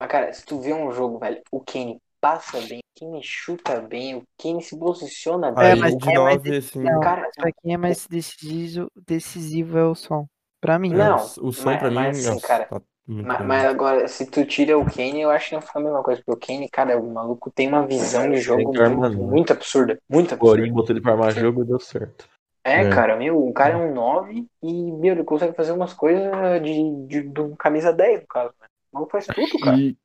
[0.00, 3.80] mas, cara, se tu vê um jogo, velho, o Kane passa bem, o Kane chuta
[3.80, 5.70] bem, o Kane se posiciona bem.
[5.70, 6.80] É, mas de quem é mais assim.
[6.80, 10.26] Não, Cara, pra quem é mais decisivo, decisivo é o som.
[10.60, 10.92] Pra mim.
[10.92, 12.68] Não, o, o som mas- pra mim, mas assim, nossa, cara,
[13.06, 16.02] Mas, mas agora, se tu tira o Kane, eu acho que não fica a mesma
[16.02, 16.22] coisa.
[16.24, 19.98] Porque o Kane, cara, o maluco tem uma visão de jogo muito, muito absurda.
[20.08, 20.72] Muito absurda.
[20.72, 22.28] botou ele pra armar jogo e deu certo.
[22.62, 22.90] É, É.
[22.90, 26.30] cara, meu, o cara é um 9 e, meu, ele consegue fazer umas coisas
[26.62, 28.66] de, de, de um camisa 10, no caso, né?
[28.92, 29.76] O maluco faz tudo, cara.
[29.76, 29.96] E,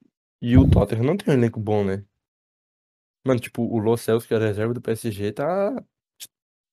[0.41, 2.03] e o Tottenham não tem um elenco bom, né?
[3.25, 5.71] Mano, tipo, o Lo Celso, que era reserva do PSG, tá.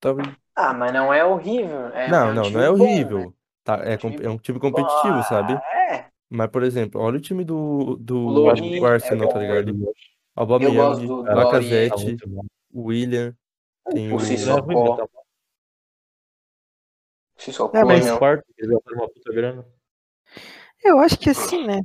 [0.01, 0.10] tá...
[0.55, 1.89] Ah, mas não é horrível.
[1.89, 3.18] É, não, é um não, não é bom, horrível.
[3.28, 3.32] né?
[3.64, 5.55] Tá, é, Um time é um time competitivo, Ah, sabe?
[5.55, 6.12] É.
[6.30, 9.40] Mas, por exemplo, olha o time do, do, O Lodi do Arsenal, é tá bom.
[9.40, 9.94] ligado?
[10.34, 12.44] Aubameyang, do- do Tá Lacazette, bom.
[12.72, 13.36] o William,
[13.93, 14.20] tem O o...
[14.20, 14.70] Sissoko.
[14.72, 15.22] É tá bom.
[17.36, 18.18] Sissoko, É, mas- meu.
[18.18, 19.66] quarto, ele tá numa puta grana.
[20.84, 21.80] Eu acho que assim, né?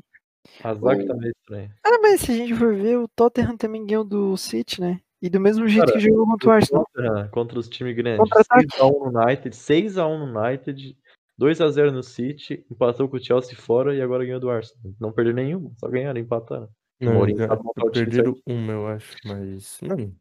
[0.63, 1.75] A zaga tá meio estranha.
[1.83, 4.99] Ah, mas se a gente for ver, o Tottenham também ganhou do City, né?
[5.21, 6.87] E do mesmo jeito Cara, que jogou contra o Arsenal.
[6.93, 8.19] Tottenham Contra os times grandes.
[8.19, 8.67] Contra-ataque.
[8.67, 10.97] 6x1 no United, 6x1 no United,
[11.39, 14.93] 2x0 no City, empatou com o Chelsea fora e agora ganhou do Arsenal.
[14.99, 16.69] Não perdeu nenhum, só ganharam, empataram.
[16.99, 19.77] Não, Mourinho já- sabe montar o time perderam uma, eu acho, mas...
[19.81, 20.15] Mano,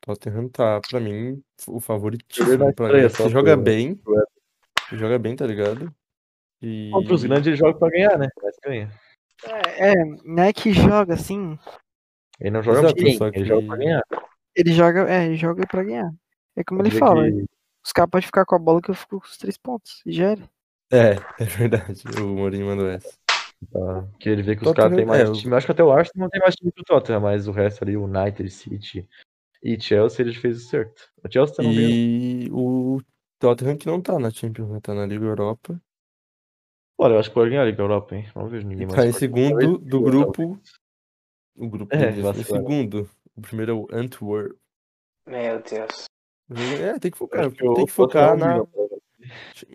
[0.00, 4.00] Tottenham tá, pra mim, o favoritíssimo Perder pra Se só joga bem,
[4.92, 5.94] joga bem, tá ligado?
[6.62, 6.90] E...
[6.90, 8.28] Contra os grandes ele joga pra ganhar, né?
[8.42, 8.90] Mas ganha.
[9.44, 9.94] É,
[10.24, 11.58] não é que joga assim.
[12.38, 14.02] Ele não joga bem, só ele que- joga pra ganhar.
[14.56, 16.10] Ele joga, é, ele joga pra ganhar.
[16.56, 17.44] É como ele fala, que-
[17.84, 20.02] os caras podem ficar com a bola que eu fico com os três pontos.
[20.04, 20.42] E era.
[20.92, 23.16] É, é verdade, o Mourinho mandou essa.
[23.70, 25.52] Tá, que ele vê que os caras têm mais é, time.
[25.52, 27.52] Eu acho que até o Arsenal não tem mais time que o Tottenham, mas o
[27.52, 29.06] resto ali, o United, City
[29.62, 31.10] e Chelsea, ele fez o certo.
[31.22, 31.90] O Chelsea tá no meio.
[31.90, 33.00] E o
[33.38, 34.80] Tottenham que não tá na Champions, né?
[34.82, 35.78] Tá na Liga Europa.
[37.02, 38.28] Olha, eu acho que pode ganhar a Liga Europa, hein?
[38.34, 39.00] Vamos ver ninguém mais.
[39.00, 40.60] Tá em segundo do grupo.
[41.56, 43.08] O grupo É, em segundo.
[43.34, 44.54] O primeiro é o Antwerp.
[45.26, 46.04] Meu Deus.
[46.78, 47.50] É, tem que focar.
[47.50, 48.58] Tem que focar na.
[48.58, 48.68] não.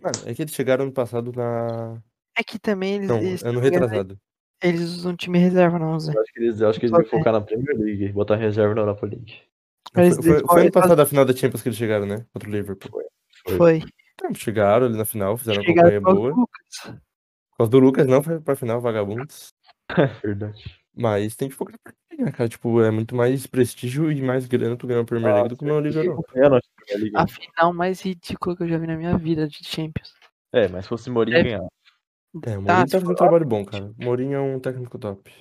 [0.04, 2.00] Mano, é que eles chegaram ano passado na.
[2.38, 4.20] É que também eles, Não, eles, ano retrasado.
[4.62, 6.14] eles usam time reserva, não usam.
[6.14, 8.76] Eu acho que eles, eu acho que eles vão focar na Premier League, botar reserva
[8.76, 9.42] na Europa League.
[9.94, 12.26] Foi, foi, foi ano passado a final da Champions que eles chegaram, né?
[12.34, 13.04] Contra o Liverpool.
[13.58, 13.82] Foi.
[14.16, 16.30] Então, chegaram ali na final, fizeram uma Chegaram campanha com o boa.
[16.30, 17.05] Lucas.
[17.56, 19.54] Por causa do Lucas, não foi pra final, vagabundos.
[20.24, 20.82] Verdade.
[20.94, 22.50] Mas tem que focar pra ganhar, cara.
[22.50, 25.64] Tipo, é muito mais prestígio e mais grana tu ganhar uma Premier League do que
[25.64, 26.32] uma Liga Europa.
[26.36, 27.16] É, League.
[27.16, 30.14] A final mais ridícula que eu já vi na minha vida de Champions.
[30.54, 31.44] É, mas se fosse Mourinho É.
[31.44, 31.60] ganhar.
[31.60, 31.66] É,
[32.38, 33.94] o Tá, Mourinho tá fazendo um trabalho bom, cara.
[33.98, 35.32] Mourinho é um técnico top.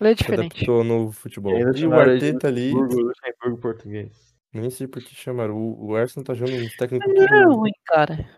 [0.00, 0.56] Ele é Se diferente.
[0.56, 1.54] adaptou no futebol.
[1.56, 4.34] ainda E o Arteta ali, Luxemburgo, Luxemburgo português.
[4.52, 5.56] nem sei por que chamaram.
[5.56, 8.28] O, Arsenal tá jogando uns técnicos Ele não é ruim, cara.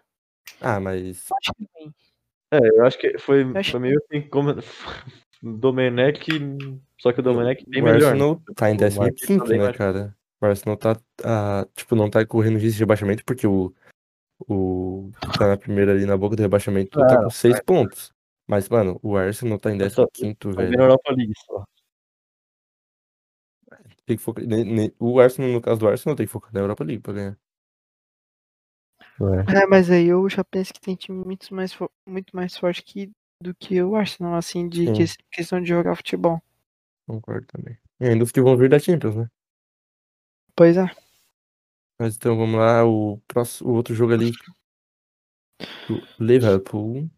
[0.61, 1.27] Ah, mas...
[1.33, 1.95] Acho que é ruim.
[2.57, 4.55] É, eu acho que foi, acho foi meio assim como
[5.43, 6.27] Domenech,
[7.01, 8.09] só que o Domenech bem o melhor.
[8.09, 10.17] Arsenal tá em O Arteta 15 bem né, mais- cara?
[10.41, 13.73] O Arsenal tá, ah, tipo, não tá correndo risco de rebaixamento porque o,
[14.49, 18.13] o tá na primeira ali na boca do rebaixamento tá Ah, com 6 pontos.
[18.47, 20.71] Mas, mano, o Arsenal tá em Mas só- 15 Tá velho.
[20.71, 21.65] vendo a Europa League só.
[24.07, 24.45] Tem que focar...
[24.45, 27.13] ne- ne- O Arsenal, no caso do Arsenal, tem que focar na Europa League pra
[27.15, 27.39] ganhar.
[29.49, 31.77] É, mas aí eu já penso que tem time muito mais,
[32.07, 33.11] muito mais forte que,
[33.41, 36.43] do que o Arsenal, assim, de que- questão de jogar futebol.
[37.07, 37.78] Concordo também.
[38.01, 39.28] E ainda os que vão vir da Champions, né?
[40.57, 40.86] Pois é.
[41.99, 44.32] Mas então vamos lá, o próximo, o outro jogo ali.
[45.89, 47.09] O Liverpool.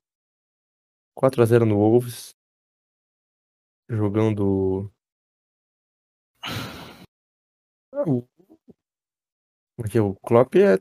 [1.15, 2.35] 4x0 no Wolves.
[3.89, 4.93] Jogando.
[7.93, 8.29] Ah, o...
[9.77, 10.03] Como é que é?
[10.03, 10.79] O Klopp é.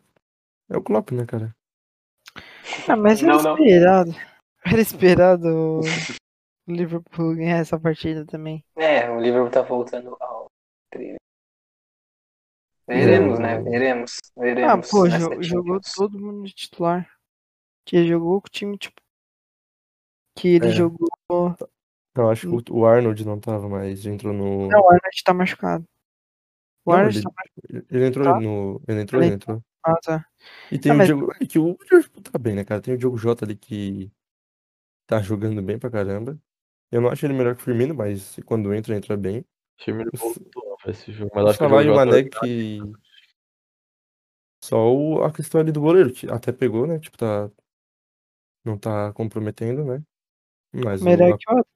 [0.70, 1.56] É o Klopp, né, cara?
[2.88, 3.58] Ah, mas era Não, não.
[3.58, 4.12] esperado.
[4.66, 5.82] Era esperado o
[6.68, 8.66] Liverpool ganhar essa partida também.
[8.76, 10.48] É, o Liverpool tá voltando ao
[10.92, 11.18] trilho.
[12.88, 13.60] Veremos, É, né?
[13.60, 14.18] o- Veremos.
[14.36, 14.90] Ah, Veremos.
[14.90, 15.94] pô, jogou Champions.
[15.96, 17.08] todo mundo de titular.
[17.86, 18.96] Que jogou com o time, tipo.
[20.38, 20.72] Que ele É.
[20.72, 21.08] jogou.
[22.16, 24.68] Eu acho que o- o Arnold não tava, mas entrou no.
[24.68, 25.86] Não, o Arnold tá machucado.
[26.86, 27.86] O Não, Arnold ele- tá machucado.
[27.92, 28.40] Ele entrou Tá.
[28.40, 28.82] no.
[28.88, 29.62] Ele entrou, ele Ele- entrou.
[29.86, 30.26] Ah, tá.
[30.72, 31.32] E tem Ah, o mas- Diogo.
[31.42, 32.82] É que o Liverpool tá bem, né, cara?
[32.82, 34.12] Tem o Diogo Jota ali que
[35.08, 36.40] tá jogando bem pra caramba.
[36.92, 39.40] Eu não acho ele melhor que o Firmino, mas quando entra, entra bem.
[39.80, 42.80] O Firmino voltou pra esse jogo, mas acho que o o Mané que.
[44.64, 47.00] Só o- a questão ali do goleiro, que até pegou, né?
[47.00, 47.50] Tipo, tá.
[48.64, 50.02] Não tá comprometendo, né?
[50.74, 51.72] Mas o Melhor Ra- que o outro.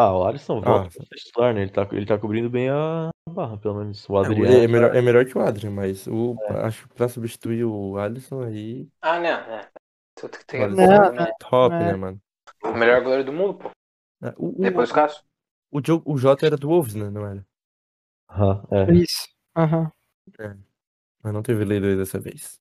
[0.00, 0.90] Ah, o Alisson volta Ah.
[0.96, 1.62] pra ser titular, né?
[1.62, 4.08] Ele tá, ele tá cobrindo bem a barra, pelo menos.
[4.08, 4.56] O É, o- Adriano.
[4.56, 6.66] é, melhor, é melhor que o Adrian, mas o, É.
[6.66, 8.88] acho que pra substituir o Alisson aí.
[9.02, 9.68] Ah, não, né?
[10.14, 11.32] Tu tu tem Olha, Não, né?
[11.40, 11.78] Top, É.
[11.80, 12.20] né, mano?
[12.62, 13.70] O melhor goleiro do mundo, pô.
[14.22, 15.24] É, O, o, Depois do Cássio.
[15.70, 17.10] o, Diogo- o Jota era do Wolves, né?
[17.10, 17.44] Não era?
[18.30, 18.92] Aham, é.
[18.94, 19.26] Isso.
[19.56, 19.90] Aham.
[21.24, 22.56] Mas não teve lei dessa vez.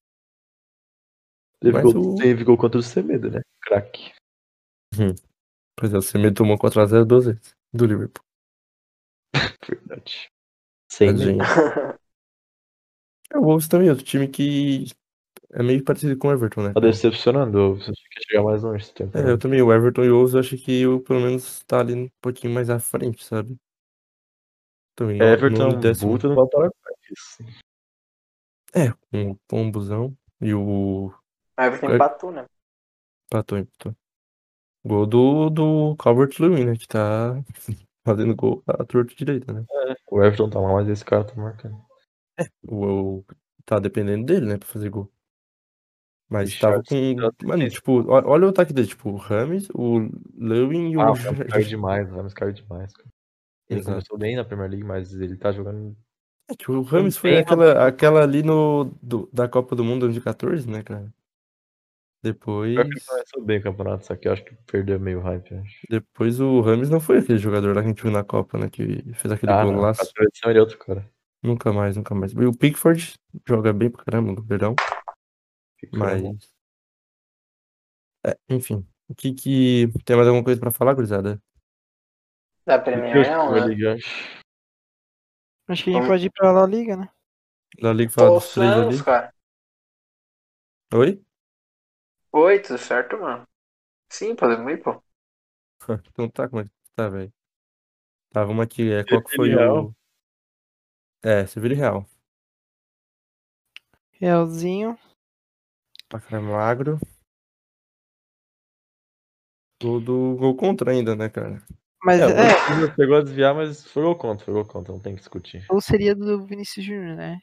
[1.60, 3.42] Teve Mas gol, o- teve gol contra o Semedo, né?
[3.62, 4.12] Craque.
[5.80, 7.56] Pois é, o Semedo tomou 4x0 duas vezes.
[7.72, 8.24] Do Liverpool.
[9.68, 10.32] Verdade.
[10.91, 11.38] Sem Tadinho.
[13.30, 14.86] É, o Wolves também, outro time que
[15.52, 16.74] é meio parecido com o Everton, né?
[16.74, 17.76] Tá decepcionando.
[17.76, 19.18] Você quer chegar mais longe esse tempo.
[19.18, 21.82] É, eu também, o Everton e o Wolves, eu acho que eu, pelo menos, tá
[21.82, 23.58] ali um pouquinho mais à frente, sabe?
[24.95, 26.18] Também, É, Everton, no décimo.
[26.18, 27.44] Não vai parar com isso.
[28.74, 31.95] É, com o Pombuzão e o O Everton É.
[31.95, 32.45] empatou, né?
[33.30, 33.94] Patou, empatou.
[34.88, 36.76] Gol do, do Calvert Lewin, né?
[36.78, 37.42] Que tá
[38.06, 39.66] fazendo gol à torta direita, né?
[40.10, 41.78] O Everton tá mal, mas esse cara tá marcando.
[42.68, 42.86] O,
[43.20, 43.26] o-
[43.66, 44.58] tá dependendo dele, né?
[44.58, 45.12] Pra fazer gol.
[46.30, 47.48] Mas Richarlison tava com.
[47.48, 51.02] Mano, tipo, olha o ataque dele, tipo, o Rames, o Lewin e o.
[51.02, 53.10] Ah, o Ramos caiu demais, o Ramos caiu demais, cara.
[53.70, 53.96] Ele Exato.
[53.96, 55.96] começou bem na Premier League, mas ele tá jogando.
[56.50, 60.70] É que o Rames foi aquela, aquela ali no, do- da Copa do Mundo 2014,
[60.70, 61.14] né, cara?
[62.23, 62.73] Depois.
[62.73, 65.52] Pior que ele começou bem o campeonato, só que eu acho que perdeu meio hype,
[65.52, 65.80] eu acho.
[65.89, 68.69] Depois o Rames não foi aquele jogador lá que a gente viu na Copa, né?
[68.69, 69.76] Que fez aquele Ah, não.
[69.76, 70.02] golaço.
[70.02, 71.10] A tradição ele é outro cara.
[71.44, 72.34] Nunca mais, nunca mais.
[72.34, 73.14] E o Pickford
[73.48, 74.76] joga bem pra caramba, no Verdão.
[75.80, 76.22] Fica Mas.
[76.22, 76.35] bom.
[78.26, 78.85] É, enfim.
[79.07, 79.88] O que que.
[80.03, 81.41] Tem mais alguma coisa pra falar, gurizada?
[82.65, 83.84] Da Premier que não, Premier né?
[83.85, 84.41] Eu acho.
[85.69, 87.10] Acho que a gente Vamos- pode ir pra La Liga, né?
[87.80, 89.03] La Liga fala dos três ali.
[89.03, 89.34] Cara.
[90.94, 91.22] Oi?
[92.32, 93.44] Oi, tudo certo, mano?
[94.10, 95.02] Sim, podemos ir, pô.
[96.12, 97.32] Então tá, como é que tá, velho?
[98.32, 98.91] Tá, vamos aqui.
[98.91, 99.94] É, qual que foi e o.
[101.24, 102.06] É, Sevilha e Real.
[104.20, 104.98] Realzinho.
[106.10, 106.99] Pra caramba, magro.
[109.82, 111.62] Gol do gol contra ainda, né, cara?
[112.04, 115.14] Mas É, é, pegou a desviar, mas foi gol contra, foi gol contra, não tem
[115.14, 115.66] que discutir.
[115.70, 117.40] ou seria do Vinícius Júnior, né?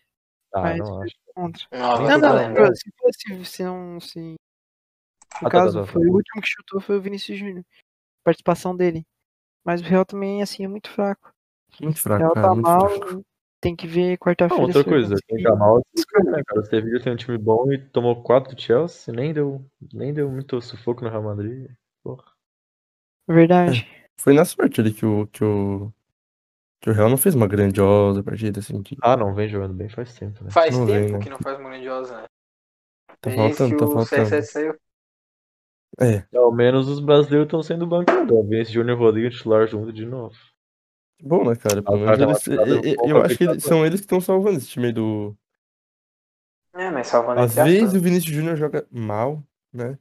[0.52, 1.14] Ah, Mas não acho.
[1.34, 1.66] Contra.
[1.72, 4.34] Não, Não, não, não, não, se fosse, se não, se...
[5.42, 5.92] No Ah, tá, caso, tá, tá.
[5.92, 7.64] foi o último que chutou foi o Vinícius Júnior.
[8.24, 9.04] Participação dele.
[9.64, 11.32] Mas o Real também, assim, é muito fraco.
[11.80, 12.46] Muito O fraco, Real cara.
[12.48, 13.22] tá Muito mal, fraco.
[13.60, 14.62] tem que ver quarta-feira.
[14.62, 15.26] outra se vai coisa, conseguir.
[15.26, 15.82] tem que amar o
[16.30, 16.60] né, cara?
[16.60, 20.30] O Sevilla tem um time bom e tomou 4 do Chelsea, nem deu, nem deu
[20.30, 21.70] muito sufoco no Real Madrid.
[22.02, 22.24] Porra.
[23.28, 23.86] Verdade.
[24.20, 25.92] Foi na sorte ali que o, que o.
[26.80, 28.82] Que o Real não fez uma grandiosa partida, assim.
[28.82, 30.50] Que Ah, não, vem jogando bem faz tempo, né?
[30.50, 31.18] Faz Não tempo vem, né?
[31.18, 32.26] que não faz uma grandiosa, né?
[33.20, 34.28] tá Desde faltando, tá o faltando.
[34.28, 34.78] CSS saiu.
[36.00, 38.48] É, Ao menos os brasileiros estão sendo bancados.
[38.48, 40.34] Vem esse Júnior Rodrigo titular junto de novo.
[41.22, 41.82] bom, né, cara?
[41.82, 42.46] Pelo menos eles.
[42.48, 45.36] Eu, eu- acho que eles- são eles que estão salvando esse time do.
[46.74, 47.98] É, mas salvando Às vezes né?
[47.98, 49.42] o Vinícius Júnior joga mal,
[49.72, 49.96] né?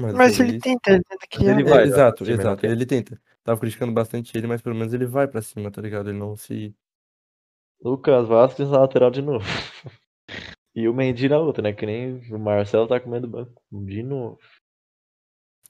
[0.00, 1.50] Mas, Mas ele eles- tenta, ele tenta criar.
[1.52, 1.70] ele né?
[1.70, 1.88] vai, É, né?
[1.92, 2.60] exato, exato.
[2.60, 2.70] tem.
[2.70, 3.20] Ele tenta.
[3.44, 6.08] Tava criticando bastante ele, mas pelo menos ele vai pra cima, tá ligado?
[6.10, 6.74] Ele não se.
[7.84, 9.44] Lucas Vasquez na lateral de novo.
[10.74, 11.74] E o Mendy na outra, né?
[11.74, 13.60] Que nem o Marcelo tá comendo banco.
[13.70, 14.38] De novo.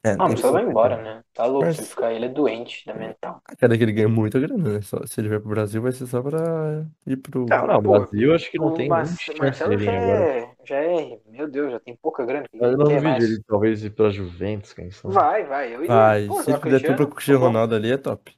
[0.04, 1.24] É, Não, tem o que pessoal vai embora, né?
[1.32, 3.40] Tá louco, Mas- se ele ficar, ele é doente da mental.
[3.44, 4.82] A cara que ele ganha muita grana, né?
[4.82, 7.46] Só, se ele vier pro Brasil, vai ser só pra ir pro.
[7.46, 9.84] Tá, Não, o pô, Brasil acho que não o tem Mar- nem chance Marcelo dele
[9.84, 10.24] já agora.
[10.40, 12.48] é, já é, meu Deus, já tem pouca grana.
[12.48, 13.24] que Eu ele não quer duvido mais.
[13.24, 15.14] ele talvez ir pra Juventus, quem sabe.
[15.14, 15.74] Vai, vai.
[15.74, 15.86] Eu iria.
[15.94, 17.46] Vai, Pô, se ele puder tudo pro Cristiano, Cristiano tá bom.
[17.52, 18.36] Ronaldo ali, é top.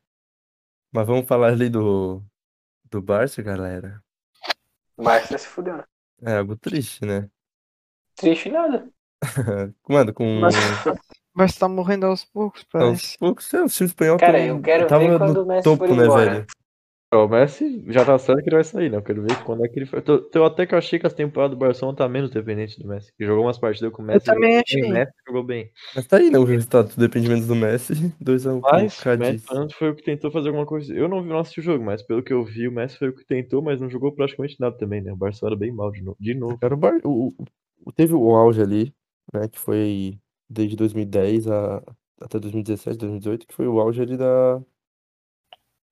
[0.92, 2.22] Mas vamos falar ali do.
[2.90, 4.02] Do Barça, galera.
[4.98, 5.84] Barça se fudeu, né?
[6.22, 7.30] É algo triste, né?
[8.16, 8.88] Triste nada.
[9.88, 10.40] Mano, com.
[10.40, 10.54] Mas,
[11.34, 13.18] Mas tá morrendo aos poucos, Aos parece.
[13.18, 15.86] poucos, é, o time espanhol cara, eu quero tava ver quando no o Messi topo,
[15.86, 16.30] for né, embora.
[16.30, 16.46] velho?
[17.12, 18.96] O Messi já tá certo que ele vai sair, né?
[18.96, 20.02] Eu quero ver quando é que ele foi.
[20.04, 22.88] Eu, eu até que eu achei que as temporadas do Barcelona tá menos dependente do
[22.88, 23.12] Messi.
[23.16, 24.24] Que jogou umas partidas com o Messi.
[24.26, 24.80] também jogou achei.
[24.80, 25.70] bem, O Messi jogou bem.
[25.94, 26.38] Mas tá aí, né?
[26.38, 27.94] O resultado, tudo depende menos do Messi.
[28.20, 30.92] 2x1 Mas com o o Messi menos, foi o que tentou fazer alguma coisa.
[30.92, 33.08] Eu não vi não assisti o jogo, mas pelo que eu vi, o Messi foi
[33.10, 35.12] o que tentou, mas não jogou praticamente nada também, né?
[35.12, 36.16] O Barcelona bem mal de novo.
[36.18, 36.58] De novo.
[36.58, 36.98] Cara, o Bar...
[37.04, 37.32] o,
[37.84, 38.92] o- teve o auge ali,
[39.32, 39.46] né?
[39.46, 40.18] Que foi
[40.48, 41.82] desde 2010 a...
[42.20, 44.60] até 2017, 2018, que foi o auge ali da.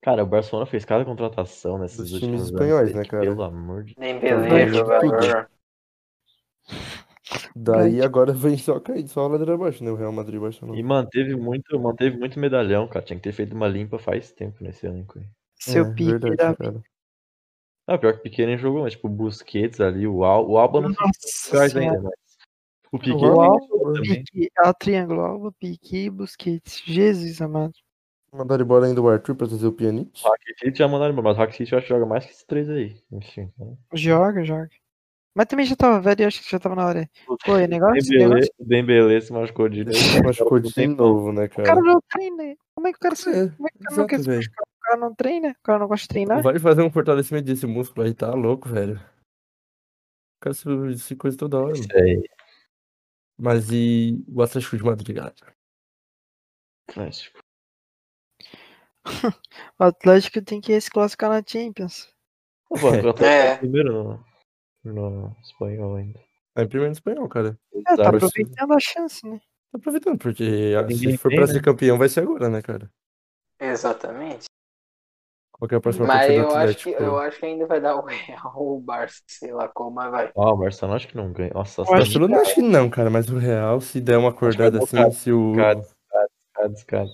[0.01, 3.23] Cara, o Barcelona fez cada contratação nesses Dos últimos times anos espanhóis, aí, né, cara?
[3.23, 5.49] Pelo amor de Nem beleza, jogador.
[7.55, 9.91] Daí agora vem só cair, só a ladeira abaixo, né?
[9.91, 10.79] O Real Madrid e Barcelona.
[10.79, 13.05] E manteve muito, manteve muito medalhão, cara.
[13.05, 15.27] Tinha que ter feito uma limpa faz tempo nesse elenco aí.
[15.55, 16.83] Seu é, pique verdade, da cara.
[17.87, 20.57] Ah, pior que o Piquet nem jogou, mas tipo, o Busquets ali, o, Al, o
[20.57, 22.13] Alba não Nossa fez ainda, mas.
[22.93, 24.01] O Piquet O Alba.
[24.03, 26.83] Pique, é o triângulo, Alba, Pique e Busquets.
[26.85, 27.73] Jesus amado.
[28.35, 30.23] Mandaram embora ainda o Arthur pra trazer o Pjanic.
[30.25, 32.45] O Rakitic já mandaram embora, mas o Rakitic eu acho que joga mais que esses
[32.45, 32.97] três aí.
[33.11, 33.51] Enfim.
[33.55, 33.79] Então.
[33.95, 34.69] Joga, joga.
[35.35, 37.11] Mas também já tava velho e acho que já tava na hora.
[37.27, 39.99] Pô, e O negócio, o Dembélé se machucou de novo.
[40.25, 41.81] Machucou de novo, né, O cara cara?
[41.81, 42.55] não treina.
[42.75, 43.31] Como é que o cara se.
[43.31, 44.65] É, Como é que o cara não quer se machucar?
[44.65, 45.49] O cara não treina?
[45.49, 46.43] O cara não gosta de treinar?
[46.43, 48.97] Vai fazer um fortalecimento desse músculo aí, tá louco, velho.
[48.97, 51.73] O cara se, se coisa toda hora.
[51.73, 52.23] Isso aí.
[53.43, 55.35] Mas e o Atlético de Madrid, galera?
[56.87, 57.41] Clássico.
[59.81, 62.09] O Atlético tem que se classificar na Champions.
[62.71, 63.55] O Atlético É.
[63.55, 64.25] tá primeiro
[64.85, 66.21] no, no espanhol ainda.
[66.55, 67.59] Tá em primeiro espanhol, cara.
[67.75, 69.41] É, tá aproveitando a chance, né?
[69.73, 70.45] Tá aproveitando, porque
[70.95, 71.55] se for pra né?
[71.55, 72.89] ser campeão, vai ser agora, né, cara?
[73.59, 74.45] Exatamente.
[75.63, 77.03] Qual que é a próxima Mas partida do eu acho, que, Atlético?
[77.05, 80.11] eu acho que ainda vai dar o Real ou o Barça, sei lá como, mas
[80.11, 80.33] vai.
[80.35, 81.53] Ah, o Barcelona acho que não ganha.
[81.55, 85.09] Nossa, O Barcelona acho que não, cara, mas o Real, se der uma acordada assim,
[85.13, 85.53] se o.
[85.55, 85.81] Cara,
[86.53, 87.11] cara, cara.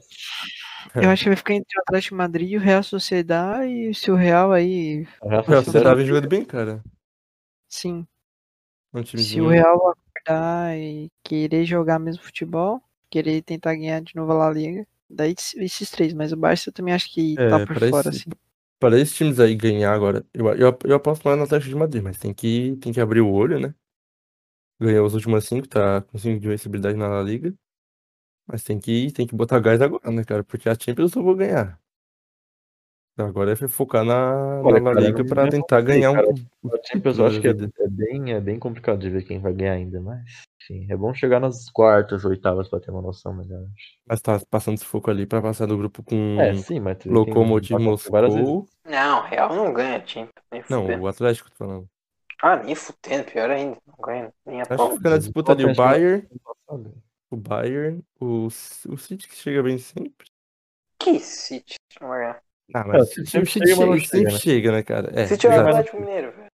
[0.96, 3.94] Eu acho que vai ficar entre o Atlético de Madrid e o Real Sociedade e
[3.94, 6.82] se o Real aí, O Real Sociedade- vem jogando bem, cara.
[7.68, 8.06] sim.
[8.94, 12.80] Um Se o Real acordar e querer jogar mesmo futebol,
[13.10, 16.72] querer tentar ganhar de novo a La Liga, daí esses três, mas o Barça eu
[16.72, 18.30] também acho que É, tá por fora, assim.
[18.80, 22.02] Para esses times aí ganhar agora, eu, eu, eu aposto mais no Atlético de Madrid,
[22.02, 23.74] mas tem que, tem que abrir o olho, né?
[24.80, 27.55] Ganhou os últimos cinco, tá com cinco de vencibilidade na La Liga.
[28.47, 30.44] Mas tem que, tem que botar gás agora, né, cara?
[30.44, 31.80] Porque a Champions eu vou ganhar.
[33.18, 36.28] Agora é focar na, Olha, na La cara, Liga não tentar ganhar cara.
[36.28, 36.68] um.
[36.74, 39.52] A Champions eu acho que é, é bem, é bem complicado de ver quem vai
[39.52, 40.20] ganhar ainda, mas
[40.62, 43.60] enfim, é bom chegar nas quartas, oitavas pra ter uma noção melhor.
[43.62, 43.98] acho.
[44.06, 46.98] Mas tá passando sufoco ali pra passar do grupo com É, sim, mas
[48.34, 48.48] vezes.
[48.48, 48.66] Moscou.
[48.84, 50.28] Não, o Real não ganha, time.
[50.70, 51.88] Não, o Atlético, tô falando.
[52.40, 53.78] Ah, nem fudendo, pior ainda.
[53.86, 56.28] Não ganha nem a Acho que fica na disputa ali o Atlético- Bayern,
[57.30, 60.28] o Bayern, o, o City que chega bem sempre.
[61.00, 62.40] Que City, não ganhar.
[62.74, 64.38] Ah, É, o mas City o sempre City chega, sempre chega, né?
[64.38, 65.20] chega, né, cara?
[65.20, 65.60] É, City é o.
[65.60, 66.48] Atlético Mineiro, velho.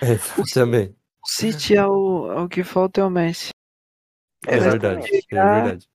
[0.00, 0.16] É,
[0.54, 0.96] também.
[1.22, 3.50] O City é o, é o que falta é o Messi.
[4.46, 5.26] É verdade, Exatamente.
[5.30, 5.88] é verdade.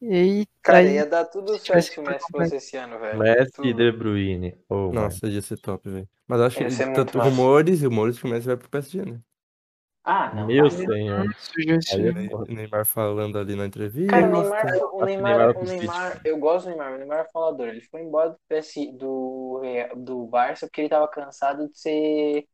[0.00, 3.18] E aí, Cara, aí ia dar tudo certo se o Messi fosse esse ano, velho.
[3.18, 3.72] Messi e.
[3.72, 4.58] De Bruyne.
[4.68, 6.08] Oh, Nossa, ia ser top, velho.
[6.26, 9.20] Mas acho Ia que tanto rumores e rumores que o Messi vai pro PSG, né?
[10.04, 10.46] Ah, não.
[10.46, 11.24] Meu senhor.
[11.26, 12.52] é foda.
[12.52, 14.10] Neymar falando ali na entrevista.
[14.12, 15.64] Cara, o Neymar, o Neymar, Neymar o.
[15.64, 17.68] Neymar, eu gosto do Neymar, o Neymar é falador.
[17.68, 19.62] Ele foi embora do PS do,
[19.96, 22.46] do Barça porque ele tava cansado de ser,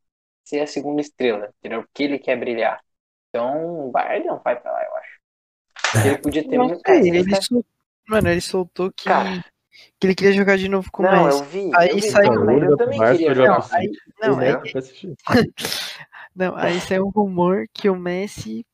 [0.44, 1.82] ser a segunda estrela, entendeu?
[1.82, 2.80] Porque ele quer brilhar.
[3.28, 6.06] Então, o Bayern não vai pra lá, eu acho.
[6.06, 6.82] Ele podia ter Não muito.
[6.82, 7.64] Cara, ele sol-
[8.08, 9.44] Mano, ele soltou que, Cara.
[9.98, 11.70] que ele queria jogar de novo com o Não, Messi.
[11.76, 13.90] Aí eu vi saiu- eu também queria pro Aí,
[14.20, 14.52] não, O aí.
[16.34, 18.64] não, aí saiu um rumor que o Messi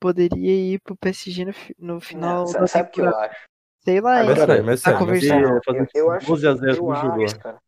[0.00, 3.48] poderia ir pro PSG no, no final Não, sabe o que eu acho?
[3.80, 4.62] Sei lá, Ah, ainda.
[4.62, 5.60] Mas tá mas conversando.
[5.72, 7.58] Eu, eu acho, 12 a 0 eu acho, cara.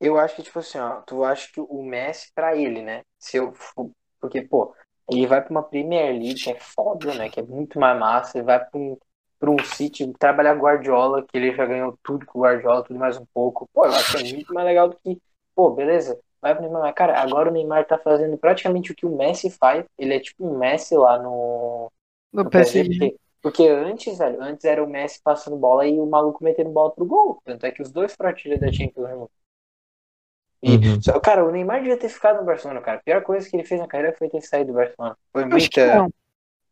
[0.00, 3.02] Eu acho que, tipo assim, ó, tu acha que o Messi pra ele, né?
[3.18, 3.52] Se eu
[4.20, 4.74] Porque, pô,
[5.10, 7.28] ele vai pra uma Premier League que é foda, né?
[7.28, 8.38] Que é muito mais massa.
[8.38, 8.96] Ele vai pra um,
[9.38, 13.16] pra um City trabalhar Guardiola, que ele já ganhou tudo com o Guardiola, tudo mais
[13.16, 13.68] um pouco.
[13.72, 15.20] Pô, eu acho que é muito mais legal do que.
[15.54, 16.18] Pô, beleza.
[16.42, 16.82] Vai pro Neymar.
[16.82, 19.86] Mas, cara, agora o Neymar tá fazendo praticamente o que o Messi faz.
[19.98, 21.92] Ele é tipo um Messi lá no,
[22.32, 23.16] No no PSG, PSG.
[23.42, 27.06] porque, antes, velho, antes era o Messi passando bola e o maluco metendo bola pro
[27.06, 27.40] gol.
[27.44, 29.42] Tanto é que os dois foram da Champions juntos.
[30.62, 31.00] E, Uhum.
[31.00, 32.98] só- cara, o Neymar devia ter ficado no Barcelona, cara.
[32.98, 35.16] A pior coisa que ele fez na carreira foi ter saído do Barcelona.
[35.32, 35.90] Foi Eu acho que muita.
[35.90, 36.12] não.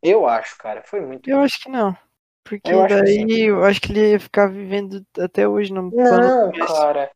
[0.02, 0.82] Eu acho, cara.
[0.86, 1.26] Foi muito.
[1.26, 1.96] Eu acho que não.
[2.44, 5.82] Porque Eu acho que daí eu acho que ele ia ficar vivendo até hoje no
[5.90, 6.66] Não, Messi.
[6.66, 7.10] cara.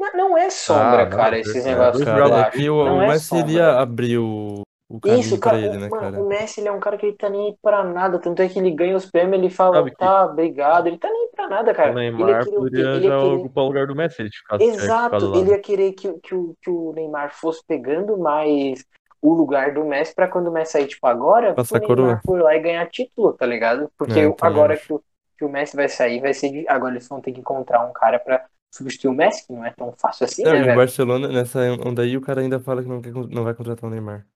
[0.00, 2.06] Não, não é sombra, Ah, cara, é esses negócios.
[2.06, 3.52] É que o, Não o é Messi ele sombra.
[3.54, 6.20] ia abrir o, o caminho Isso, pra cara, ele, né, mano, cara?
[6.22, 8.48] o Messi ele é um cara que ele tá nem aí pra nada, tanto é
[8.48, 11.28] que ele ganha os prêmios, ele fala, Sabe que- tá, obrigado, ele tá nem aí
[11.36, 11.92] pra nada, cara.
[11.94, 12.50] O Ele Neymar quê?
[12.50, 15.36] poderia Ele ia já querer- ocupar o lugar do Messi, ele ficasse, Exato, lá.
[15.38, 18.82] ele ia querer que, que, o, que o Neymar fosse pegando mais
[19.22, 21.94] o lugar do Messi pra quando o Messi sair, tipo, agora, Passar o.
[21.94, 23.90] Neymar for lá e ganhar título, tá ligado?
[23.98, 25.02] Porque É, agora que o,
[25.38, 26.48] que o Messi vai sair, vai ser.
[26.50, 29.64] de- Agora eles vão ter que encontrar um cara pra substituir o Messi, que não
[29.64, 30.76] é tão fácil assim, Não, né, e o velho?
[30.78, 33.90] Barcelona, nessa onda aí, o cara ainda fala que não, quer, não vai contratar o
[33.92, 34.26] Neymar.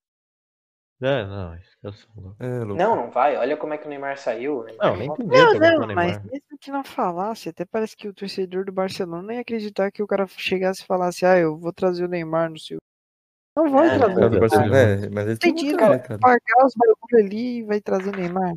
[1.02, 2.36] É, não, eu sou louco.
[2.43, 2.74] É, louco.
[2.82, 3.36] Não, não vai.
[3.36, 4.61] Olha como é que o Neymar saiu.
[4.61, 8.09] o Neymar Não, nem não- Não, não, mas mesmo que não falasse, até parece que
[8.09, 11.73] o torcedor do Barcelona ia acreditar que o cara chegasse e falasse, ah, eu vou
[11.73, 12.78] trazer o Neymar no seu.
[13.56, 15.01] Não vai É, trazer Por causa do o Barcelona, Neymar.
[15.01, 15.09] né?
[15.12, 16.19] Mas eles Tem dinheiro cara?
[16.20, 18.55] pagar os bagulho ali e vai trazer o Neymar.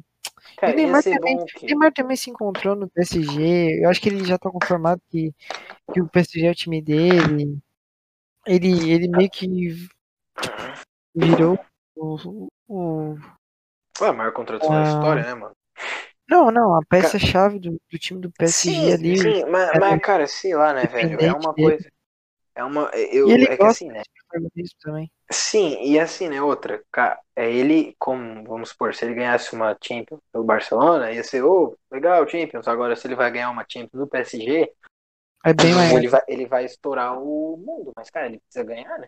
[0.57, 1.65] Cara, E o Neymar também- que...
[1.65, 3.83] Neymar também se encontrou no PSG.
[3.83, 5.33] Eu acho que ele já tá conformado que,
[5.93, 7.57] que o PSG é o time dele.
[8.45, 9.47] Ele, ele meio que
[11.15, 11.59] virou
[11.95, 12.47] o.
[12.67, 13.17] o-
[13.97, 14.83] Foi a maior contratação da Ah.
[14.83, 15.55] história, né, mano?
[16.29, 19.17] Não, não, a peça-chave do, do time do PSG sim, ali.
[19.17, 21.19] sim, mas, cara mas, cara, sei lá, né, velho?
[21.21, 21.89] É uma coisa...
[22.57, 22.89] É uma...
[22.95, 24.01] Eu, E ele é que assim, né?
[24.81, 25.11] também.
[25.31, 29.77] Sim, e assim, né, outra, cara, é ele, como, vamos supor, se ele ganhasse uma
[29.81, 34.01] Champions pelo Barcelona, ia ser, ô, legal, Champions, agora se ele vai ganhar uma Champions
[34.01, 34.73] do PSG,
[35.45, 35.97] É bem maior.
[35.97, 39.07] ele vai, ele vai estourar o mundo, mas, cara, ele precisa ganhar, né?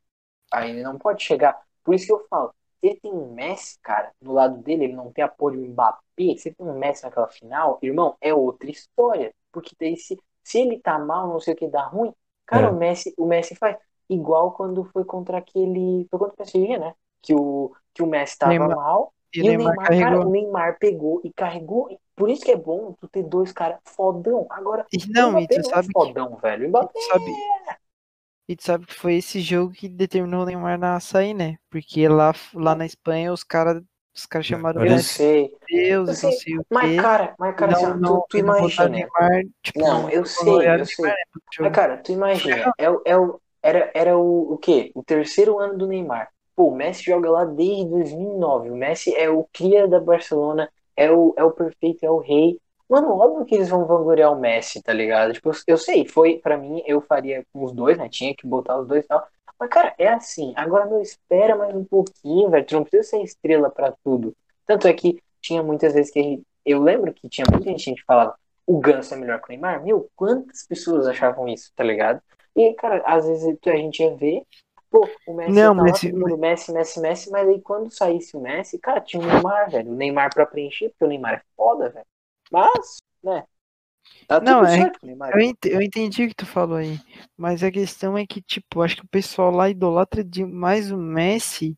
[0.51, 3.79] Aí ele não pode chegar, por isso que eu falo, se ele tem um Messi,
[3.81, 7.03] cara, no lado dele, ele não tem apoio do Mbappé, se ele tem um Messi
[7.03, 11.53] naquela final, irmão, é outra história, porque daí se, se ele tá mal, não sei
[11.55, 12.13] o que dá ruim,
[12.49, 12.71] cara, É.
[12.71, 13.77] o Messi, o Messi faz,
[14.09, 16.93] igual quando foi contra aquele, foi contra o PSG, né?
[17.21, 20.29] Que o, que o Messi tava Neymar- mal, E e, o o Neymar cara, o
[20.29, 21.89] Neymar pegou e carregou.
[22.15, 24.47] Por isso que é bom tu ter dois caras fodão.
[24.49, 26.77] Agora, não, e tu não sabe é que, fodão, velho.
[26.81, 27.43] E tu sabe,
[28.47, 31.57] e tu sabe que foi esse jogo que determinou o Neymar na sair, né?
[31.69, 33.81] Porque lá, lá na Espanha os caras
[34.15, 35.51] os cara chamaram eu sei.
[35.69, 37.01] de Deus Eu sei, não sei o Mas, quê.
[37.01, 38.89] cara, mas, cara, não, assim, não, tu, tu não imagina.
[38.89, 41.11] Neymar, tipo, Não, eu sei, eu sei.
[41.55, 42.71] Pro Mas, cara, tu imagina.
[42.77, 44.91] É, o- é o, era, era o, o quê?
[44.95, 46.29] O terceiro ano do Neymar.
[46.55, 48.69] Pô, o Messi joga lá desde 2009.
[48.71, 50.69] O Messi é o cria da Barcelona.
[50.95, 52.59] É o, é o perfeito, é o rei.
[52.89, 55.33] Mano, óbvio que eles vão vangloriar o Messi, tá ligado?
[55.33, 58.09] Tipo, eu sei, foi, pra mim, eu faria com os dois, né?
[58.09, 59.25] Tinha que botar os dois e tal.
[59.59, 60.53] Mas, cara, é assim.
[60.55, 62.65] Agora, meu, espera mais um pouquinho, velho.
[62.65, 64.35] Tu não precisa ser estrela pra tudo.
[64.65, 67.95] Tanto é que tinha muitas vezes que a gente, eu lembro que tinha muita gente
[67.95, 69.83] que falava o Ganso é melhor que o Neymar.
[69.83, 72.21] Meu, quantas pessoas achavam isso, tá ligado?
[72.55, 74.43] E, cara, às vezes a gente ia ver,
[74.91, 78.39] pô, o Messi Não, tá mas- lá, Messi, Messi, Messi, mas aí quando saísse o
[78.39, 79.91] Messi, cara, tinha o Neymar, velho.
[79.91, 82.05] O Neymar pra preencher, porque o Neymar é foda, velho.
[82.51, 83.43] Mas, né?
[84.27, 85.33] Tá tudo Não, é- certo Neymar.
[85.33, 86.99] Eu, ent- eu entendi o que tu falou aí,
[87.37, 91.77] mas a questão é que, tipo, acho que o pessoal lá idolatra demais o Messi.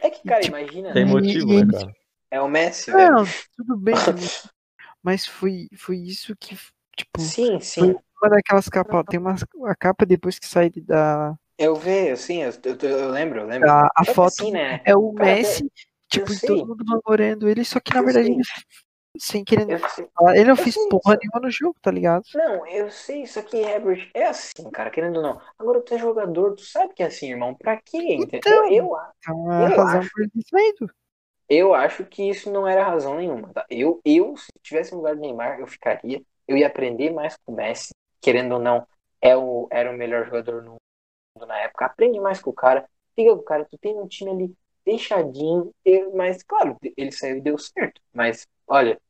[0.00, 1.10] É que, cara, tipo, imagina, Tem né?
[1.12, 1.92] motivo, e- né, cara?
[2.30, 3.16] É o Messi, velho.
[3.16, 3.24] Não,
[3.56, 4.18] tudo bem, tudo-
[5.02, 6.56] mas foi, foi isso que,
[6.96, 7.94] tipo, Sim, sim.
[8.22, 9.34] uma daquelas capas, tem uma
[9.70, 13.68] a capa depois que sai da, Eu vejo, sim, eu, eu, eu lembro, eu lembro.
[13.96, 14.80] a que foto, assim, né?
[14.84, 15.70] é o Cara, Messi,
[16.08, 18.34] tipo, todo mundo vangloriando ele, só que na Eu verdade sei.
[18.34, 18.42] ele,
[19.18, 19.78] sem querer Eu
[20.30, 21.30] ele não eu fez porra disso.
[21.32, 22.24] nenhuma no jogo, tá ligado?
[22.34, 25.40] Não, eu sei, isso aqui, Herbert, é assim, cara, querendo ou não.
[25.58, 27.54] Agora tu é jogador, tu sabe que é assim, irmão.
[27.54, 28.18] Pra quê?
[28.20, 28.70] Então.
[28.70, 30.10] Eu, eu, Então Eu acho.
[30.36, 30.56] isso
[31.48, 33.66] eu acho que isso não era razão nenhuma, tá?
[33.68, 36.22] Eu, eu, se tivesse no lugar do Neymar, eu ficaria.
[36.46, 38.86] Eu ia aprender mais com o Messi, querendo ou não,
[39.20, 40.76] é o, era o melhor jogador no
[41.36, 41.86] mundo na época.
[41.86, 44.54] Aprende mais com o cara, fica com o cara, tu tem um time ali
[44.84, 48.00] fechadinho, eu- mas claro, ele saiu e deu certo.
[48.12, 49.00] Mas, olha,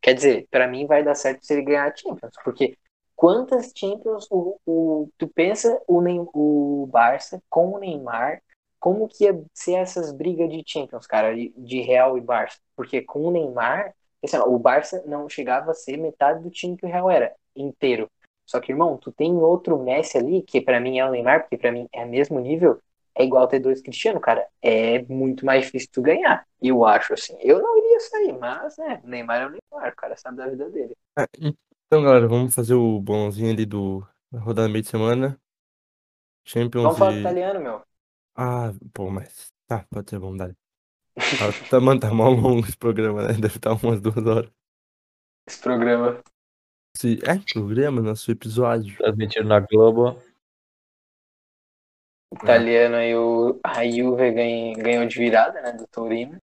[0.00, 2.76] quer dizer, pra mim vai dar certo se ele ganhar a Champions, porque
[3.16, 6.00] quantas Champions o, o, tu pensa o,
[6.82, 8.42] o Barça com o Neymar,
[8.80, 12.58] como que ia ser essas brigas de Champions, cara, de, Real e Barça?
[12.76, 13.94] Porque com o Neymar,
[14.46, 18.08] o Barça não chegava a ser metade do time que o Real era, inteiro.
[18.46, 21.58] Só que, irmão, tu tem outro Messi ali, que pra mim é o Neymar, porque
[21.58, 22.80] pra mim é mesmo nível,
[23.18, 24.46] é igual ter dois Cristiano, cara.
[24.62, 26.46] É muito mais difícil tu ganhar.
[26.62, 27.36] Eu acho, assim.
[27.40, 30.70] Eu não iria sair, mas, né, Neymar é o Neymar, o cara sabe da vida
[30.70, 30.94] dele.
[31.16, 31.26] Ah,
[31.86, 35.40] Então, galera, vamos fazer o bolãozinho ali do da rodada meio de semana.
[36.44, 37.20] Champions Vamos falar do e.
[37.20, 37.82] italiano, meu.
[38.36, 39.52] Ah, pô, mas.
[39.66, 40.54] Tá, pode ser, vamos dar.
[41.16, 43.34] Tá, tá, mano, tá mal longo esse programa, né?
[43.34, 44.50] Deve estar umas duas horas.
[45.46, 46.22] Esse programa.
[47.04, 48.96] É, programa, nosso episódio.
[48.96, 50.20] Transmitido na Globo.
[52.32, 56.38] Italiano aí, o, a Juve ganha- ganhou de virada, né, do Torino.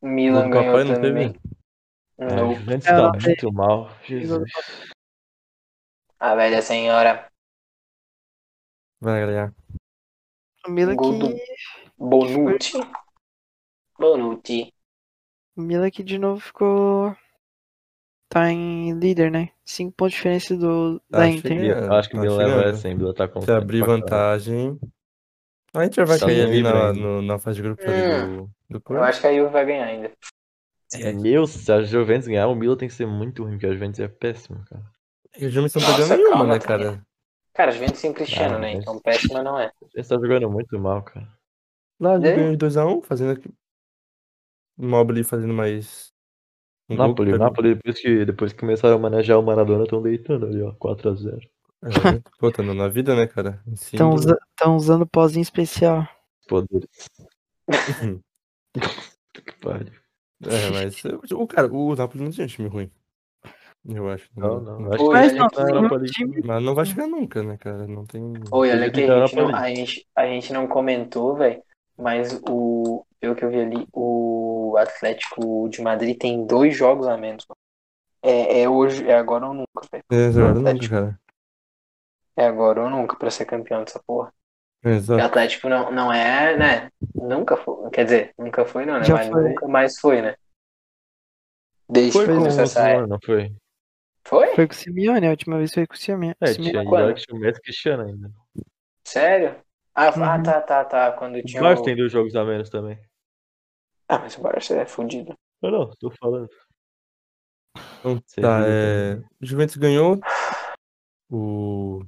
[0.00, 1.32] Milan do ganhou papai não também.
[1.32, 1.44] teve?
[2.18, 2.54] É, o Não.
[2.54, 3.90] Juventus Não, tá muito mal.
[4.04, 4.50] Jesus.
[6.20, 7.28] A velha senhora.
[9.00, 9.54] Vai ganhar.
[10.66, 11.36] O Milan Gol que, do-
[11.98, 12.72] Bonucci.
[13.98, 14.72] Bonucci.
[15.56, 17.16] o Milan que de novo ficou,
[18.34, 19.50] tá em líder, né?
[19.64, 21.58] Cinco pontos de diferença do, da Tá Inter.
[21.58, 22.74] chegando, acho que o tá Milan leva chegando.
[22.74, 22.94] essa, hein?
[22.94, 24.78] O Milan tá com Se abrir vantagem.
[25.72, 27.90] A Inter vai Tá cair no ali na, no- na fase de grupos Hum.
[27.90, 30.10] ali do, do Eu acho que a Juve vai ganhar ainda.
[30.94, 31.12] É.
[31.12, 33.98] Meu, se a Juventus ganhar, o Milan tem que ser muito ruim, porque a Juventus
[33.98, 34.82] é péssimo, cara.
[35.36, 37.06] E os Juventus não Nossa, perdendo nenhuma, calma, né, cara?
[37.54, 38.72] Cara, a Juventus sem Cristiano, Ah, né?
[38.74, 39.66] Então péssima não é.
[39.82, 41.28] A Juventus tá jogando muito mal, cara.
[41.98, 42.34] Lá ele É?
[42.36, 43.48] ganhou de 2x1, fazendo aqui.
[44.78, 46.12] O Mobile fazendo mais.
[46.88, 50.46] Um Napoli, pegou- Napoli, depois que, depois que começaram a manejar o Maradona, estão deitando
[50.46, 50.72] ali, ó.
[50.72, 51.40] 4x0.
[51.82, 53.62] É, pô, tá na vida, né, cara?
[53.72, 56.06] Estão usa usando pozinho especial.
[56.48, 56.88] Poderes.
[58.74, 59.92] que pariu.
[60.46, 61.02] É, mas
[61.32, 62.90] o cara, o Napoli não tinha time ruim.
[63.86, 64.30] Eu acho.
[64.34, 64.92] Não, não.
[64.92, 66.42] Acho que e Mas não, um time-.
[66.42, 67.86] Mas não vai chegar nunca, né, cara?
[67.86, 68.32] Não tem.
[68.50, 71.62] Oi, olha que a gente, não, a, gente, a gente não comentou, velho.
[71.96, 73.04] Mas o.
[73.20, 77.46] Pelo que eu vi ali, o Atlético de Madrid tem dois jogos a menos.
[77.48, 77.56] mano.
[78.22, 80.04] É, é hoje, é agora ou nunca, velho.
[80.10, 80.94] É, agora nunca, Atlético.
[80.94, 81.20] cara.
[82.36, 84.32] É agora ou nunca pra ser campeão dessa porra.
[84.84, 85.22] O Exato.
[85.22, 86.90] Atlético não, não é, né?
[87.14, 87.90] Nunca foi.
[87.90, 89.04] Quer dizer, nunca foi, não, né?
[89.04, 89.48] Já Mas foi.
[89.48, 90.34] nunca mais foi, né?
[91.88, 93.06] Desde Foi que com o era.
[93.06, 93.54] não foi?
[94.26, 94.54] Foi?
[94.54, 96.34] Foi com o Simeone, a última vez foi com o Simeone.
[96.40, 96.72] É, Simeone.
[96.72, 97.14] tinha quando?
[97.14, 98.30] tinha o Messi Cristiano ainda.
[99.04, 99.63] Sério?
[99.94, 100.42] Ah, ah, Uhum.
[100.42, 101.12] tá, tá, tá.
[101.12, 101.84] Quando O tinha Barça o...
[101.84, 102.98] tem dois jogos a menos também.
[104.08, 105.34] Ah, mas o Barça é fudido.
[105.62, 106.48] Não, não, tô falando.
[108.00, 109.16] Então, Você tá, é.
[109.40, 110.20] O Juventus ganhou.
[111.30, 112.02] O.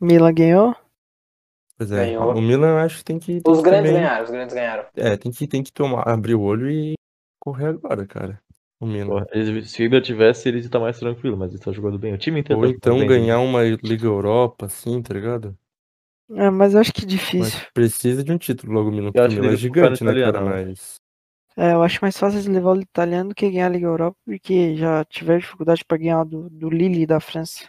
[0.00, 0.76] Milan ganhou.
[1.76, 2.34] Pois é, Ganhou.
[2.36, 3.40] o Milan eu acho que tem que.
[3.40, 4.86] tem Os que grandes também- ganharam, os grandes ganharam.
[4.96, 6.94] É, tem que, tem que tomar, abrir o olho e
[7.40, 8.40] correr agora, cara.
[8.80, 9.24] O Milan.
[9.64, 12.14] Se o Ibra tivesse, eles iam estar mais tranquilo, mas eles estão jogando bem.
[12.14, 15.56] O time inteiro Ou tá então bem, ganhar uma Liga Europa, assim, tá ligado?
[16.30, 17.60] É, mas eu acho que Mas difícil.
[17.72, 19.56] precisa de um título logo o Milan, Eu porque o acho que Milan é no
[19.58, 20.20] gigante, né, cara?
[20.28, 20.64] italiano, né?
[20.66, 20.94] Mas.
[21.56, 24.16] É, eu acho mais fácil eles levar o italiano do que ganhar a Liga Europa,
[24.24, 27.68] porque já tiveram dificuldade pra ganhar do, do Lille da França.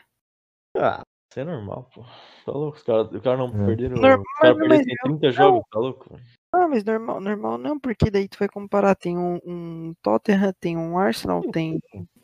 [0.77, 2.03] Ah, isso é normal, pô.
[2.45, 2.77] Tá louco?
[2.77, 3.65] Os caras os cara não É.
[3.65, 3.95] perderam.
[3.95, 6.19] Normal, Os caras mas perderam em eu- 30 jogos, tá louco?
[6.51, 10.75] Ah, mas normal, normal não, porque daí tu vai comparar, tem um, um Tottenham, tem
[10.77, 11.79] um Arsenal, tem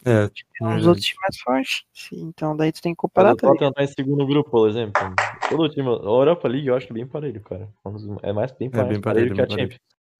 [0.05, 0.87] É, uns verdade.
[0.87, 1.83] outros times mais fortes.
[1.93, 3.53] Sim, Então daí tu tem que comparar o também.
[3.55, 5.01] Tottenham tá em segundo grupo, por exemplo.
[5.49, 5.87] Todo time.
[5.89, 7.67] A Europa League eu acho que é bem parelho, cara.
[8.21, 9.49] É mais bem parelho, bem parelho parelho, que a.
[9.49, 9.79] Champions.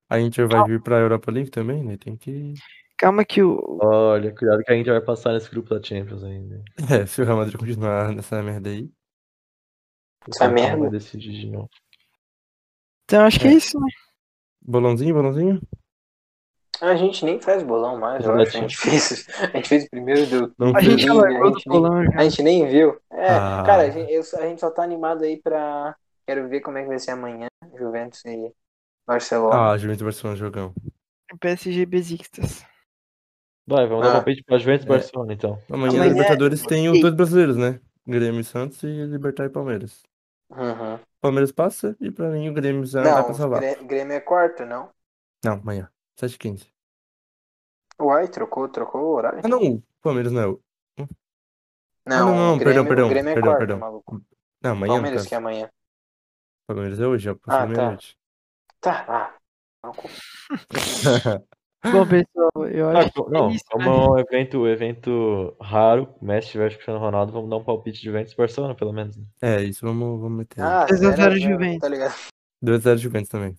[0.09, 1.97] A Inter vai vir pra Europa League também, né?
[1.97, 2.53] Tem que.
[2.97, 3.79] Calma que o.
[3.81, 6.63] Olha, cuidado que a gente vai passar nesse grupo da Champions ainda.
[7.03, 8.89] É, se o Real Madrid continuar nessa merda aí.
[10.27, 10.89] Essa O merda.
[10.89, 11.69] decidir de novo.
[13.03, 13.53] Então acho que é É.
[13.55, 13.87] isso, né?
[14.61, 15.61] Bolãozinho, bolãozinho?
[16.81, 18.57] A gente nem faz bolão mais, eu acho.
[18.57, 20.53] A gente fez, a gente fez o primeiro do.
[20.57, 22.19] Não A gente nem- a gente nem- bolão já.
[22.19, 22.97] A gente nem viu.
[23.11, 23.63] É, Ah.
[23.65, 25.95] cara, a gente, eu- a gente só tá animado aí pra.
[26.27, 27.47] Quero ver como é que vai ser amanhã.
[27.77, 28.51] Juventus e
[29.07, 29.71] Barcelona.
[29.71, 30.73] Ah, Juventus e Barcelona jogão.
[31.39, 32.65] PSG Besiktas.
[33.67, 34.15] Vai, vamos dar Ah.
[34.15, 34.89] palpite pra Juventus e É.
[34.91, 35.59] Barcelona, então.
[35.69, 37.01] Amanhã, Amanhã na é- Libertadores tem os Ei.
[37.01, 37.79] dois brasileiros, né?
[38.07, 40.03] Grêmio e Santos e Libertar e Palmeiras.
[40.51, 40.99] Uhum.
[41.21, 43.59] Palmeiras passa e pra mim o Grêmio já vai Não, passar lá.
[43.59, 44.89] Grê- Grêmio é quarto, não?
[45.43, 45.89] Não, amanhã.
[46.19, 46.67] 7h15.
[47.99, 49.39] Uai, trocou, trocou o horário?
[49.43, 50.61] Ah, não, o Palmeiras não é o.
[50.97, 51.07] Não,
[52.19, 53.79] não, não, o perdão, Grêmio, perdão, o Grêmio é perdão, quarto, perdão.
[53.79, 54.21] maluco.
[54.61, 55.29] Não, amanhã Palmeiras caso.
[55.29, 55.69] que é amanhã.
[56.67, 57.67] Palmeiras é hoje, já passou Ah, tá.
[57.67, 58.17] meia-noite.
[58.79, 59.35] Tá, ah.
[59.83, 59.91] Não,
[61.91, 63.87] Bom, pessoal, eu Ah, acho que co- não, é isso, como né?
[63.87, 68.33] é um evento, evento raro, Messi versus Cristiano Ronaldo, vamos dar um palpite de Juventus
[68.33, 69.15] Barcelona, pelo menos.
[69.17, 69.23] né?
[69.41, 70.61] é, isso vamos, vamos meter.
[70.63, 71.79] Ah, 2 a 0 zero a zero, Juventus.
[71.79, 72.15] Tá ligado?
[72.63, 73.55] 2x0 Juventus também.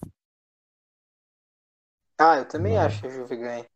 [2.18, 2.82] Ah, eu também Não.
[2.82, 3.66] acho que a Juve ganha.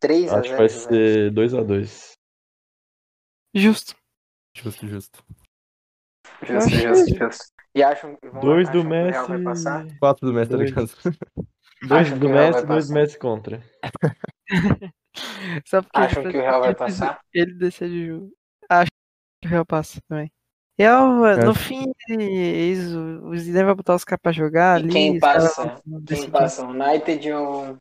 [0.00, 2.12] 3 a Acho que 0 vai ser 2x2.
[3.54, 3.94] Justo.
[4.54, 5.24] Justo, justo.
[6.42, 7.44] Justo, acho justo, que- justo.
[7.74, 9.84] E acham, vão- 2 do acham que o Real vai passar?
[9.84, 9.98] Messi.
[9.98, 10.70] 4 do Messi, tá Dois.
[10.70, 10.90] ligado?
[11.82, 12.94] 2 Acham do Messi, 2 do passar?
[12.94, 13.62] Messi contra.
[15.66, 17.20] Sabe porque Acham que o Real vai passar?
[17.32, 18.32] Ele decide o jogo.
[18.68, 18.90] Acho
[19.42, 20.30] que o Real passa também.
[20.78, 21.54] Real, no Acho.
[21.54, 24.92] fim, eles, o Zidane vai botar os caras pra jogar E ali.
[24.92, 25.80] quem passa?
[26.06, 26.66] Quem passa?
[26.66, 27.78] O United ou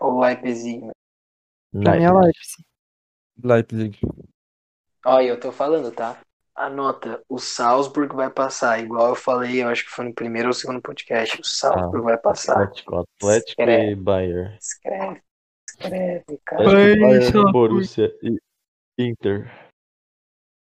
[0.00, 0.80] o Leipzig?
[1.72, 2.64] Pra mim é Leipzig.
[3.44, 3.98] Leipzig.
[5.06, 6.18] Olha, eu tô falando, tá?
[6.56, 10.52] Anota, o Salzburg vai passar, igual eu falei, eu acho que foi no primeiro ou
[10.52, 11.40] segundo podcast.
[11.40, 12.60] O Salzburg vai passar.
[12.60, 13.92] Atlético, Atlético Escreve.
[13.92, 14.56] e Bayern.
[14.60, 15.22] Escreve,
[15.68, 16.64] escreve, cara.
[16.64, 17.52] Bayern, fui.
[17.52, 18.38] Borussia e
[18.98, 19.48] Inter.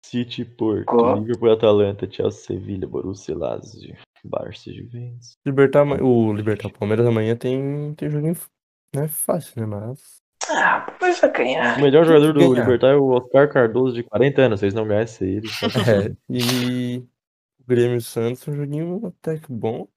[0.09, 1.17] City, Porto, Qual?
[1.19, 5.37] Liverpool, Atalanta, Chelsea, Sevilha, Borussia, Lazio, Barça, Juventus.
[5.45, 8.35] Libertar, o Libertar Palmeiras amanhã tem, tem joguinho
[8.95, 9.65] né, fácil, né?
[9.65, 10.17] Mas.
[10.49, 11.81] Ah, mas vai O ganhar.
[11.81, 12.61] melhor jogador do ganhar.
[12.61, 14.59] Libertar é o Oscar Cardoso, de 40 anos.
[14.59, 15.47] Vocês não ganhassem ele.
[16.09, 17.03] É, e
[17.59, 19.87] o Grêmio e Santos é um joguinho até que bom.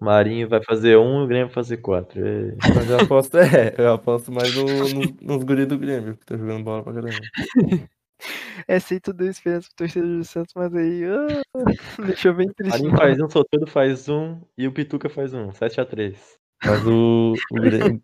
[0.00, 2.20] Marinho vai fazer um e o Grêmio vai fazer quatro.
[2.26, 2.56] É.
[2.74, 6.36] Mas eu aposto, é, eu aposto mais no, no- nos guris do Grêmio, que tá
[6.36, 7.16] jogando bola pra caramba.
[8.68, 11.02] É sem toda a esperança pro torcedor do Santos, mas aí.
[11.04, 12.82] ah, deixou bem triste.
[12.82, 15.48] Marinho faz um, Soteldo faz um e o Pituca faz um.
[15.48, 16.16] 7x3.
[16.64, 18.02] Mas o, o Grêmio.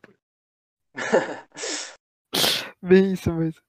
[2.83, 3.61] Bem isso mesmo.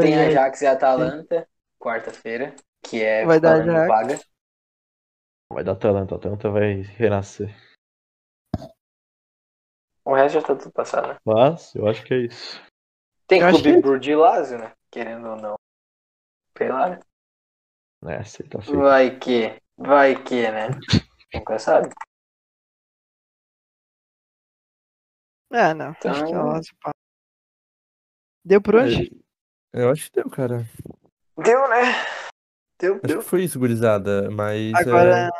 [0.00, 0.14] Tem.
[0.14, 1.48] Ajax e Atalanta,
[1.80, 3.88] quarta-feira, que é Vai dar Ajax.
[3.88, 4.20] vaga.
[5.52, 6.14] Vai dar Atalanta.
[6.14, 7.54] A Atalanta vai renascer.
[10.04, 11.16] O resto já tá tudo passado, né?
[11.24, 12.60] Mas eu acho que é isso.
[13.26, 14.72] Tem Eu Clube que- Brugge e Lazio, né?
[14.90, 15.54] Querendo ou não.
[16.56, 17.00] Sei lá, né?
[18.06, 18.78] É, você tá feito.
[18.78, 20.68] Vai que, vai que, né?
[21.34, 21.88] Nunca sabe.
[25.52, 25.90] É, não.
[25.90, 26.60] Acho que a Então-.
[28.44, 29.10] Deu por hoje?
[29.74, 30.58] É, Eu acho que deu, cara.
[31.36, 31.82] Deu, né?
[32.78, 33.18] Deu, Acho deu.
[33.20, 34.30] que foi isso, gurizada.
[34.30, 34.72] Mas.
[34.74, 35.30] Agora, é,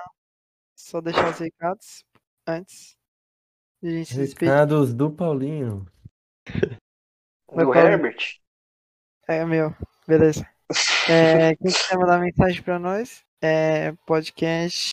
[0.76, 2.04] só deixar os recados
[2.46, 2.96] antes
[3.82, 4.48] de a gente se despedir.
[4.52, 5.86] Recados do Paulinho.
[7.48, 7.89] Vai, Do Paulo.
[7.89, 8.40] Herbert.
[9.28, 9.74] É meu,
[10.06, 10.47] beleza.
[11.09, 14.90] É, quem quiser mandar mensagem pra nós é podcast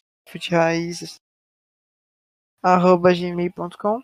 [2.61, 4.01] arroba gmail.com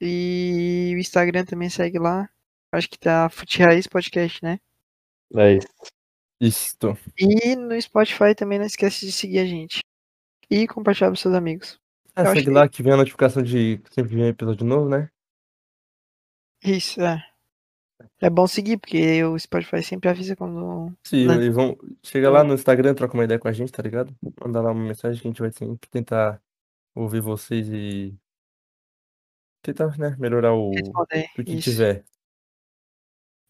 [0.00, 2.28] e o Instagram também segue lá.
[2.72, 4.58] Acho que tá Futeraiz Podcast, né?
[5.36, 5.68] É isso.
[6.40, 6.98] Isto.
[7.16, 9.80] E no Spotify também não esquece de seguir a gente.
[10.50, 11.78] E compartilhar pros seus amigos.
[12.16, 14.66] Ah, Eu acho segue que- lá que vem a notificação de que sempre vem episódio
[14.66, 15.08] novo, né?
[16.62, 17.24] Isso, é.
[18.20, 20.92] É bom seguir, porque o Spotify sempre avisa quando.
[21.04, 21.44] Sim, Né?
[21.44, 21.76] e vão.
[22.02, 24.14] Chega lá no Instagram, troca uma ideia com a gente, tá ligado?
[24.42, 26.40] Manda lá uma mensagem que a gente vai sempre tentar
[26.94, 28.14] ouvir vocês e.
[29.62, 31.28] Tentar, né, melhorar o, responder.
[31.38, 32.04] o que Isso, tiver.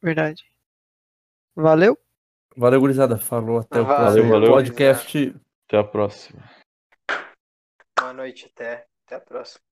[0.03, 0.45] verdade.
[1.55, 1.97] Valeu?
[2.57, 3.17] Valeu, gurizada.
[3.19, 4.51] Falou, até o Valeu, próximo valeu.
[4.53, 5.35] podcast.
[5.69, 6.43] Até a próxima.
[7.99, 8.87] Boa noite, até.
[9.07, 9.70] Até a próxima.